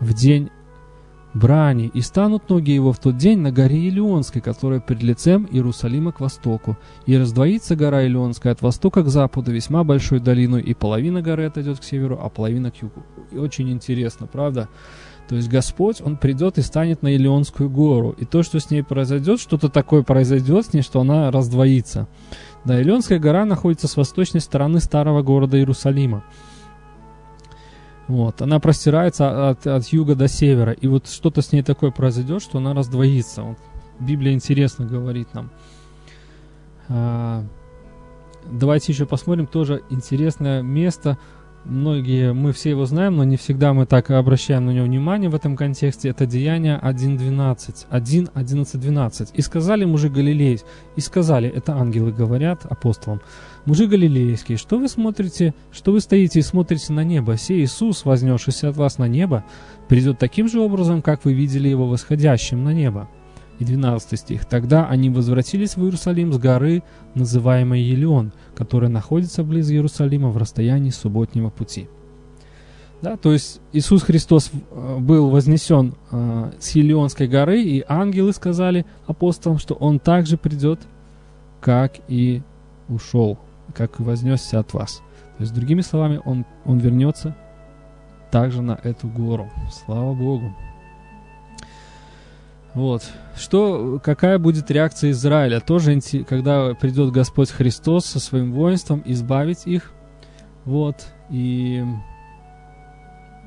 в 0.00 0.12
день 0.12 0.50
брани, 1.32 1.90
и 1.94 2.00
станут 2.02 2.48
ноги 2.50 2.72
его 2.72 2.92
в 2.92 2.98
тот 2.98 3.16
день 3.16 3.38
на 3.38 3.52
горе 3.52 3.88
Илионской, 3.88 4.42
которая 4.42 4.80
пред 4.80 5.02
лицем 5.02 5.48
Иерусалима 5.50 6.12
к 6.12 6.20
востоку. 6.20 6.76
И 7.06 7.16
раздвоится 7.16 7.74
гора 7.74 8.06
Илионская 8.06 8.52
от 8.52 8.60
востока 8.60 9.02
к 9.02 9.08
западу 9.08 9.50
весьма 9.50 9.82
большой 9.82 10.20
долиной, 10.20 10.60
и 10.60 10.74
половина 10.74 11.22
горы 11.22 11.46
отойдет 11.46 11.80
к 11.80 11.84
северу, 11.84 12.18
а 12.20 12.28
половина 12.28 12.70
к 12.70 12.82
югу. 12.82 13.02
И 13.32 13.38
очень 13.38 13.70
интересно, 13.70 14.26
правда? 14.26 14.68
То 15.28 15.36
есть 15.36 15.48
Господь, 15.48 16.00
Он 16.00 16.16
придет 16.16 16.56
и 16.56 16.62
станет 16.62 17.02
на 17.02 17.14
Илионскую 17.14 17.68
гору. 17.68 18.14
И 18.16 18.24
то, 18.24 18.42
что 18.42 18.58
с 18.60 18.70
ней 18.70 18.82
произойдет, 18.82 19.40
что-то 19.40 19.68
такое 19.68 20.02
произойдет 20.02 20.66
с 20.66 20.72
ней, 20.72 20.80
что 20.80 21.00
она 21.00 21.30
раздвоится. 21.30 22.08
Да, 22.64 22.80
Илионская 22.80 23.18
гора 23.18 23.44
находится 23.44 23.88
с 23.88 23.96
восточной 23.96 24.40
стороны 24.40 24.80
старого 24.80 25.22
города 25.22 25.58
Иерусалима. 25.58 26.24
Вот, 28.06 28.40
она 28.40 28.58
простирается 28.58 29.50
от, 29.50 29.66
от 29.66 29.86
юга 29.88 30.14
до 30.14 30.28
севера. 30.28 30.72
И 30.72 30.86
вот 30.86 31.08
что-то 31.08 31.42
с 31.42 31.52
ней 31.52 31.62
такое 31.62 31.90
произойдет, 31.90 32.40
что 32.42 32.56
она 32.56 32.72
раздвоится. 32.72 33.42
Вот, 33.42 33.58
Библия 34.00 34.32
интересно 34.32 34.86
говорит 34.86 35.34
нам. 35.34 35.50
А, 36.88 37.44
давайте 38.50 38.92
еще 38.92 39.04
посмотрим 39.04 39.46
тоже 39.46 39.82
интересное 39.90 40.62
место– 40.62 41.18
многие, 41.64 42.32
мы 42.32 42.52
все 42.52 42.70
его 42.70 42.86
знаем, 42.86 43.16
но 43.16 43.24
не 43.24 43.36
всегда 43.36 43.72
мы 43.72 43.86
так 43.86 44.10
обращаем 44.10 44.66
на 44.66 44.70
него 44.70 44.86
внимание 44.86 45.28
в 45.28 45.34
этом 45.34 45.56
контексте. 45.56 46.08
Это 46.08 46.26
Деяние 46.26 46.78
1.12. 46.82 47.86
1, 47.88 48.30
11, 48.34 48.80
12. 48.80 49.30
«И 49.34 49.42
сказали 49.42 49.84
мужи 49.84 50.08
Галилей, 50.08 50.60
и 50.96 51.00
сказали, 51.00 51.48
это 51.48 51.74
ангелы 51.74 52.12
говорят 52.12 52.64
апостолам, 52.64 53.20
мужи 53.64 53.86
Галилейские, 53.86 54.58
что 54.58 54.78
вы 54.78 54.88
смотрите, 54.88 55.54
что 55.70 55.92
вы 55.92 56.00
стоите 56.00 56.38
и 56.38 56.42
смотрите 56.42 56.92
на 56.92 57.04
небо? 57.04 57.36
Сей 57.36 57.64
Иисус, 57.64 58.04
вознесшийся 58.04 58.70
от 58.70 58.76
вас 58.76 58.98
на 58.98 59.08
небо, 59.08 59.44
придет 59.88 60.18
таким 60.18 60.48
же 60.48 60.60
образом, 60.60 61.02
как 61.02 61.24
вы 61.24 61.34
видели 61.34 61.68
его 61.68 61.86
восходящим 61.86 62.64
на 62.64 62.72
небо». 62.72 63.08
И 63.58 63.64
12 63.64 64.18
стих. 64.18 64.44
«Тогда 64.44 64.86
они 64.86 65.10
возвратились 65.10 65.76
в 65.76 65.82
Иерусалим 65.82 66.32
с 66.32 66.38
горы, 66.38 66.82
называемой 67.14 67.82
Елеон, 67.82 68.32
которая 68.54 68.90
находится 68.90 69.42
близ 69.42 69.70
Иерусалима 69.70 70.28
в 70.28 70.36
расстоянии 70.36 70.90
субботнего 70.90 71.50
пути». 71.50 71.88
Да, 73.00 73.16
то 73.16 73.32
есть 73.32 73.60
Иисус 73.72 74.02
Христос 74.02 74.50
э, 74.52 74.98
был 74.98 75.30
вознесен 75.30 75.94
э, 76.10 76.50
с 76.58 76.70
Елеонской 76.72 77.28
горы, 77.28 77.62
и 77.62 77.84
ангелы 77.86 78.32
сказали 78.32 78.86
апостолам, 79.06 79.58
что 79.58 79.74
Он 79.74 80.00
также 80.00 80.36
придет, 80.36 80.80
как 81.60 81.92
и 82.08 82.42
ушел, 82.88 83.38
как 83.72 84.00
и 84.00 84.02
вознесся 84.02 84.58
от 84.58 84.74
вас. 84.74 85.02
То 85.36 85.42
есть, 85.42 85.54
другими 85.54 85.82
словами, 85.82 86.20
Он, 86.24 86.44
он 86.64 86.78
вернется 86.78 87.36
также 88.32 88.62
на 88.62 88.78
эту 88.82 89.06
гору. 89.06 89.48
Слава 89.70 90.12
Богу. 90.12 90.52
Вот. 92.74 93.02
Что, 93.36 94.00
какая 94.02 94.38
будет 94.38 94.70
реакция 94.70 95.10
Израиля? 95.10 95.60
Тоже, 95.60 96.00
когда 96.28 96.74
придет 96.74 97.12
Господь 97.12 97.50
Христос 97.50 98.06
со 98.06 98.20
своим 98.20 98.52
воинством, 98.52 99.02
избавить 99.04 99.66
их. 99.66 99.92
Вот. 100.64 101.06
И 101.30 101.84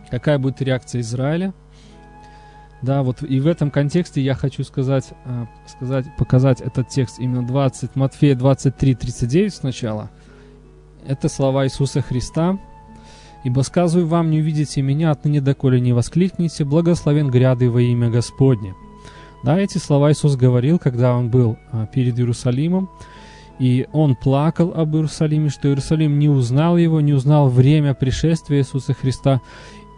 какая 0.09 0.37
будет 0.37 0.61
реакция 0.61 1.01
Израиля? 1.01 1.53
Да, 2.81 3.03
вот 3.03 3.21
и 3.21 3.39
в 3.39 3.45
этом 3.45 3.69
контексте 3.69 4.21
я 4.21 4.33
хочу 4.33 4.63
сказать, 4.63 5.09
э, 5.25 5.45
сказать 5.67 6.05
показать 6.17 6.61
этот 6.61 6.89
текст 6.89 7.19
именно 7.19 7.45
20, 7.45 7.95
Матфея 7.95 8.35
23, 8.35 8.95
39 8.95 9.53
сначала. 9.53 10.09
Это 11.05 11.29
слова 11.29 11.65
Иисуса 11.65 12.01
Христа. 12.01 12.59
«Ибо 13.43 13.61
сказываю 13.61 14.07
вам, 14.07 14.29
не 14.29 14.39
увидите 14.39 14.83
меня, 14.83 15.09
отныне 15.09 15.41
доколе 15.41 15.79
не 15.79 15.93
воскликните, 15.93 16.63
благословен 16.63 17.29
гряды 17.29 17.71
во 17.71 17.81
имя 17.81 18.09
Господне». 18.09 18.75
Да, 19.43 19.59
эти 19.59 19.77
слова 19.77 20.11
Иисус 20.11 20.35
говорил, 20.35 20.77
когда 20.77 21.15
Он 21.15 21.29
был 21.29 21.57
а, 21.71 21.87
перед 21.87 22.17
Иерусалимом, 22.19 22.89
и 23.59 23.87
Он 23.91 24.15
плакал 24.15 24.71
об 24.75 24.95
Иерусалиме, 24.95 25.49
что 25.49 25.67
Иерусалим 25.67 26.19
не 26.19 26.29
узнал 26.29 26.77
Его, 26.77 27.01
не 27.01 27.13
узнал 27.13 27.49
время 27.49 27.93
пришествия 27.93 28.59
Иисуса 28.59 28.93
Христа, 28.93 29.41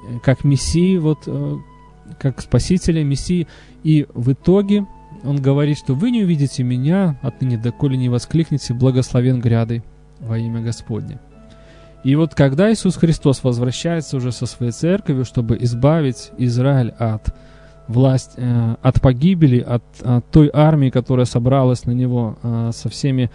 э, 0.08 0.20
как 0.24 0.44
Мессии, 0.44 0.98
вот, 0.98 1.20
э, 1.28 1.58
как 2.20 2.42
Спасителя, 2.42 3.04
Мессии. 3.04 3.48
И 3.84 4.06
в 4.14 4.32
итоге 4.34 4.86
Он 5.24 5.42
говорит, 5.42 5.78
что 5.78 5.94
вы 5.94 6.12
не 6.12 6.24
увидите 6.24 6.64
меня, 6.64 7.18
отныне 7.22 7.58
доколе 7.58 7.98
не 7.98 8.10
воскликнете, 8.10 8.74
благословен 8.74 9.40
гряды 9.40 9.84
во 10.20 10.38
имя 10.38 10.62
Господне. 10.62 11.20
И 12.04 12.16
вот 12.16 12.36
когда 12.36 12.72
Иисус 12.72 12.98
Христос 12.98 13.44
возвращается 13.44 14.18
уже 14.18 14.32
со 14.32 14.46
своей 14.46 14.74
церковью, 14.74 15.24
чтобы 15.24 15.58
избавить 15.62 16.32
Израиль 16.38 16.90
от 17.00 17.34
власть, 17.88 18.34
э, 18.38 18.76
от 18.82 19.02
погибели, 19.02 19.60
от, 19.60 19.84
от 20.02 20.30
той 20.32 20.50
армии, 20.54 20.90
которая 20.90 21.26
собралась 21.26 21.86
на 21.86 21.92
него 21.92 22.38
э, 22.42 22.72
со 22.74 22.90
всеми, 22.90 23.30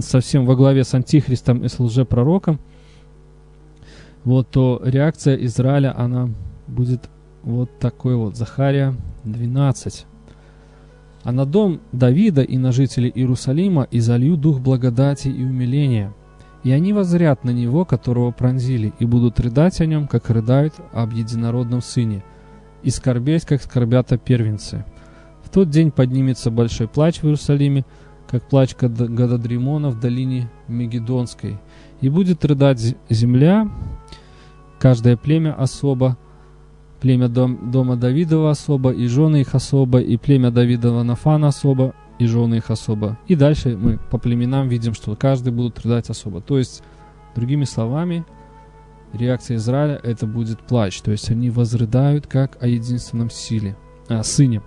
со 0.00 0.20
всем 0.20 0.46
во 0.46 0.56
главе 0.56 0.84
с 0.84 0.94
Антихристом 0.94 1.64
и 1.64 1.68
с 1.68 1.78
лжепророком, 1.78 2.60
вот, 4.24 4.48
то 4.50 4.80
реакция 4.84 5.36
Израиля, 5.36 5.94
она 5.96 6.30
будет 6.66 7.08
вот 7.42 7.78
такой 7.78 8.16
вот. 8.16 8.36
Захария 8.36 8.94
12. 9.24 10.06
«А 11.24 11.32
на 11.32 11.46
дом 11.46 11.80
Давида 11.92 12.42
и 12.42 12.58
на 12.58 12.72
жителей 12.72 13.10
Иерусалима 13.14 13.86
изолью 13.90 14.36
дух 14.36 14.60
благодати 14.60 15.28
и 15.28 15.44
умиления, 15.44 16.12
и 16.64 16.70
они 16.70 16.92
возрят 16.92 17.44
на 17.44 17.50
него, 17.50 17.84
которого 17.84 18.30
пронзили, 18.30 18.92
и 18.98 19.04
будут 19.04 19.40
рыдать 19.40 19.80
о 19.80 19.86
нем, 19.86 20.06
как 20.06 20.30
рыдают 20.30 20.74
об 20.92 21.12
единородном 21.12 21.82
сыне, 21.82 22.22
и 22.84 22.90
скорбеть, 22.90 23.44
как 23.44 23.62
скорбят 23.62 24.12
о 24.12 24.18
первенце. 24.18 24.84
В 25.42 25.50
тот 25.50 25.70
день 25.70 25.90
поднимется 25.90 26.50
большой 26.50 26.88
плач 26.88 27.18
в 27.18 27.24
Иерусалиме, 27.24 27.84
как 28.28 28.48
плач 28.48 28.74
Гададримона 28.76 29.90
в 29.90 30.00
долине 30.00 30.50
Мегедонской, 30.68 31.58
и 32.00 32.08
будет 32.08 32.44
рыдать 32.44 32.96
земля, 33.08 33.70
каждое 34.78 35.16
племя 35.16 35.54
особо, 35.54 36.16
племя 37.00 37.28
дом, 37.28 37.70
дома 37.70 37.96
Давидова 37.96 38.50
особо, 38.50 38.90
и 38.90 39.06
жены 39.06 39.42
их 39.42 39.54
особо, 39.54 40.00
и 40.00 40.16
племя 40.16 40.50
Давидова 40.50 41.02
Нафана 41.02 41.48
особо, 41.48 41.94
и 42.18 42.26
жены 42.26 42.56
их 42.56 42.70
особо. 42.70 43.18
И 43.28 43.34
дальше 43.34 43.76
мы 43.76 43.98
по 44.10 44.18
племенам 44.18 44.68
видим, 44.68 44.94
что 44.94 45.14
каждый 45.16 45.52
будут 45.52 45.80
рыдать 45.80 46.10
особо. 46.10 46.40
То 46.40 46.58
есть, 46.58 46.82
другими 47.34 47.64
словами, 47.64 48.24
реакция 49.16 49.56
Израиля 49.56 50.00
это 50.02 50.26
будет 50.26 50.60
плач. 50.60 51.00
То 51.00 51.10
есть 51.10 51.30
они 51.30 51.50
возрыдают 51.50 52.26
как 52.26 52.62
о 52.62 52.66
единственном 52.66 53.30
силе, 53.30 53.76
а, 54.08 54.22
сыне. 54.22 54.62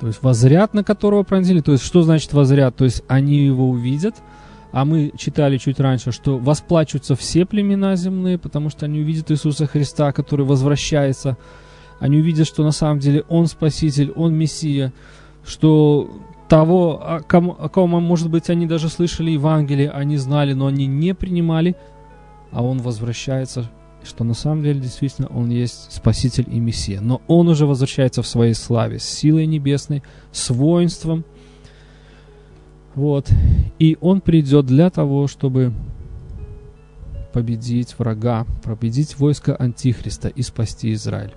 То 0.00 0.06
есть 0.06 0.22
возряд, 0.22 0.74
на 0.74 0.84
которого 0.84 1.22
пронзили. 1.22 1.60
То 1.60 1.72
есть 1.72 1.84
что 1.84 2.02
значит 2.02 2.32
возряд? 2.32 2.76
То 2.76 2.84
есть 2.84 3.02
они 3.08 3.44
его 3.44 3.68
увидят, 3.70 4.16
а 4.72 4.84
мы 4.84 5.12
читали 5.16 5.56
чуть 5.58 5.80
раньше, 5.80 6.12
что 6.12 6.38
восплачутся 6.38 7.16
все 7.16 7.46
племена 7.46 7.96
земные, 7.96 8.38
потому 8.38 8.68
что 8.68 8.86
они 8.86 9.00
увидят 9.00 9.30
Иисуса 9.30 9.66
Христа, 9.66 10.12
который 10.12 10.44
возвращается. 10.44 11.36
Они 11.98 12.18
увидят, 12.18 12.46
что 12.46 12.62
на 12.62 12.72
самом 12.72 12.98
деле 12.98 13.24
Он 13.28 13.46
Спаситель, 13.46 14.10
Он 14.10 14.34
Мессия, 14.34 14.92
что 15.46 16.10
того, 16.48 17.02
о 17.02 17.20
ком, 17.20 17.56
о 17.58 17.68
ком, 17.68 17.90
может 18.02 18.30
быть, 18.30 18.50
они 18.50 18.66
даже 18.66 18.88
слышали 18.88 19.30
Евангелие, 19.30 19.90
они 19.90 20.16
знали, 20.16 20.52
но 20.52 20.66
они 20.66 20.86
не 20.86 21.14
принимали, 21.14 21.74
а 22.52 22.62
Он 22.62 22.78
возвращается, 22.78 23.70
что 24.02 24.24
на 24.24 24.34
самом 24.34 24.62
деле 24.62 24.80
действительно 24.80 25.28
Он 25.28 25.50
есть 25.50 25.92
Спаситель 25.92 26.46
и 26.50 26.58
Мессия. 26.58 27.00
Но 27.00 27.22
Он 27.26 27.48
уже 27.48 27.66
возвращается 27.66 28.22
в 28.22 28.26
своей 28.26 28.54
славе, 28.54 28.98
с 28.98 29.04
силой 29.04 29.46
небесной, 29.46 30.02
с 30.32 30.50
воинством– 30.50 31.24
вот. 32.96 33.30
И 33.78 33.96
он 34.00 34.22
придет 34.22 34.66
для 34.66 34.90
того, 34.90 35.28
чтобы 35.28 35.72
победить 37.32 37.96
врага, 37.98 38.46
победить 38.64 39.18
войско 39.18 39.54
Антихриста 39.54 40.28
и 40.28 40.40
спасти 40.40 40.92
Израиль. 40.94 41.34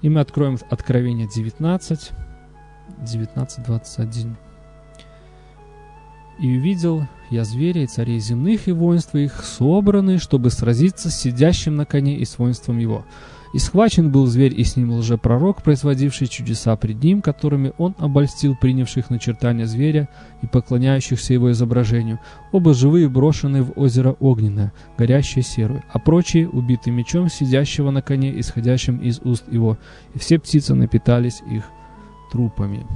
И 0.00 0.08
мы 0.08 0.20
откроем 0.20 0.56
Откровение 0.70 1.28
19, 1.28 2.12
19, 3.02 3.64
21. 3.66 4.36
«И 6.38 6.56
увидел 6.56 7.06
я 7.30 7.44
зверя 7.44 7.82
и 7.82 7.86
царей 7.86 8.20
земных 8.20 8.68
и 8.68 8.72
воинства 8.72 9.18
их, 9.18 9.44
собраны, 9.44 10.18
чтобы 10.18 10.50
сразиться 10.50 11.10
с 11.10 11.20
сидящим 11.20 11.76
на 11.76 11.84
коне 11.84 12.16
и 12.16 12.24
с 12.24 12.38
воинством 12.38 12.78
его, 12.78 13.04
и 13.52 13.58
схвачен 13.58 14.10
был 14.10 14.26
зверь, 14.26 14.58
и 14.58 14.64
с 14.64 14.76
ним 14.76 14.92
лжепророк, 14.92 15.62
производивший 15.62 16.26
чудеса 16.26 16.76
пред 16.76 17.02
ним, 17.02 17.22
которыми 17.22 17.72
он 17.78 17.94
обольстил 17.98 18.56
принявших 18.56 19.10
начертания 19.10 19.66
зверя 19.66 20.08
и 20.42 20.46
поклоняющихся 20.46 21.34
его 21.34 21.50
изображению. 21.52 22.18
Оба 22.52 22.74
живые 22.74 23.08
брошены 23.08 23.62
в 23.62 23.72
озеро 23.76 24.16
огненное, 24.20 24.72
горящее 24.96 25.42
серую, 25.42 25.82
а 25.92 25.98
прочие 25.98 26.48
убиты 26.48 26.90
мечом 26.90 27.28
сидящего 27.28 27.90
на 27.90 28.02
коне, 28.02 28.38
исходящим 28.38 28.98
из 28.98 29.20
уст 29.20 29.50
его, 29.50 29.78
и 30.14 30.18
все 30.18 30.38
птицы 30.38 30.74
напитались 30.74 31.42
их 31.50 31.64
трупами. 32.30 32.86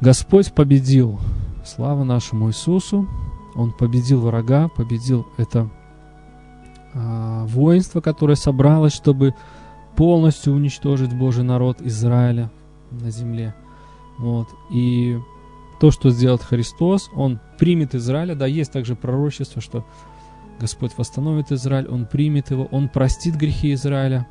Господь 0.00 0.52
победил. 0.52 1.18
Слава 1.66 2.04
нашему 2.04 2.48
Иисусу. 2.48 3.08
Он 3.56 3.72
победил 3.72 4.20
врага, 4.20 4.68
победил 4.68 5.26
это 5.36 5.68
а, 6.94 7.44
воинство, 7.46 8.00
которое 8.00 8.36
собралось, 8.36 8.94
чтобы 8.94 9.34
полностью 9.96 10.52
уничтожить 10.52 11.12
Божий 11.12 11.42
народ 11.42 11.82
Израиля 11.82 12.52
на 12.92 13.10
земле. 13.10 13.52
Вот. 14.18 14.48
И 14.70 15.18
то, 15.80 15.90
что 15.90 16.10
сделает 16.10 16.42
Христос, 16.42 17.10
Он 17.14 17.40
примет 17.58 17.96
Израиля. 17.96 18.36
Да, 18.36 18.46
есть 18.46 18.70
также 18.70 18.94
пророчество, 18.94 19.60
что 19.60 19.84
Господь 20.60 20.92
восстановит 20.96 21.50
Израиль, 21.50 21.88
Он 21.88 22.06
примет 22.06 22.52
его, 22.52 22.66
Он 22.70 22.88
простит 22.88 23.34
грехи 23.34 23.74
Израиля 23.74 24.28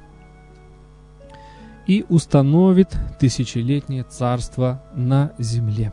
и 1.85 2.05
установит 2.07 2.95
тысячелетнее 3.19 4.03
царство 4.03 4.81
на 4.95 5.33
земле. 5.37 5.91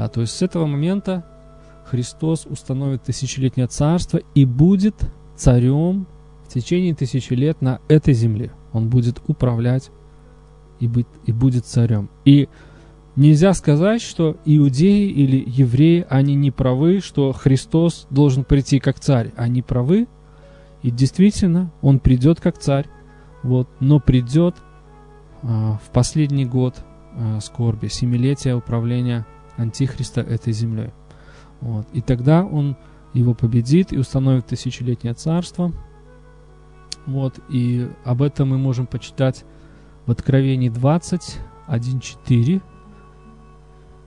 Да, 0.00 0.08
то 0.08 0.22
есть 0.22 0.32
с 0.34 0.40
этого 0.40 0.64
момента 0.64 1.26
Христос 1.84 2.46
установит 2.46 3.02
тысячелетнее 3.02 3.66
царство 3.66 4.22
и 4.34 4.46
будет 4.46 4.94
царем 5.36 6.06
в 6.42 6.48
течение 6.48 6.94
тысячи 6.94 7.34
лет 7.34 7.60
на 7.60 7.80
этой 7.86 8.14
земле. 8.14 8.50
Он 8.72 8.88
будет 8.88 9.20
управлять 9.28 9.90
и, 10.78 10.88
быть, 10.88 11.06
и 11.26 11.32
будет 11.32 11.66
царем. 11.66 12.08
И 12.24 12.48
нельзя 13.14 13.52
сказать, 13.52 14.00
что 14.00 14.38
иудеи 14.46 15.10
или 15.10 15.44
евреи, 15.46 16.06
они 16.08 16.34
не 16.34 16.50
правы, 16.50 17.00
что 17.00 17.32
Христос 17.32 18.06
должен 18.08 18.44
прийти 18.44 18.80
как 18.80 19.00
царь. 19.00 19.34
Они 19.36 19.60
правы, 19.60 20.08
и 20.82 20.90
действительно, 20.90 21.70
он 21.82 21.98
придет 21.98 22.40
как 22.40 22.56
царь, 22.56 22.86
вот, 23.42 23.68
но 23.80 24.00
придет 24.00 24.56
а, 25.42 25.78
в 25.84 25.90
последний 25.90 26.46
год 26.46 26.76
а, 27.12 27.38
скорби, 27.40 27.88
семилетия 27.88 28.56
управления 28.56 29.26
Антихриста 29.60 30.20
этой 30.20 30.52
землей. 30.52 30.90
Вот. 31.60 31.86
И 31.92 32.00
тогда 32.00 32.44
он 32.44 32.76
его 33.12 33.34
победит 33.34 33.92
и 33.92 33.98
установит 33.98 34.46
тысячелетнее 34.46 35.14
царство. 35.14 35.72
Вот, 37.06 37.40
и 37.48 37.88
об 38.04 38.22
этом 38.22 38.50
мы 38.50 38.58
можем 38.58 38.86
почитать 38.86 39.44
в 40.06 40.10
Откровении 40.10 40.68
20, 40.68 41.38
1.4. 41.68 42.62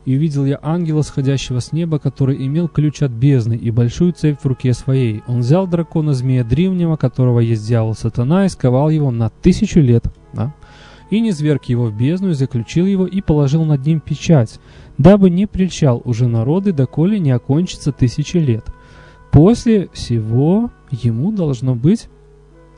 «И 0.05 0.17
увидел 0.17 0.45
я 0.45 0.59
ангела, 0.61 1.01
сходящего 1.01 1.59
с 1.59 1.71
неба, 1.71 1.97
который 1.97 2.45
имел 2.45 2.67
ключ 2.67 3.01
от 3.01 3.11
бездны 3.11 3.53
и 3.53 3.71
большую 3.71 4.11
цепь 4.11 4.39
в 4.41 4.45
руке 4.45 4.73
своей. 4.73 5.23
Он 5.27 5.39
взял 5.39 5.65
дракона 5.65 6.13
змея 6.13 6.43
древнего, 6.43 6.97
которого 6.97 7.39
есть 7.39 7.65
дьявол 7.65 7.93
сатана, 7.93 8.45
и 8.45 8.49
сковал 8.49 8.89
его 8.89 9.11
на 9.11 9.29
тысячу 9.29 9.79
лет. 9.79 10.03
Да? 10.33 10.53
И 11.13 11.19
не 11.19 11.29
зверг 11.29 11.65
его 11.65 11.85
в 11.85 11.95
бездну, 11.95 12.33
заключил 12.33 12.87
его, 12.87 13.05
и 13.05 13.21
положил 13.21 13.63
над 13.65 13.85
ним 13.85 13.99
печать, 13.99 14.59
дабы 14.97 15.29
не 15.29 15.45
прельчал 15.45 16.01
уже 16.05 16.27
народы, 16.27 16.73
доколе 16.73 17.19
не 17.19 17.29
окончится 17.29 17.91
тысячи 17.91 18.37
лет. 18.37 18.65
После 19.31 19.89
всего 19.93 20.71
ему 20.89 21.31
должно 21.31 21.75
быть 21.75 22.09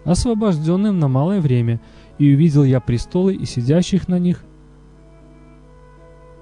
освобожденным 0.04 1.00
на 1.00 1.08
малое 1.08 1.40
время, 1.40 1.80
и 2.20 2.34
увидел 2.34 2.66
я 2.66 2.82
престолы 2.82 3.34
и 3.34 3.46
сидящих 3.46 4.10
на 4.10 4.20
них, 4.20 4.44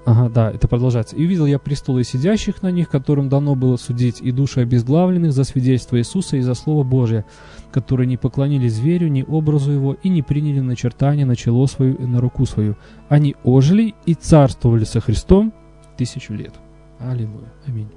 Ага, 0.05 0.29
да, 0.29 0.51
это 0.51 0.67
продолжается. 0.67 1.15
«И 1.15 1.23
увидел 1.23 1.45
я 1.45 1.59
престолы 1.59 2.03
сидящих 2.03 2.61
на 2.61 2.71
них, 2.71 2.89
которым 2.89 3.29
дано 3.29 3.55
было 3.55 3.77
судить, 3.77 4.19
и 4.21 4.31
души 4.31 4.59
обезглавленных 4.59 5.31
за 5.31 5.45
свидетельство 5.45 5.97
Иисуса 5.97 6.35
и 6.35 6.41
за 6.41 6.55
Слово 6.55 6.83
Божие, 6.83 7.23
которые 7.71 8.05
не 8.07 8.17
поклонились 8.17 8.73
зверю, 8.73 9.07
ни 9.07 9.23
образу 9.23 9.71
его, 9.71 9.93
и 10.03 10.09
не 10.09 10.21
приняли 10.21 10.59
начертания 10.59 11.25
на 11.25 11.37
чело 11.37 11.67
свою 11.67 11.95
и 11.95 12.05
на 12.05 12.19
руку 12.19 12.45
свою. 12.45 12.75
Они 13.07 13.35
ожили 13.43 13.95
и 14.05 14.13
царствовали 14.13 14.83
со 14.83 14.99
Христом 14.99 15.53
тысячу 15.97 16.33
лет». 16.33 16.53
Аллилуйя. 16.99 17.51
Аминь. 17.65 17.89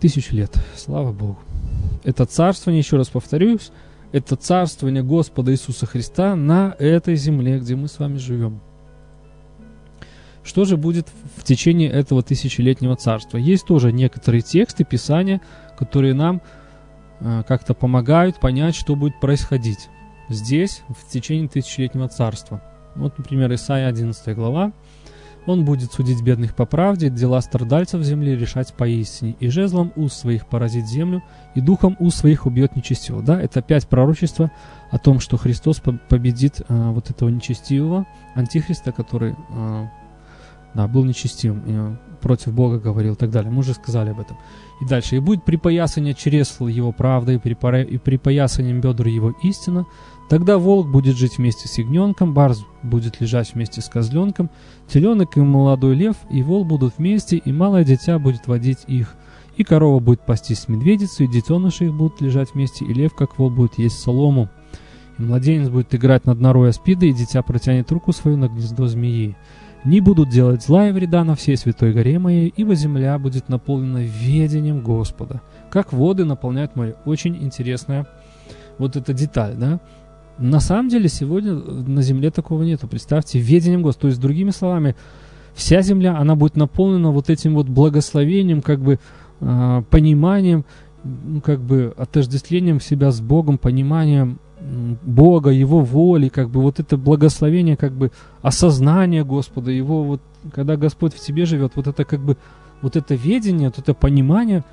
Тысячу 0.00 0.34
лет. 0.34 0.54
Слава 0.76 1.12
Богу. 1.12 1.38
Это 2.04 2.26
царствование, 2.26 2.80
еще 2.80 2.98
раз 2.98 3.08
повторюсь, 3.08 3.70
это 4.12 4.36
царствование 4.36 5.02
Господа 5.02 5.52
Иисуса 5.52 5.86
Христа 5.86 6.36
на 6.36 6.76
этой 6.78 7.16
земле, 7.16 7.58
где 7.58 7.74
мы 7.74 7.88
с 7.88 7.98
вами 7.98 8.18
живем. 8.18 8.60
Что 10.46 10.64
же 10.64 10.76
будет 10.76 11.08
в 11.36 11.42
течение 11.42 11.90
этого 11.90 12.22
тысячелетнего 12.22 12.94
царства? 12.94 13.36
Есть 13.36 13.66
тоже 13.66 13.92
некоторые 13.92 14.42
тексты, 14.42 14.84
писания, 14.84 15.40
которые 15.76 16.14
нам 16.14 16.40
э, 17.18 17.42
как-то 17.48 17.74
помогают 17.74 18.38
понять, 18.38 18.76
что 18.76 18.94
будет 18.94 19.18
происходить 19.18 19.88
здесь 20.28 20.82
в 20.88 21.10
течение 21.10 21.48
тысячелетнего 21.48 22.08
царства. 22.08 22.62
Вот, 22.94 23.18
например, 23.18 23.52
Исаия 23.54 23.88
11 23.88 24.36
глава. 24.36 24.72
Он 25.46 25.64
будет 25.64 25.92
судить 25.92 26.22
бедных 26.22 26.54
по 26.54 26.64
правде, 26.64 27.08
дела 27.08 27.40
страдальцев 27.40 28.02
земли 28.02 28.36
решать 28.36 28.74
поистине, 28.74 29.36
и 29.38 29.48
жезлом 29.48 29.92
уст 29.94 30.16
своих 30.18 30.46
поразить 30.46 30.86
землю, 30.86 31.22
и 31.54 31.60
духом 31.60 31.96
уст 32.00 32.18
своих 32.18 32.46
убьет 32.46 32.74
нечестивого. 32.74 33.22
Да, 33.22 33.40
это 33.40 33.60
опять 33.60 33.86
пророчество 33.88 34.50
о 34.90 34.98
том, 34.98 35.20
что 35.20 35.36
Христос 35.36 35.80
победит 36.08 36.62
э, 36.68 36.90
вот 36.90 37.10
этого 37.10 37.28
нечестивого, 37.28 38.06
антихриста, 38.34 38.90
который 38.90 39.36
э, 39.50 39.86
да, 40.76 40.86
был 40.86 41.04
нечестивым, 41.04 41.98
против 42.20 42.52
Бога 42.52 42.78
говорил 42.78 43.14
и 43.14 43.16
так 43.16 43.30
далее. 43.30 43.50
Мы 43.50 43.60
уже 43.60 43.74
сказали 43.74 44.10
об 44.10 44.20
этом. 44.20 44.36
И 44.80 44.84
дальше. 44.84 45.16
«И 45.16 45.20
будет 45.20 45.44
припоясание 45.44 46.14
чресл 46.14 46.66
его 46.66 46.92
правдой, 46.92 47.36
и 47.36 47.98
припоясанием 47.98 48.80
бедр 48.80 49.06
его 49.06 49.32
истина. 49.42 49.86
Тогда 50.28 50.58
волк 50.58 50.88
будет 50.88 51.16
жить 51.16 51.38
вместе 51.38 51.68
с 51.68 51.78
ягненком, 51.78 52.34
барс 52.34 52.64
будет 52.82 53.20
лежать 53.20 53.54
вместе 53.54 53.80
с 53.80 53.88
козленком, 53.88 54.50
теленок 54.88 55.36
и 55.36 55.40
молодой 55.40 55.94
лев 55.94 56.16
и 56.30 56.42
вол 56.42 56.64
будут 56.64 56.98
вместе, 56.98 57.36
и 57.36 57.52
малое 57.52 57.84
дитя 57.84 58.18
будет 58.18 58.48
водить 58.48 58.80
их. 58.88 59.14
И 59.56 59.62
корова 59.62 60.00
будет 60.00 60.26
пастись 60.26 60.60
с 60.60 60.68
медведицей, 60.68 61.26
и 61.26 61.30
детеныши 61.30 61.86
их 61.86 61.94
будут 61.94 62.20
лежать 62.20 62.54
вместе, 62.54 62.84
и 62.84 62.92
лев, 62.92 63.14
как 63.14 63.38
вол, 63.38 63.50
будет 63.50 63.78
есть 63.78 64.00
солому. 64.00 64.48
И 65.18 65.22
младенец 65.22 65.68
будет 65.68 65.94
играть 65.94 66.26
над 66.26 66.40
норой 66.40 66.70
аспида, 66.70 67.06
и 67.06 67.12
дитя 67.12 67.42
протянет 67.42 67.90
руку 67.92 68.12
свою 68.12 68.36
на 68.36 68.48
гнездо 68.48 68.88
змеи 68.88 69.36
не 69.86 70.00
будут 70.00 70.30
делать 70.30 70.62
зла 70.62 70.88
и 70.88 70.92
вреда 70.92 71.24
на 71.24 71.36
всей 71.36 71.56
святой 71.56 71.92
горе 71.92 72.18
моей, 72.18 72.52
ибо 72.56 72.74
земля 72.74 73.18
будет 73.18 73.48
наполнена 73.48 73.98
ведением 73.98 74.82
Господа, 74.82 75.40
как 75.70 75.92
воды 75.92 76.24
наполняют 76.24 76.74
море. 76.74 76.96
Очень 77.04 77.36
интересная 77.42 78.06
вот 78.78 78.96
эта 78.96 79.12
деталь, 79.12 79.54
да? 79.54 79.80
На 80.38 80.60
самом 80.60 80.88
деле 80.88 81.08
сегодня 81.08 81.54
на 81.54 82.02
земле 82.02 82.30
такого 82.30 82.62
нету. 82.62 82.88
Представьте, 82.88 83.38
ведением 83.38 83.82
Господа. 83.82 84.02
То 84.02 84.08
есть, 84.08 84.20
другими 84.20 84.50
словами, 84.50 84.96
вся 85.54 85.80
земля, 85.80 86.18
она 86.18 86.34
будет 86.34 86.56
наполнена 86.56 87.10
вот 87.10 87.30
этим 87.30 87.54
вот 87.54 87.68
благословением, 87.68 88.60
как 88.60 88.80
бы 88.80 88.98
э, 89.40 89.82
пониманием, 89.88 90.66
ну, 91.04 91.40
как 91.40 91.60
бы 91.60 91.94
отождествлением 91.96 92.80
себя 92.80 93.12
с 93.12 93.20
Богом, 93.20 93.56
пониманием 93.56 94.40
Бога, 94.60 95.50
Его 95.50 95.80
воли, 95.80 96.28
как 96.28 96.48
бы 96.48 96.62
вот 96.62 96.80
это 96.80 96.96
благословение, 96.96 97.76
как 97.76 97.92
бы 97.92 98.10
осознание 98.42 99.24
Господа, 99.24 99.70
Его 99.70 100.02
вот, 100.02 100.20
когда 100.52 100.76
Господь 100.76 101.14
в 101.14 101.20
тебе 101.20 101.44
живет, 101.44 101.72
вот 101.76 101.86
это 101.86 102.04
как 102.04 102.20
бы, 102.20 102.36
вот 102.80 102.96
это 102.96 103.14
ведение, 103.14 103.68
вот 103.68 103.78
это 103.78 103.92
понимание, 103.92 104.64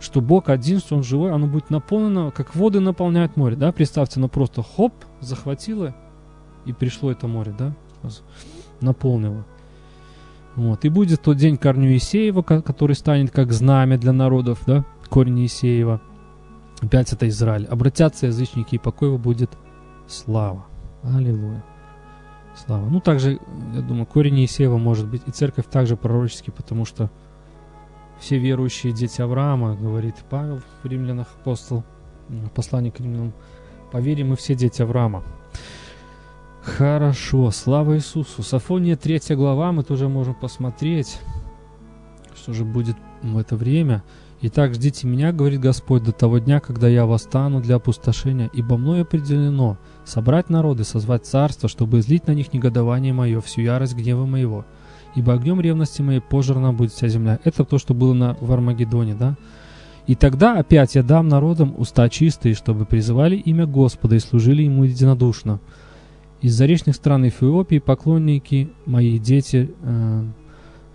что 0.00 0.20
Бог 0.20 0.48
один, 0.48 0.78
что 0.78 0.96
Он 0.96 1.02
живой, 1.02 1.32
оно 1.32 1.48
будет 1.48 1.70
наполнено, 1.70 2.30
как 2.30 2.54
воды 2.54 2.78
наполняют 2.78 3.36
море, 3.36 3.56
да, 3.56 3.72
представьте, 3.72 4.20
оно 4.20 4.28
просто 4.28 4.62
хоп, 4.62 4.92
захватило, 5.20 5.94
и 6.64 6.72
пришло 6.72 7.10
это 7.10 7.26
море, 7.26 7.54
да, 7.58 7.74
наполнило. 8.80 9.44
Вот, 10.54 10.84
и 10.84 10.88
будет 10.88 11.22
тот 11.22 11.36
день 11.36 11.56
корню 11.56 11.96
Исеева, 11.96 12.42
который 12.42 12.94
станет 12.94 13.32
как 13.32 13.52
знамя 13.52 13.98
для 13.98 14.12
народов, 14.12 14.60
да, 14.64 14.84
корень 15.08 15.44
Исеева– 15.44 16.00
Опять 16.80 17.12
это 17.12 17.28
Израиль. 17.28 17.66
Обратятся 17.66 18.26
язычники, 18.26 18.76
и 18.76 18.78
покой 18.78 19.08
его 19.08 19.18
будет 19.18 19.50
слава. 20.06 20.66
Аллилуйя. 21.02 21.64
Слава. 22.54 22.88
Ну, 22.88 23.00
также, 23.00 23.38
я 23.74 23.80
думаю, 23.82 24.06
корень 24.06 24.40
Иисеева 24.40 24.78
может 24.78 25.08
быть 25.08 25.22
и 25.26 25.30
церковь 25.30 25.66
также 25.66 25.96
пророческий, 25.96 26.52
потому 26.52 26.84
что 26.84 27.10
все 28.18 28.38
верующие 28.38 28.92
дети 28.92 29.20
Авраама, 29.20 29.76
говорит 29.76 30.16
Павел 30.28 30.60
в 30.82 30.86
римлянах, 30.86 31.28
апостол, 31.40 31.84
послание 32.54 32.90
к 32.90 32.98
римлянам, 33.00 33.32
поверим 33.92 34.30
мы 34.30 34.36
все 34.36 34.54
дети 34.54 34.82
Авраама. 34.82 35.22
Хорошо, 36.62 37.50
слава 37.50 37.96
Иисусу. 37.96 38.42
Сафония 38.42 38.96
3 38.96 39.36
глава, 39.36 39.72
мы 39.72 39.84
тоже 39.84 40.08
можем 40.08 40.34
посмотреть, 40.34 41.20
что 42.34 42.52
же 42.52 42.64
будет 42.64 42.96
в 43.22 43.38
это 43.38 43.56
время. 43.56 44.02
Итак, 44.40 44.74
ждите 44.74 45.08
меня, 45.08 45.32
говорит 45.32 45.60
Господь, 45.60 46.04
до 46.04 46.12
того 46.12 46.38
дня, 46.38 46.60
когда 46.60 46.86
я 46.86 47.06
восстану 47.06 47.60
для 47.60 47.74
опустошения, 47.74 48.48
ибо 48.52 48.76
мной 48.76 49.02
определено 49.02 49.78
собрать 50.04 50.48
народы, 50.48 50.84
созвать 50.84 51.26
царство, 51.26 51.68
чтобы 51.68 51.98
излить 51.98 52.28
на 52.28 52.32
них 52.32 52.52
негодование 52.52 53.12
мое, 53.12 53.40
всю 53.40 53.62
ярость 53.62 53.96
гнева 53.96 54.26
моего. 54.26 54.64
Ибо 55.16 55.32
огнем 55.32 55.60
ревности 55.60 56.02
моей 56.02 56.20
пожрана 56.20 56.72
будет 56.72 56.92
вся 56.92 57.08
земля. 57.08 57.40
Это 57.42 57.64
то, 57.64 57.78
что 57.78 57.94
было 57.94 58.14
на, 58.14 58.36
в 58.40 58.52
Армагеддоне, 58.52 59.16
да? 59.16 59.36
И 60.06 60.14
тогда 60.14 60.56
опять 60.56 60.94
я 60.94 61.02
дам 61.02 61.26
народам 61.26 61.74
уста 61.76 62.08
чистые, 62.08 62.54
чтобы 62.54 62.86
призывали 62.86 63.34
имя 63.34 63.66
Господа 63.66 64.14
и 64.14 64.20
служили 64.20 64.62
ему 64.62 64.84
единодушно. 64.84 65.58
Из 66.42 66.54
заречных 66.54 66.94
стран 66.94 67.26
Эфиопии 67.26 67.80
поклонники, 67.80 68.70
мои 68.86 69.18
дети, 69.18 69.74
э, 69.82 70.24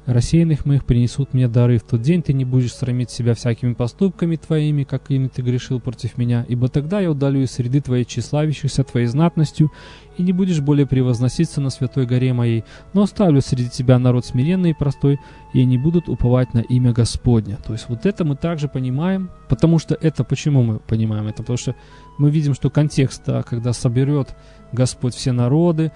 рассеянных 0.06 0.66
моих 0.66 0.86
принесут 0.86 1.34
мне 1.34 1.48
дары. 1.48 1.78
В 1.78 1.84
тот 1.84 2.02
день 2.02 2.22
ты 2.22 2.34
не 2.34 2.46
будешь 2.46 2.74
срамить 2.74 3.10
себя 3.10 3.34
всякими 3.34 3.74
поступками 3.74 4.36
твоими, 4.36 4.84
какими 4.84 5.28
ты 5.28 5.42
грешил 5.42 5.80
против 5.80 6.18
меня, 6.18 6.46
ибо 6.48 6.68
тогда 6.68 7.00
я 7.00 7.12
удалю 7.12 7.42
из 7.42 7.52
среды 7.52 7.82
твоей 7.82 8.06
тщеславящихся 8.06 8.84
твоей 8.84 9.08
знатностью, 9.08 9.72
и 10.18 10.24
не 10.24 10.32
будешь 10.32 10.60
более 10.60 10.86
превозноситься 10.86 11.60
на 11.62 11.70
святой 11.70 12.06
горе 12.06 12.34
моей, 12.34 12.64
но 12.94 13.04
оставлю 13.04 13.42
среди 13.42 13.70
тебя 13.70 13.98
народ 13.98 14.26
смиренный 14.26 14.72
и 14.72 14.76
простой, 14.76 15.20
и 15.54 15.62
они 15.62 15.78
будут 15.78 16.10
уповать 16.10 16.54
на 16.54 16.60
имя 16.60 16.94
Господня. 16.94 17.58
То 17.66 17.74
есть 17.74 17.86
вот 17.90 18.06
это 18.06 18.24
мы 18.26 18.36
также 18.36 18.68
понимаем, 18.68 19.32
потому 19.50 19.80
что 19.80 19.96
это, 19.96 20.24
почему 20.24 20.64
мы 20.64 20.80
понимаем 20.80 21.28
это? 21.28 21.38
Потому 21.38 21.58
что 21.58 21.76
мы 22.18 22.30
видим, 22.30 22.54
что 22.54 22.70
контекст, 22.70 23.24
да, 23.26 23.42
когда 23.44 23.74
соберет 23.74 24.36
Господь 24.72 25.16
все 25.16 25.32
народы, 25.32 25.92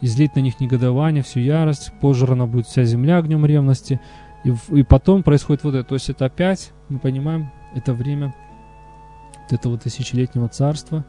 излить 0.00 0.34
на 0.36 0.40
них 0.40 0.60
негодование, 0.60 1.22
всю 1.22 1.40
ярость, 1.40 1.92
пожрана 2.00 2.46
будет 2.46 2.66
вся 2.66 2.84
земля 2.84 3.18
огнем 3.18 3.44
ревности, 3.44 4.00
и, 4.44 4.54
и 4.70 4.82
потом 4.82 5.22
происходит 5.22 5.64
вот 5.64 5.74
это. 5.74 5.88
То 5.88 5.94
есть 5.94 6.08
это 6.08 6.26
опять, 6.26 6.72
мы 6.88 6.98
понимаем, 6.98 7.50
это 7.74 7.92
время 7.92 8.34
вот 9.42 9.52
этого 9.52 9.78
тысячелетнего 9.78 10.48
царства, 10.48 11.04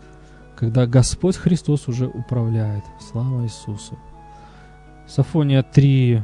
когда 0.56 0.86
Господь 0.86 1.38
Христос 1.38 1.88
уже 1.88 2.08
управляет. 2.08 2.84
Слава 3.00 3.44
Иисусу. 3.44 3.98
Сафония 5.08 5.64
3, 5.64 6.22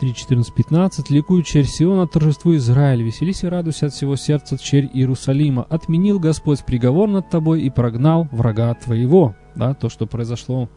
3, 0.00 0.14
14, 0.14 0.54
15. 0.54 1.10
«Ликуй, 1.10 1.42
черь 1.42 1.66
Сиона, 1.66 2.06
торжествуй 2.06 2.56
Израиль, 2.56 3.02
веселись 3.02 3.42
и 3.42 3.48
радуйся 3.48 3.86
от 3.86 3.92
всего 3.92 4.16
сердца, 4.16 4.56
черь 4.56 4.88
Иерусалима. 4.92 5.64
Отменил 5.68 6.18
Господь 6.18 6.64
приговор 6.64 7.08
над 7.08 7.28
тобой 7.28 7.62
и 7.62 7.70
прогнал 7.70 8.28
врага 8.30 8.72
твоего» 8.74 9.34
да, 9.54 9.74
то, 9.74 9.88
что 9.88 10.06
произошло, 10.06 10.68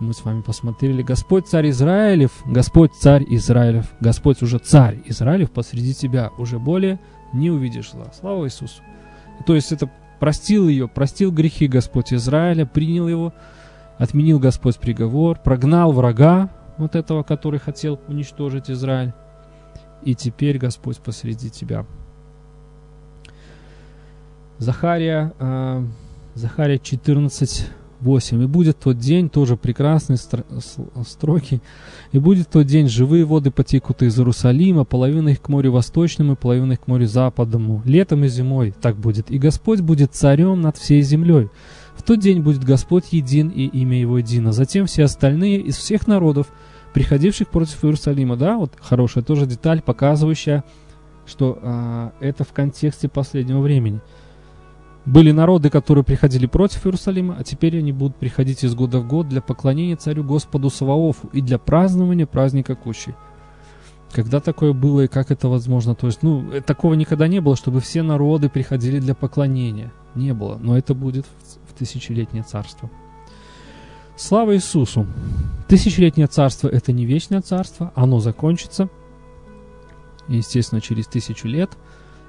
мы 0.00 0.12
с 0.12 0.24
вами 0.24 0.42
посмотрели. 0.42 1.02
Господь 1.02 1.46
царь 1.46 1.70
Израилев, 1.70 2.32
Господь 2.46 2.92
царь 2.94 3.24
Израилев, 3.28 3.86
Господь 4.00 4.42
уже 4.42 4.58
царь 4.58 5.00
Израилев 5.06 5.50
посреди 5.50 5.94
тебя, 5.94 6.30
уже 6.38 6.58
более 6.58 6.98
не 7.32 7.50
увидишь 7.50 7.92
зла. 7.92 8.06
Слава 8.18 8.44
Иисусу. 8.46 8.82
То 9.46 9.54
есть 9.54 9.72
это 9.72 9.90
простил 10.20 10.68
ее, 10.68 10.88
простил 10.88 11.32
грехи 11.32 11.66
Господь 11.66 12.12
Израиля, 12.12 12.66
принял 12.66 13.08
его, 13.08 13.32
отменил 13.98 14.38
Господь 14.38 14.78
приговор, 14.78 15.38
прогнал 15.38 15.92
врага, 15.92 16.50
вот 16.78 16.94
этого, 16.94 17.22
который 17.22 17.58
хотел 17.58 18.00
уничтожить 18.08 18.70
Израиль. 18.70 19.12
И 20.02 20.14
теперь 20.14 20.58
Господь 20.58 20.98
посреди 20.98 21.50
тебя. 21.50 21.86
Захария, 24.58 25.32
э, 25.38 25.84
Захария 26.34 26.78
14, 26.78 27.68
8. 28.00 28.42
«И 28.42 28.46
будет 28.46 28.78
тот 28.78 28.98
день, 28.98 29.28
тоже 29.28 29.56
прекрасные 29.56 30.18
строки, 30.18 31.60
и 32.12 32.18
будет 32.18 32.48
тот 32.48 32.66
день, 32.66 32.88
живые 32.88 33.24
воды 33.24 33.50
потекут 33.50 34.02
из 34.02 34.18
Иерусалима, 34.18 34.84
половина 34.84 35.30
их 35.30 35.40
к 35.40 35.48
морю 35.48 35.72
восточному, 35.72 36.32
и 36.32 36.36
половина 36.36 36.72
их 36.72 36.80
к 36.80 36.86
морю 36.86 37.06
западному, 37.06 37.82
летом 37.84 38.24
и 38.24 38.28
зимой 38.28 38.74
так 38.80 38.96
будет. 38.96 39.30
И 39.30 39.38
Господь 39.38 39.80
будет 39.80 40.14
царем 40.14 40.60
над 40.60 40.76
всей 40.76 41.02
землей. 41.02 41.48
В 41.96 42.02
тот 42.02 42.20
день 42.20 42.40
будет 42.42 42.62
Господь 42.62 43.12
един 43.12 43.48
и 43.48 43.64
имя 43.64 43.98
Его 43.98 44.18
едино. 44.18 44.52
Затем 44.52 44.86
все 44.86 45.04
остальные 45.04 45.60
из 45.60 45.76
всех 45.76 46.06
народов, 46.06 46.48
приходивших 46.92 47.48
против 47.48 47.84
Иерусалима, 47.84 48.36
да, 48.36 48.56
вот 48.56 48.72
хорошая 48.80 49.24
тоже 49.24 49.46
деталь, 49.46 49.82
показывающая, 49.82 50.64
что 51.26 51.58
а, 51.62 52.12
это 52.20 52.44
в 52.44 52.52
контексте 52.52 53.08
последнего 53.08 53.60
времени. 53.60 54.00
Были 55.06 55.30
народы, 55.30 55.70
которые 55.70 56.02
приходили 56.02 56.46
против 56.46 56.84
Иерусалима, 56.84 57.36
а 57.38 57.44
теперь 57.44 57.78
они 57.78 57.92
будут 57.92 58.16
приходить 58.16 58.64
из 58.64 58.74
года 58.74 58.98
в 58.98 59.06
год 59.06 59.28
для 59.28 59.40
поклонения 59.40 59.94
царю 59.94 60.24
Господу 60.24 60.68
Саваофу 60.68 61.28
и 61.32 61.40
для 61.40 61.58
празднования 61.58 62.26
праздника 62.26 62.74
Кущи. 62.74 63.14
Когда 64.10 64.40
такое 64.40 64.72
было 64.72 65.02
и 65.02 65.06
как 65.08 65.30
это 65.30 65.48
возможно? 65.48 65.94
То 65.94 66.08
есть, 66.08 66.22
ну, 66.22 66.50
э, 66.50 66.60
такого 66.60 66.94
никогда 66.94 67.28
не 67.28 67.40
было, 67.40 67.54
чтобы 67.54 67.80
все 67.80 68.02
народы 68.02 68.48
приходили 68.48 68.98
для 68.98 69.14
поклонения. 69.14 69.92
Не 70.16 70.34
было. 70.34 70.58
Но 70.60 70.76
это 70.76 70.94
будет 70.94 71.26
в 71.68 71.78
тысячелетнее 71.78 72.42
царство. 72.42 72.90
Слава 74.16 74.56
Иисусу! 74.56 75.06
Тысячелетнее 75.68 76.26
царство– 76.26 76.68
это 76.72 76.92
не 76.92 77.04
вечное 77.04 77.42
царство, 77.42 77.92
оно 77.94 78.18
закончится, 78.18 78.88
естественно, 80.26 80.80
через 80.80 81.06
тысячу 81.06 81.46
лет. 81.46 81.76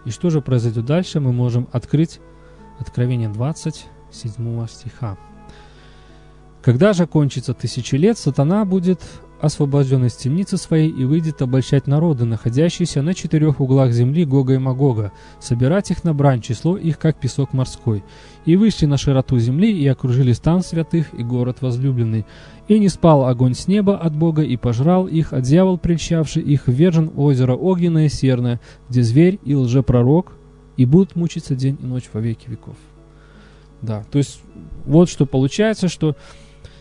И 0.04 0.12
что 0.12 0.30
же 0.30 0.42
произойдет 0.42 0.86
дальше, 0.86 1.20
мы 1.20 1.32
можем 1.32 1.68
открыть 1.72 2.20
Откровение 2.80 3.30
27 3.30 4.68
стиха. 4.68 5.18
Когда 6.62 6.94
же 6.94 7.08
кончится 7.08 7.54
тысячи 7.54 7.96
лет, 7.96 8.18
сатана 8.18 8.66
будет 8.66 9.02
освобожден 9.40 10.06
из 10.06 10.16
темницы 10.16 10.58
своей 10.58 10.90
и 10.90 11.06
выйдет 11.06 11.42
обольщать 11.42 11.88
народы, 11.88 12.26
находящиеся 12.26 13.02
на 13.02 13.14
четырех 13.14 13.60
углах 13.60 13.92
земли 13.92 14.26
Гога 14.26 14.54
и 14.54 14.58
Магога, 14.58 15.12
собирать 15.40 15.92
их 15.92 16.04
на 16.04 16.14
брань, 16.14 16.42
число 16.42 16.78
их, 16.78 16.98
как 16.98 17.20
песок 17.20 17.54
морской. 17.54 18.04
И 18.46 18.56
вышли 18.56 18.86
на 18.86 18.98
широту 18.98 19.38
земли, 19.40 19.72
и 19.72 19.88
окружили 19.88 20.34
стан 20.34 20.62
святых 20.62 21.14
и 21.14 21.24
город 21.24 21.58
возлюбленный. 21.62 22.26
И 22.68 22.80
не 22.80 22.90
спал 22.90 23.28
огонь 23.28 23.54
с 23.54 23.68
неба 23.68 23.98
от 23.98 24.16
Бога, 24.16 24.42
и 24.42 24.58
пожрал 24.58 25.08
их, 25.08 25.34
а 25.34 25.42
дьявол, 25.42 25.78
прельщавший 25.78 26.44
их, 26.44 26.68
вержен 26.68 27.10
в 27.10 27.22
озеро 27.22 27.56
огненное 27.56 28.10
серное, 28.10 28.60
где 28.90 29.04
зверь 29.04 29.40
и 29.44 29.56
лжепророк, 29.56 30.34
и 30.78 30.86
будут 30.86 31.16
мучиться 31.16 31.56
день 31.56 31.78
и 31.82 31.86
ночь 31.86 32.10
во 32.14 32.22
веки 32.22 32.50
веков. 32.50 32.76
Да, 33.82 34.04
то 34.12 34.18
есть 34.18 34.42
вот 34.86 35.10
что 35.10 35.26
получается, 35.26 35.88
что 35.88 36.16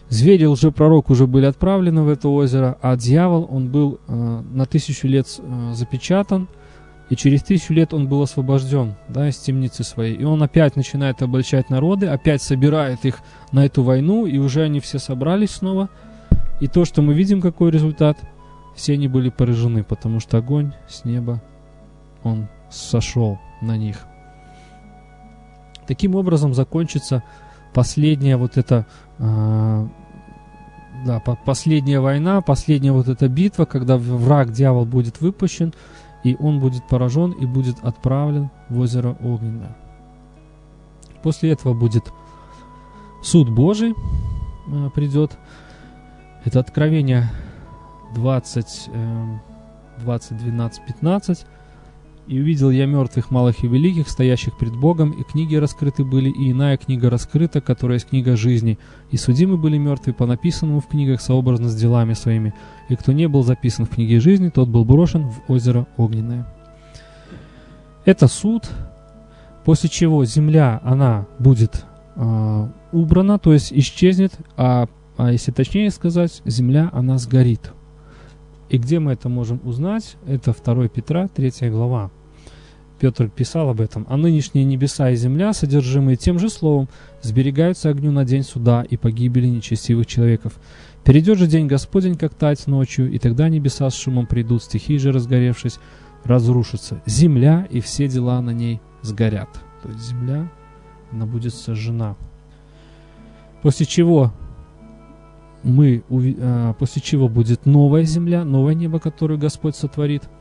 Звери 0.09 0.45
лжепророк 0.45 1.11
уже 1.11 1.27
были 1.27 1.47
отправлены 1.47 2.03
в 2.03 2.09
это 2.09 2.29
озеро, 2.29 2.79
а 2.81 2.97
дьявол, 2.97 3.49
он 3.51 3.69
был 3.69 3.99
э, 4.07 4.43
на 4.53 4.65
тысячу 4.65 5.09
лет 5.09 5.27
э, 5.39 5.73
запечатан, 5.75 6.47
и 7.11 7.17
через 7.17 7.43
тысячу 7.43 7.73
лет 7.73 7.93
он 7.93 8.07
был 8.07 8.23
освобожден 8.23 8.95
да, 9.09 9.29
из 9.29 9.37
темницы 9.37 9.83
своей. 9.83 10.15
И 10.15 10.25
он 10.25 10.43
опять 10.43 10.77
начинает 10.77 11.23
обольщать 11.23 11.71
народы, 11.71 12.07
опять 12.07 12.41
собирает 12.41 13.05
их 13.05 13.19
на 13.51 13.67
эту 13.67 13.83
войну, 13.83 14.27
и 14.27 14.39
уже 14.39 14.63
они 14.63 14.79
все 14.79 14.99
собрались 15.01 15.53
снова. 15.53 15.89
И 16.61 16.69
то, 16.69 16.85
что 16.85 17.03
мы 17.03 17.13
видим, 17.15 17.41
какой 17.41 17.71
результат, 17.73 18.17
все 18.77 18.93
они 18.93 19.09
были 19.09 19.31
поражены, 19.31 19.83
потому 19.83 20.21
что 20.21 20.39
огонь 20.39 20.73
с 20.89 21.05
неба, 21.05 21.43
он 22.23 22.49
сошел 22.71 23.39
на 23.61 23.77
них. 23.77 24.07
Таким 25.87 26.15
образом 26.15 26.55
закончится 26.55 27.23
последняя 27.73 28.37
вот 28.37 28.57
эта 28.57 28.87
э, 29.19 29.87
да, 31.05 31.21
по 31.21 31.37
последняя 31.37 32.01
война, 32.01 32.41
последняя 32.41 32.93
вот 32.93 33.09
эта 33.09 33.29
битва, 33.29 33.65
когда 33.65 33.97
враг 33.97 34.53
дьявол 34.53 34.85
будет 34.85 35.21
выпущен, 35.21 35.73
и 36.25 36.37
он 36.39 36.59
будет 36.59 36.87
поражен 36.89 37.33
и 37.33 37.47
будет 37.47 37.79
отправлен 37.85 38.51
в 38.69 38.81
озеро 38.81 39.17
Огненное. 39.21 39.77
После 41.23 41.53
этого 41.53 41.75
будет 41.75 42.13
суд 43.23 43.49
Божий 43.51 43.95
э, 44.69 44.91
придет. 44.95 45.39
Это 46.45 46.61
Откровение 46.61 47.31
20, 48.15 48.91
э, 48.93 49.39
20, 49.99 50.37
12, 50.39 50.87
15. 50.87 51.47
И 52.27 52.41
увидел 52.41 52.71
я 52.71 52.87
мертвых 52.87 53.31
малых 53.31 53.63
и 53.63 53.69
великих, 53.69 54.09
стоящих 54.09 54.59
пред 54.59 54.75
Богом, 54.75 55.11
и 55.11 55.23
книги 55.23 55.55
раскрыты 55.55 56.05
были, 56.05 56.29
и 56.29 56.51
иная 56.51 56.77
книга 56.77 57.09
раскрыта, 57.09 57.61
которая 57.61 57.97
есть 57.97 58.09
книга 58.09 58.37
жизни. 58.37 58.79
И 59.13 59.17
судимы 59.17 59.57
были 59.57 59.79
мертвые 59.79 60.13
по 60.13 60.27
написанному 60.27 60.81
в 60.81 60.89
книгах 60.89 61.21
сообразно 61.21 61.69
с 61.69 61.77
делами 61.77 62.15
своими. 62.15 62.53
И 62.89 62.97
кто 62.97 63.13
не 63.13 63.29
был 63.29 63.45
записан 63.45 63.87
в 63.87 63.91
книге 63.91 64.19
жизни, 64.19 64.49
тот 64.49 64.69
был 64.69 64.85
брошен 64.85 65.29
в 65.29 65.43
озеро 65.49 65.87
огненное. 65.97 66.53
Это 68.05 68.27
суд, 68.27 68.69
после 69.65 69.89
чего 69.89 70.25
земля, 70.25 70.81
она 70.83 71.27
будет 71.39 71.85
э, 72.17 72.69
убрана, 72.91 73.39
то 73.39 73.53
есть 73.53 73.73
исчезнет, 73.73 74.33
а, 74.57 74.89
а 75.17 75.31
если 75.31 75.53
точнее 75.53 75.91
сказать, 75.91 76.43
земля, 76.45 76.91
она 76.93 77.19
сгорит. 77.19 77.73
И 78.69 78.79
где 78.79 78.99
мы 78.99 79.13
это 79.13 79.29
можем 79.29 79.61
узнать? 79.63 80.17
Это 80.27 80.53
2 80.53 80.89
Петра, 80.89 81.29
3 81.29 81.71
глава. 81.71 82.11
Петр 82.99 83.29
писал 83.29 83.69
об 83.69 83.81
этом. 83.81 84.07
«А 84.09 84.17
нынешние 84.17 84.65
небеса 84.65 85.11
и 85.11 85.17
земля, 85.17 85.53
содержимые 85.53 86.17
тем 86.17 86.39
же 86.39 86.49
словом, 86.49 86.89
сберегаются 87.23 87.91
огню 87.91 88.11
на 88.11 88.25
день 88.25 88.43
суда 88.43 88.85
и 88.89 88.97
погибели 88.97 89.47
нечестивых 89.47 90.07
человеков. 90.07 90.55
Перейдет 91.05 91.39
же 91.39 91.47
день 91.47 91.67
Господень, 91.67 92.17
как 92.17 92.35
тать 92.35 92.67
ночью, 92.67 93.11
и 93.11 93.19
тогда 93.19 93.49
небеса 93.49 93.91
с 93.91 93.95
шумом 93.95 94.27
придут, 94.27 94.63
стихии 94.63 94.97
же, 94.97 95.13
разгоревшись, 95.13 95.79
разрушатся. 96.25 97.03
Земля 97.07 97.67
и 97.71 97.81
все 97.81 98.09
дела 98.09 98.41
на 98.41 98.51
ней 98.51 98.81
сгорят». 99.03 99.51
То 99.83 99.91
есть 99.91 100.09
земля, 100.09 100.51
она 101.13 101.27
будет 101.27 101.55
сожжена. 101.55 102.17
После 103.63 103.85
чего 103.85 104.33
мы, 105.63 106.03
а, 106.11 106.73
после 106.75 107.03
чего 107.03 107.29
будет 107.29 107.67
новая 107.67 108.05
земля, 108.05 108.45
новое 108.45 108.75
небо, 108.75 109.01
которое 109.01 109.37
Господь 109.37 109.77
сотворит– 109.77 110.23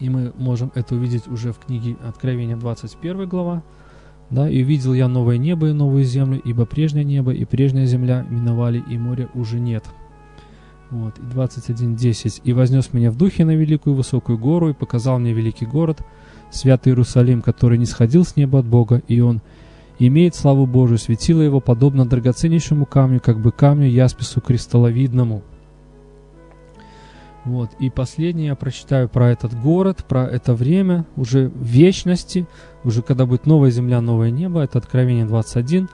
и 0.00 0.08
мы 0.08 0.32
можем 0.36 0.70
это 0.74 0.94
увидеть 0.94 1.28
уже 1.28 1.52
в 1.52 1.58
книге 1.58 1.96
Откровения 2.06 2.56
21 2.56 3.28
глава. 3.28 3.62
Да, 4.30 4.48
«И 4.48 4.62
увидел 4.62 4.92
я 4.92 5.08
новое 5.08 5.38
небо 5.38 5.70
и 5.70 5.72
новую 5.72 6.04
землю, 6.04 6.40
ибо 6.44 6.66
прежнее 6.66 7.04
небо 7.04 7.32
и 7.32 7.44
прежняя 7.44 7.86
земля 7.86 8.26
миновали, 8.28 8.82
и 8.88 8.98
моря 8.98 9.28
уже 9.34 9.58
нет». 9.58 9.84
Вот, 10.90 11.18
и 11.18 11.22
21.10. 11.22 12.42
«И 12.44 12.52
вознес 12.52 12.92
меня 12.92 13.10
в 13.10 13.16
духе 13.16 13.44
на 13.44 13.56
великую 13.56 13.96
высокую 13.96 14.38
гору, 14.38 14.70
и 14.70 14.74
показал 14.74 15.18
мне 15.18 15.32
великий 15.32 15.66
город, 15.66 16.02
святый 16.50 16.92
Иерусалим, 16.92 17.40
который 17.40 17.78
не 17.78 17.86
сходил 17.86 18.24
с 18.24 18.36
неба 18.36 18.58
от 18.58 18.66
Бога, 18.66 19.02
и 19.08 19.20
он 19.20 19.40
имеет 19.98 20.34
славу 20.34 20.66
Божию, 20.66 20.98
светило 20.98 21.40
его 21.40 21.60
подобно 21.60 22.06
драгоценнейшему 22.06 22.84
камню, 22.84 23.20
как 23.20 23.40
бы 23.40 23.50
камню 23.50 23.88
яспису 23.88 24.42
кристалловидному». 24.42 25.42
Вот. 27.48 27.70
И 27.78 27.88
последнее 27.88 28.48
я 28.48 28.56
прочитаю 28.56 29.08
про 29.08 29.30
этот 29.30 29.58
город, 29.58 30.04
про 30.06 30.26
это 30.26 30.52
время, 30.52 31.06
уже 31.16 31.50
вечности, 31.58 32.46
уже 32.84 33.00
когда 33.00 33.24
будет 33.24 33.46
новая 33.46 33.70
земля, 33.70 34.02
новое 34.02 34.30
небо, 34.30 34.60
это 34.60 34.76
Откровение 34.76 35.24
21. 35.24 35.88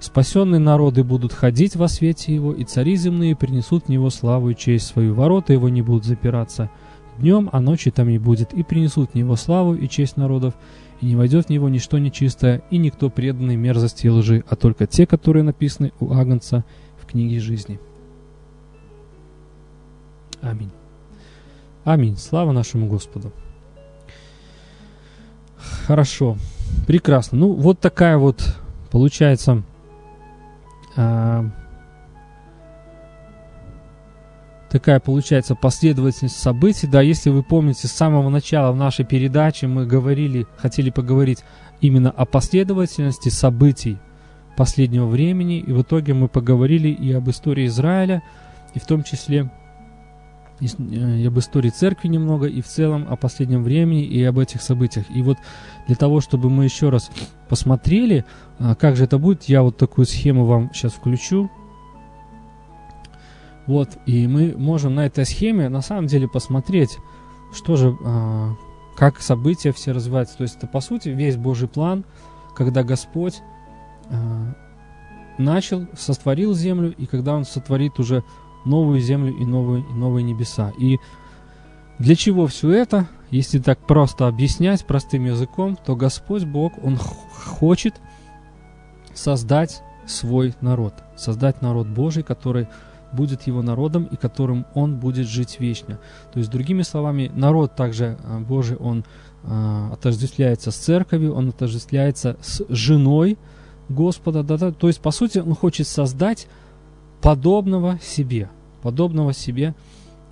Спасенные 0.00 0.58
народы 0.58 1.04
будут 1.04 1.32
ходить 1.32 1.76
во 1.76 1.86
свете 1.86 2.34
его, 2.34 2.52
и 2.52 2.64
цари 2.64 2.96
земные 2.96 3.36
принесут 3.36 3.84
в 3.84 3.88
него 3.88 4.10
славу 4.10 4.50
и 4.50 4.56
честь 4.56 4.88
свою. 4.88 5.14
Ворота 5.14 5.52
его 5.52 5.68
не 5.68 5.80
будут 5.80 6.04
запираться 6.04 6.70
днем, 7.18 7.50
а 7.52 7.60
ночи 7.60 7.92
там 7.92 8.08
не 8.08 8.18
будет, 8.18 8.52
и 8.52 8.64
принесут 8.64 9.12
в 9.12 9.14
него 9.14 9.36
славу 9.36 9.76
и 9.76 9.88
честь 9.88 10.16
народов, 10.16 10.54
и 11.00 11.06
не 11.06 11.14
войдет 11.14 11.46
в 11.46 11.50
него 11.50 11.68
ничто 11.68 11.98
нечистое, 11.98 12.62
и 12.72 12.78
никто 12.78 13.10
преданный 13.10 13.54
мерзости 13.54 14.06
и 14.06 14.10
лжи, 14.10 14.42
а 14.48 14.56
только 14.56 14.88
те, 14.88 15.06
которые 15.06 15.44
написаны 15.44 15.92
у 16.00 16.12
Агнца 16.12 16.64
в 17.00 17.06
книге 17.06 17.38
жизни. 17.38 17.78
Аминь. 20.42 20.70
Аминь. 21.86 22.16
Слава 22.16 22.50
нашему 22.50 22.88
Господу. 22.88 23.30
Хорошо. 25.86 26.36
Прекрасно. 26.88 27.38
Ну, 27.38 27.52
вот 27.52 27.78
такая 27.78 28.18
вот 28.18 28.56
получается 28.90 29.62
э, 30.96 31.44
такая 34.68 34.98
получается 34.98 35.54
последовательность 35.54 36.40
событий. 36.40 36.88
Да, 36.88 37.02
если 37.02 37.30
вы 37.30 37.44
помните, 37.44 37.86
с 37.86 37.92
самого 37.92 38.30
начала 38.30 38.72
в 38.72 38.76
нашей 38.76 39.04
передаче 39.04 39.68
мы 39.68 39.86
говорили, 39.86 40.44
хотели 40.56 40.90
поговорить 40.90 41.44
именно 41.80 42.10
о 42.10 42.24
последовательности 42.24 43.28
событий 43.28 43.96
последнего 44.56 45.06
времени. 45.06 45.60
И 45.60 45.70
в 45.70 45.82
итоге 45.82 46.14
мы 46.14 46.26
поговорили 46.26 46.88
и 46.88 47.12
об 47.12 47.30
истории 47.30 47.66
Израиля, 47.66 48.24
и 48.74 48.80
в 48.80 48.86
том 48.86 49.04
числе 49.04 49.52
и 50.60 50.66
э, 50.66 51.26
об 51.26 51.38
истории 51.38 51.70
церкви 51.70 52.08
немного, 52.08 52.46
и 52.46 52.60
в 52.60 52.66
целом 52.66 53.06
о 53.08 53.16
последнем 53.16 53.62
времени, 53.62 54.04
и 54.04 54.22
об 54.24 54.38
этих 54.38 54.62
событиях. 54.62 55.06
И 55.14 55.22
вот 55.22 55.38
для 55.86 55.96
того, 55.96 56.20
чтобы 56.20 56.50
мы 56.50 56.64
еще 56.64 56.88
раз 56.88 57.10
посмотрели, 57.48 58.24
а, 58.58 58.74
как 58.74 58.96
же 58.96 59.04
это 59.04 59.18
будет, 59.18 59.44
я 59.44 59.62
вот 59.62 59.76
такую 59.76 60.06
схему 60.06 60.44
вам 60.44 60.70
сейчас 60.72 60.92
включу. 60.92 61.50
Вот, 63.66 63.98
и 64.06 64.28
мы 64.28 64.54
можем 64.56 64.94
на 64.94 65.06
этой 65.06 65.26
схеме 65.26 65.68
на 65.68 65.82
самом 65.82 66.06
деле 66.06 66.28
посмотреть, 66.28 66.98
что 67.52 67.76
же, 67.76 67.96
а, 68.04 68.54
как 68.96 69.20
события 69.20 69.72
все 69.72 69.92
развиваются. 69.92 70.38
То 70.38 70.42
есть 70.42 70.56
это, 70.56 70.66
по 70.66 70.80
сути, 70.80 71.10
весь 71.10 71.36
Божий 71.36 71.68
план, 71.68 72.04
когда 72.54 72.82
Господь 72.82 73.42
а, 74.08 74.54
начал, 75.38 75.86
сотворил 75.98 76.54
землю, 76.54 76.94
и 76.96 77.06
когда 77.06 77.34
Он 77.34 77.44
сотворит 77.44 77.98
уже 77.98 78.24
новую 78.66 79.00
землю 79.00 79.34
и 79.34 79.44
новые, 79.44 79.84
и 79.84 79.92
новые 79.92 80.22
небеса. 80.22 80.72
И 80.78 80.98
для 81.98 82.14
чего 82.14 82.46
все 82.46 82.70
это? 82.70 83.08
Если 83.30 83.58
так 83.58 83.78
просто 83.78 84.28
объяснять 84.28 84.86
простым 84.86 85.24
языком, 85.24 85.76
то 85.76 85.96
Господь 85.96 86.44
Бог, 86.44 86.72
Он 86.82 86.96
хочет 86.96 87.94
создать 89.14 89.82
свой 90.06 90.54
народ, 90.60 90.94
создать 91.16 91.62
народ 91.62 91.88
Божий, 91.88 92.22
который 92.22 92.68
будет 93.12 93.46
его 93.46 93.62
народом 93.62 94.04
и 94.04 94.16
которым 94.16 94.66
он 94.74 94.96
будет 94.96 95.26
жить 95.26 95.58
вечно. 95.58 95.98
То 96.32 96.38
есть, 96.38 96.50
другими 96.50 96.82
словами, 96.82 97.30
народ 97.34 97.74
также 97.74 98.18
а, 98.24 98.40
Божий, 98.40 98.76
он 98.76 99.04
э, 99.44 99.88
отождествляется 99.92 100.70
с 100.70 100.76
церковью, 100.76 101.34
он 101.34 101.48
отождествляется 101.48 102.36
с 102.42 102.64
женой 102.68 103.38
Господа. 103.88 104.42
Да, 104.42 104.58
да, 104.58 104.72
то 104.72 104.88
есть, 104.88 105.00
по 105.00 105.12
сути, 105.12 105.38
он 105.38 105.54
хочет 105.54 105.86
создать 105.86 106.46
подобного 107.26 107.98
себе, 108.00 108.48
подобного 108.82 109.32
себе, 109.32 109.74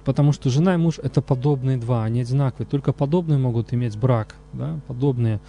потому 0.05 0.31
что 0.31 0.49
жена 0.49 0.75
и 0.75 0.77
муж 0.77 1.01
это 1.03 1.23
подобные 1.23 1.77
два, 1.77 2.05
они 2.05 2.21
одинаковые, 2.21 2.69
только 2.69 2.93
подобные 2.93 3.37
могут 3.37 3.75
иметь 3.75 3.99
брак, 3.99 4.37
да, 4.53 4.79
подобные, 4.87 5.41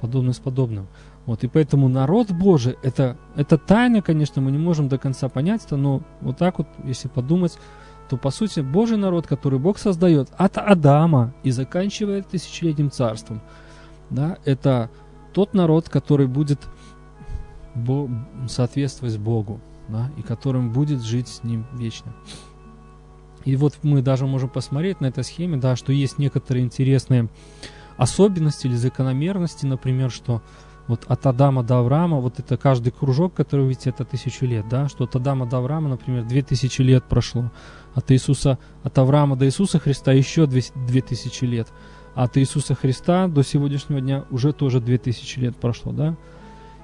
подобные 0.00 0.32
с 0.32 0.38
подобным. 0.38 0.86
Вот, 1.26 1.44
и 1.44 1.48
поэтому 1.48 1.88
народ 1.88 2.30
Божий, 2.30 2.76
это, 2.82 3.18
это 3.36 3.58
тайна, 3.58 4.00
конечно, 4.00 4.40
мы 4.40 4.50
не 4.50 4.56
можем 4.56 4.88
до 4.88 4.96
конца 4.96 5.28
понять 5.28 5.66
это, 5.66 5.76
но 5.76 6.00
вот 6.22 6.38
так 6.38 6.56
вот, 6.56 6.68
если 6.84 7.08
подумать, 7.08 7.58
то 8.08 8.16
по 8.16 8.30
сути 8.30 8.60
Божий 8.60 8.96
народ, 8.96 9.26
который 9.26 9.58
Бог 9.58 9.76
создает 9.76 10.30
от 10.38 10.56
Адама 10.56 11.34
и 11.42 11.50
заканчивает 11.50 12.28
тысячелетним 12.28 12.90
царством, 12.90 13.42
да, 14.08 14.38
это 14.46 14.88
тот 15.34 15.52
народ, 15.52 15.90
который 15.90 16.26
будет 16.26 16.60
соответствовать 18.48 19.18
Богу, 19.18 19.60
да, 19.88 20.10
и 20.16 20.22
которым 20.22 20.72
будет 20.72 21.02
жить 21.02 21.28
с 21.28 21.42
Ним 21.44 21.66
вечно. 21.72 22.14
И 23.44 23.54
вот 23.56 23.78
мы 23.82 24.02
даже 24.02 24.26
можем 24.26 24.48
посмотреть 24.48 25.00
на 25.00 25.06
этой 25.06 25.22
схеме, 25.22 25.56
да, 25.56 25.76
что 25.76 25.92
есть 25.92 26.18
некоторые 26.18 26.64
интересные 26.64 27.28
особенности 27.96 28.66
или 28.66 28.74
закономерности, 28.74 29.66
например, 29.66 30.10
что 30.10 30.42
вот 30.88 31.04
от 31.08 31.26
Адама 31.26 31.62
до 31.62 31.78
Авраама, 31.78 32.18
вот 32.20 32.38
это 32.38 32.56
каждый 32.56 32.92
кружок, 32.92 33.34
который 33.34 33.62
вы 33.62 33.68
видите, 33.70 33.90
это 33.90 34.04
тысячу 34.04 34.46
лет, 34.46 34.68
да, 34.68 34.88
что 34.88 35.04
от 35.04 35.16
Адама 35.16 35.46
до 35.46 35.58
Авраама, 35.58 35.88
например, 35.88 36.24
две 36.24 36.42
тысячи 36.42 36.82
лет 36.82 37.04
прошло, 37.04 37.50
от 37.94 38.10
Иисуса, 38.12 38.58
от 38.82 38.96
Авраама 38.98 39.36
до 39.36 39.46
Иисуса 39.46 39.78
Христа 39.78 40.12
еще 40.12 40.46
две 40.46 41.02
тысячи 41.02 41.44
лет, 41.44 41.68
а 42.14 42.24
от 42.24 42.36
Иисуса 42.36 42.74
Христа 42.74 43.26
до 43.26 43.42
сегодняшнего 43.42 44.00
дня 44.00 44.24
уже 44.30 44.52
тоже 44.52 44.80
две 44.80 44.98
тысячи 44.98 45.38
лет 45.38 45.56
прошло, 45.56 45.92
да, 45.92 46.16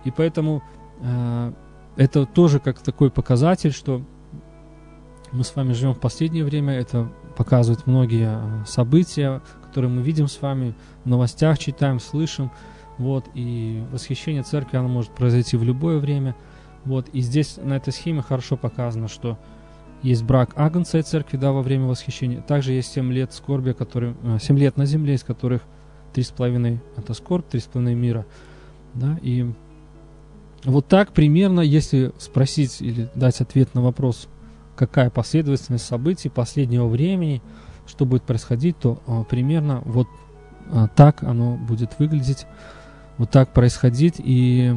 и 0.05 0.11
поэтому 0.11 0.63
э, 1.01 1.53
это 1.97 2.27
тоже 2.27 2.59
как 2.59 2.81
такой 2.81 3.11
показатель, 3.11 3.73
что 3.73 4.03
мы 5.33 5.45
с 5.45 5.57
вами 5.57 5.73
живем 5.73 5.95
в 5.95 6.01
последнее 6.01 6.45
время, 6.45 6.75
это 6.75 7.11
показывают 7.37 7.87
многие 7.87 8.39
э, 8.39 8.65
события, 8.67 9.41
которые 9.63 9.91
мы 9.91 10.03
видим 10.03 10.29
с 10.29 10.41
вами 10.43 10.75
в 11.05 11.09
новостях, 11.09 11.59
читаем, 11.59 12.01
слышим, 12.01 12.51
вот, 12.99 13.25
и 13.35 13.83
восхищение 13.91 14.43
церкви, 14.43 14.77
оно 14.77 14.89
может 14.89 15.13
произойти 15.13 15.57
в 15.57 15.65
любое 15.65 15.99
время. 15.99 16.37
Вот, 16.85 17.09
и 17.13 17.21
здесь 17.21 17.59
на 17.63 17.75
этой 17.75 17.93
схеме 17.93 18.23
хорошо 18.23 18.57
показано, 18.57 19.09
что 19.09 19.39
есть 20.03 20.25
брак 20.25 20.51
Агнца 20.57 20.99
и 20.99 21.03
церкви, 21.03 21.37
да, 21.37 21.53
во 21.53 21.63
время 21.63 21.87
восхищения. 21.87 22.43
Также 22.43 22.73
есть 22.73 22.93
7 22.93 23.13
лет 23.13 23.33
скорби, 23.33 23.73
которые, 23.73 24.15
7 24.41 24.57
э, 24.57 24.61
лет 24.61 24.77
на 24.77 24.85
земле, 24.85 25.15
из 25.15 25.23
которых 25.23 25.63
3,5 26.15 26.79
это 26.97 27.15
скорбь, 27.15 27.47
3,5 27.51 27.95
мира. 27.95 28.27
Да, 28.95 29.19
и 29.23 29.51
вот 30.65 30.87
так 30.87 31.13
примерно, 31.13 31.61
если 31.61 32.13
спросить 32.19 32.81
или 32.81 33.09
дать 33.15 33.41
ответ 33.41 33.75
на 33.75 33.83
вопрос, 33.83 34.29
какая 34.77 35.11
последовательность 35.11 35.85
событий 35.85 36.29
последнего 36.29 36.87
времени, 36.87 37.43
что 37.87 38.05
будет 38.05 38.23
происходить, 38.23 38.79
то 38.79 39.03
э, 39.07 39.25
примерно 39.29 39.83
вот 39.85 40.07
э, 40.71 40.87
так 40.95 41.23
оно 41.25 41.57
будет 41.57 41.99
выглядеть 41.99 42.47
вот 43.19 43.31
так 43.31 43.53
происходить. 43.53 44.15
И 44.19 44.75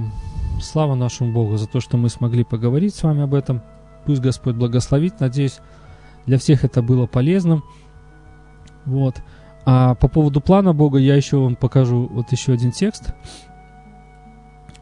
слава 0.61 0.95
нашему 0.95 1.33
Богу 1.33 1.57
за 1.57 1.67
то, 1.67 1.79
что 1.79 1.97
мы 1.97 2.09
смогли 2.09 2.43
поговорить 2.43 2.95
с 2.95 3.03
вами 3.03 3.21
об 3.21 3.33
этом. 3.33 3.61
Пусть 4.05 4.21
Господь 4.21 4.55
благословит. 4.55 5.19
Надеюсь, 5.19 5.59
для 6.25 6.37
всех 6.37 6.63
это 6.63 6.81
было 6.81 7.05
полезным. 7.05 7.63
Вот. 8.85 9.15
А 9.65 9.95
по 9.95 10.07
поводу 10.07 10.41
плана 10.41 10.73
Бога 10.73 10.99
я 10.99 11.15
еще 11.15 11.37
вам 11.37 11.55
покажу 11.55 12.07
вот 12.11 12.31
еще 12.31 12.53
один 12.53 12.71
текст. 12.71 13.13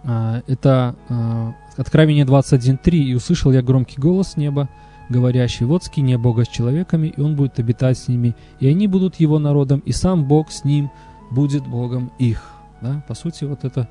А, 0.05 0.41
это 0.47 0.95
а, 1.09 1.53
Откровение 1.77 2.25
21.3. 2.25 2.97
«И 2.97 3.15
услышал 3.15 3.51
я 3.51 3.61
громкий 3.61 3.99
голос 3.99 4.37
неба, 4.37 4.69
говорящий, 5.09 5.65
вот 5.65 5.83
скиния 5.83 6.17
Бога 6.17 6.45
с 6.45 6.47
человеками, 6.47 7.07
и 7.07 7.21
он 7.21 7.35
будет 7.35 7.59
обитать 7.59 7.97
с 7.97 8.07
ними, 8.07 8.35
и 8.59 8.67
они 8.67 8.87
будут 8.87 9.15
его 9.15 9.39
народом, 9.39 9.81
и 9.85 9.91
сам 9.91 10.25
Бог 10.25 10.51
с 10.51 10.63
ним 10.63 10.91
будет 11.31 11.65
Богом 11.67 12.11
их». 12.19 12.49
Да? 12.81 13.03
По 13.07 13.15
сути, 13.15 13.45
вот 13.45 13.63
это 13.63 13.89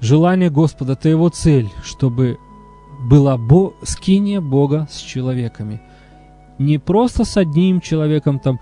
желание 0.00 0.50
Господа, 0.50 0.92
это 0.92 1.08
его 1.08 1.28
цель, 1.28 1.68
чтобы 1.82 2.38
была 3.08 3.36
бо 3.38 3.74
скиния 3.82 4.40
Бога 4.40 4.86
с 4.90 4.98
человеками. 4.98 5.80
Не 6.58 6.78
просто 6.78 7.24
с 7.24 7.36
одним 7.36 7.80
человеком, 7.80 8.40
там, 8.40 8.58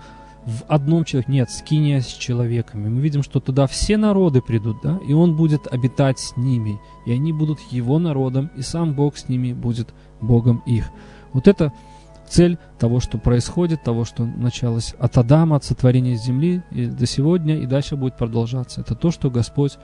в 0.47 0.63
одном 0.69 1.03
человеке, 1.03 1.33
нет, 1.33 1.51
скиния 1.51 1.99
с 1.99 2.07
человеками. 2.07 2.87
Мы 2.87 3.01
видим, 3.01 3.21
что 3.21 3.41
туда 3.41 3.67
все 3.67 3.97
народы 3.97 4.41
придут, 4.41 4.77
да, 4.81 4.97
и 5.05 5.11
он 5.11 5.35
будет 5.35 5.67
обитать 5.67 6.19
с 6.19 6.37
ними, 6.37 6.79
и 7.05 7.11
они 7.11 7.33
будут 7.33 7.59
его 7.69 7.99
народом, 7.99 8.49
и 8.55 8.61
сам 8.61 8.93
Бог 8.93 9.17
с 9.17 9.27
ними 9.27 9.51
будет 9.51 9.93
Богом 10.21 10.63
их. 10.65 10.89
Вот 11.33 11.49
это 11.49 11.73
цель 12.29 12.57
того, 12.79 13.01
что 13.01 13.17
происходит, 13.17 13.83
того, 13.83 14.05
что 14.05 14.25
началось 14.25 14.93
от 14.97 15.17
Адама, 15.17 15.57
от 15.57 15.65
сотворения 15.65 16.15
земли 16.15 16.63
и 16.71 16.85
до 16.85 17.05
сегодня, 17.05 17.57
и 17.57 17.65
дальше 17.65 17.97
будет 17.97 18.15
продолжаться. 18.15 18.79
Это 18.79 18.95
то, 18.95 19.11
что 19.11 19.29
Господь 19.29 19.77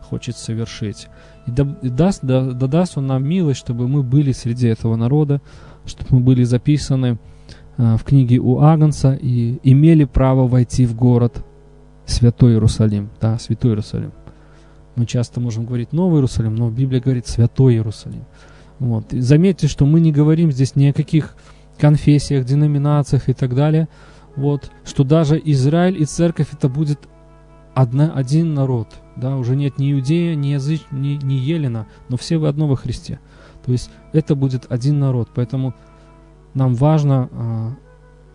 хочет 0.00 0.36
совершить. 0.36 1.08
И, 1.48 1.50
да, 1.50 1.76
и 1.82 1.88
даст, 1.88 2.20
да, 2.22 2.52
да 2.52 2.68
даст 2.68 2.98
Он 2.98 3.08
нам 3.08 3.24
милость, 3.24 3.58
чтобы 3.58 3.88
мы 3.88 4.04
были 4.04 4.30
среди 4.30 4.68
этого 4.68 4.94
народа, 4.94 5.40
чтобы 5.86 6.18
мы 6.18 6.20
были 6.20 6.44
записаны 6.44 7.18
в 7.76 8.00
книге 8.04 8.38
у 8.38 8.60
Агнца 8.60 9.14
и 9.14 9.58
имели 9.62 10.04
право 10.04 10.46
войти 10.46 10.86
в 10.86 10.94
город 10.94 11.44
Святой 12.06 12.52
Иерусалим. 12.52 13.10
Да, 13.20 13.38
Святой 13.38 13.72
Иерусалим. 13.72 14.12
Мы 14.96 15.06
часто 15.06 15.40
можем 15.40 15.66
говорить 15.66 15.92
Новый 15.92 16.18
Иерусалим, 16.18 16.54
но 16.54 16.70
Библия 16.70 17.00
говорит 17.00 17.26
Святой 17.26 17.74
Иерусалим. 17.74 18.24
Вот. 18.78 19.12
И 19.12 19.20
заметьте, 19.20 19.66
что 19.66 19.86
мы 19.86 20.00
не 20.00 20.12
говорим 20.12 20.52
здесь 20.52 20.76
ни 20.76 20.86
о 20.86 20.92
каких 20.92 21.36
конфессиях, 21.78 22.44
деноминациях 22.44 23.28
и 23.28 23.32
так 23.32 23.54
далее, 23.54 23.88
вот, 24.36 24.70
что 24.84 25.04
даже 25.04 25.40
Израиль 25.44 26.00
и 26.00 26.04
церковь 26.04 26.48
это 26.52 26.68
будет 26.68 27.00
одна, 27.74 28.12
один 28.12 28.54
народ, 28.54 28.88
да, 29.16 29.36
уже 29.36 29.56
нет 29.56 29.78
ни 29.78 29.92
иудея, 29.92 30.34
ни 30.34 30.48
языч, 30.48 30.82
ни, 30.90 31.18
ни 31.22 31.34
елена, 31.34 31.86
но 32.08 32.16
все 32.16 32.38
вы 32.38 32.48
одно 32.48 32.66
во 32.66 32.76
Христе. 32.76 33.20
То 33.64 33.72
есть 33.72 33.90
это 34.12 34.34
будет 34.34 34.66
один 34.70 34.98
народ, 34.98 35.30
поэтому 35.34 35.74
нам 36.54 36.74
важно 36.74 37.28
а, 37.32 37.76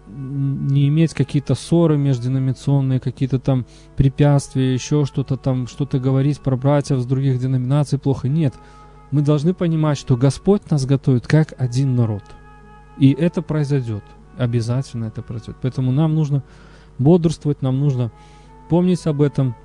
не 0.08 0.88
иметь 0.88 1.14
какие-то 1.14 1.56
ссоры 1.56 1.98
межденоминационные, 1.98 3.00
какие-то 3.00 3.40
там 3.40 3.66
препятствия, 3.96 4.74
еще 4.74 5.06
что-то 5.06 5.38
там, 5.38 5.68
что-то 5.68 6.00
говорить 6.00 6.40
про 6.40 6.56
братьев 6.58 7.00
с 7.00 7.06
других 7.06 7.40
деноминаций 7.40 8.00
плохо. 8.00 8.28
Нет, 8.28 8.54
мы 9.12 9.22
должны 9.22 9.54
понимать, 9.54 9.98
что 9.98 10.18
Господь 10.18 10.70
нас 10.70 10.86
готовит 10.86 11.28
как 11.28 11.54
один 11.58 11.96
народ– 11.96 12.24
и 13.00 13.14
это 13.14 13.42
произойдет. 13.42 14.04
Обязательно 14.38 15.06
это 15.06 15.22
произойдет. 15.22 15.58
Поэтому 15.62 15.92
нам 15.92 16.14
нужно 16.14 16.44
бодрствовать, 17.00 17.62
нам 17.62 17.80
нужно 17.80 18.12
помнить 18.70 19.06
об 19.08 19.22
этом. 19.22 19.56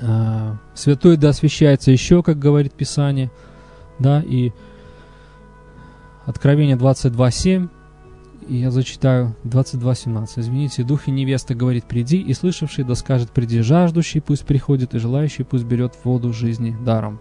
А, 0.00 0.56
святой 0.74 1.16
да 1.16 1.28
освящается 1.30 1.90
еще, 1.90 2.22
как 2.22 2.38
говорит 2.38 2.72
Писание. 2.72 3.30
Да, 3.98 4.22
и 4.22 4.52
Откровение 6.26 6.76
22.7, 6.76 7.68
и 8.48 8.56
я 8.56 8.72
зачитаю 8.72 9.36
22.17. 9.44 10.40
Извините, 10.40 10.82
дух 10.82 11.06
и 11.06 11.12
невеста 11.12 11.54
говорит, 11.54 11.84
приди, 11.84 12.18
и 12.18 12.34
слышавший 12.34 12.84
да 12.84 12.96
скажет, 12.96 13.30
приди, 13.30 13.60
жаждущий 13.60 14.20
пусть 14.20 14.44
приходит, 14.44 14.94
и 14.94 14.98
желающий 14.98 15.44
пусть 15.44 15.64
берет 15.64 15.94
воду 16.02 16.32
жизни 16.32 16.76
даром. 16.84 17.20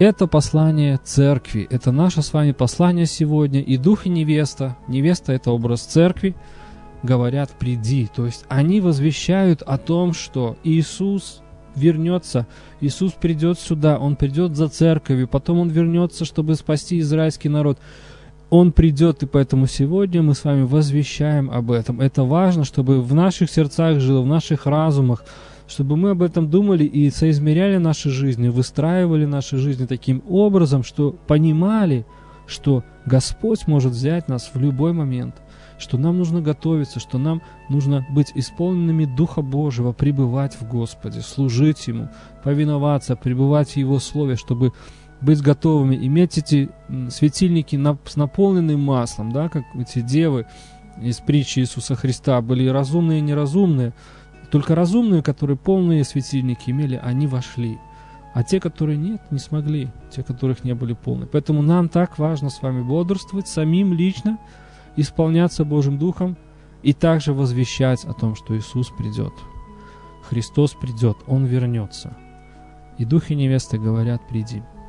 Это 0.00 0.26
послание 0.26 0.98
церкви, 1.04 1.68
это 1.70 1.92
наше 1.92 2.22
с 2.22 2.32
вами 2.32 2.50
послание 2.50 3.06
сегодня. 3.06 3.60
И 3.60 3.76
дух 3.76 4.04
и 4.06 4.08
невеста, 4.08 4.76
невеста 4.88 5.32
это 5.32 5.52
образ 5.52 5.82
церкви, 5.82 6.34
говорят 7.04 7.50
«приди». 7.50 8.08
То 8.12 8.26
есть 8.26 8.44
они 8.48 8.80
возвещают 8.80 9.62
о 9.62 9.78
том, 9.78 10.12
что 10.12 10.56
Иисус 10.64 11.42
вернется, 11.76 12.46
Иисус 12.80 13.12
придет 13.12 13.58
сюда, 13.58 13.98
Он 13.98 14.16
придет 14.16 14.56
за 14.56 14.68
церковью, 14.68 15.28
потом 15.28 15.58
Он 15.58 15.68
вернется, 15.68 16.24
чтобы 16.24 16.54
спасти 16.54 17.00
израильский 17.00 17.48
народ. 17.48 17.78
Он 18.50 18.70
придет, 18.70 19.22
и 19.22 19.26
поэтому 19.26 19.66
сегодня 19.66 20.22
мы 20.22 20.34
с 20.34 20.44
вами 20.44 20.62
возвещаем 20.62 21.50
об 21.50 21.70
этом. 21.70 22.02
Это 22.02 22.22
важно, 22.22 22.64
чтобы 22.64 23.00
в 23.00 23.14
наших 23.14 23.50
сердцах 23.50 23.98
жило, 23.98 24.20
в 24.20 24.26
наших 24.26 24.66
разумах, 24.66 25.24
чтобы 25.66 25.96
мы 25.96 26.10
об 26.10 26.22
этом 26.22 26.50
думали 26.50 26.84
и 26.84 27.10
соизмеряли 27.10 27.78
наши 27.78 28.10
жизни, 28.10 28.48
выстраивали 28.48 29.24
наши 29.24 29.56
жизни 29.56 29.86
таким 29.86 30.22
образом, 30.28 30.82
что 30.82 31.16
понимали, 31.26 32.04
что 32.46 32.84
Господь 33.06 33.66
может 33.66 33.92
взять 33.92 34.28
нас 34.28 34.50
в 34.52 34.60
любой 34.60 34.92
момент, 34.92 35.34
что 35.82 35.98
нам 35.98 36.16
нужно 36.16 36.40
готовиться, 36.40 37.00
что 37.00 37.18
нам 37.18 37.42
нужно 37.68 38.06
быть 38.08 38.32
исполненными 38.34 39.04
Духа 39.04 39.42
Божьего, 39.42 39.92
пребывать 39.92 40.54
в 40.54 40.66
Господе, 40.66 41.20
служить 41.20 41.86
Ему, 41.88 42.08
повиноваться, 42.44 43.16
пребывать 43.16 43.72
в 43.72 43.76
Его 43.76 43.98
Слове, 43.98 44.36
чтобы 44.36 44.72
быть 45.20 45.40
готовыми, 45.40 45.96
иметь 46.06 46.38
эти 46.38 46.70
светильники 47.10 47.80
с 48.06 48.16
наполненным 48.16 48.80
маслом, 48.80 49.32
да, 49.32 49.48
как 49.48 49.64
эти 49.74 50.00
девы 50.00 50.46
из 51.00 51.18
притчи 51.18 51.60
Иисуса 51.60 51.94
Христа 51.94 52.40
были 52.40 52.66
разумные 52.68 53.18
и 53.18 53.22
неразумные. 53.22 53.92
Только 54.50 54.74
разумные, 54.74 55.22
которые 55.22 55.56
полные 55.56 56.04
светильники 56.04 56.70
имели, 56.70 57.00
они 57.02 57.26
вошли. 57.26 57.78
А 58.34 58.42
те, 58.42 58.60
которые 58.60 58.98
нет, 58.98 59.20
не 59.30 59.38
смогли, 59.38 59.88
те, 60.10 60.22
которых 60.22 60.64
не 60.64 60.74
были 60.74 60.92
полны. 60.94 61.26
Поэтому 61.26 61.62
нам 61.62 61.88
так 61.88 62.18
важно 62.18 62.50
с 62.50 62.62
вами 62.62 62.82
бодрствовать, 62.82 63.48
самим 63.48 63.92
лично, 63.92 64.38
исполняться 64.96 65.64
Божьим 65.64 65.98
Духом 65.98 66.36
и 66.82 66.92
также 66.92 67.32
возвещать 67.32 68.04
о 68.04 68.12
том, 68.12 68.34
что 68.34 68.56
Иисус 68.56 68.90
придет. 68.90 69.32
Христос 70.22 70.72
придет, 70.74 71.16
Он 71.26 71.44
вернется. 71.44 72.16
И 72.98 73.04
дух 73.04 73.30
и 73.30 73.34
невеста 73.34 73.78
говорят, 73.78 74.26
приди. 74.28 74.62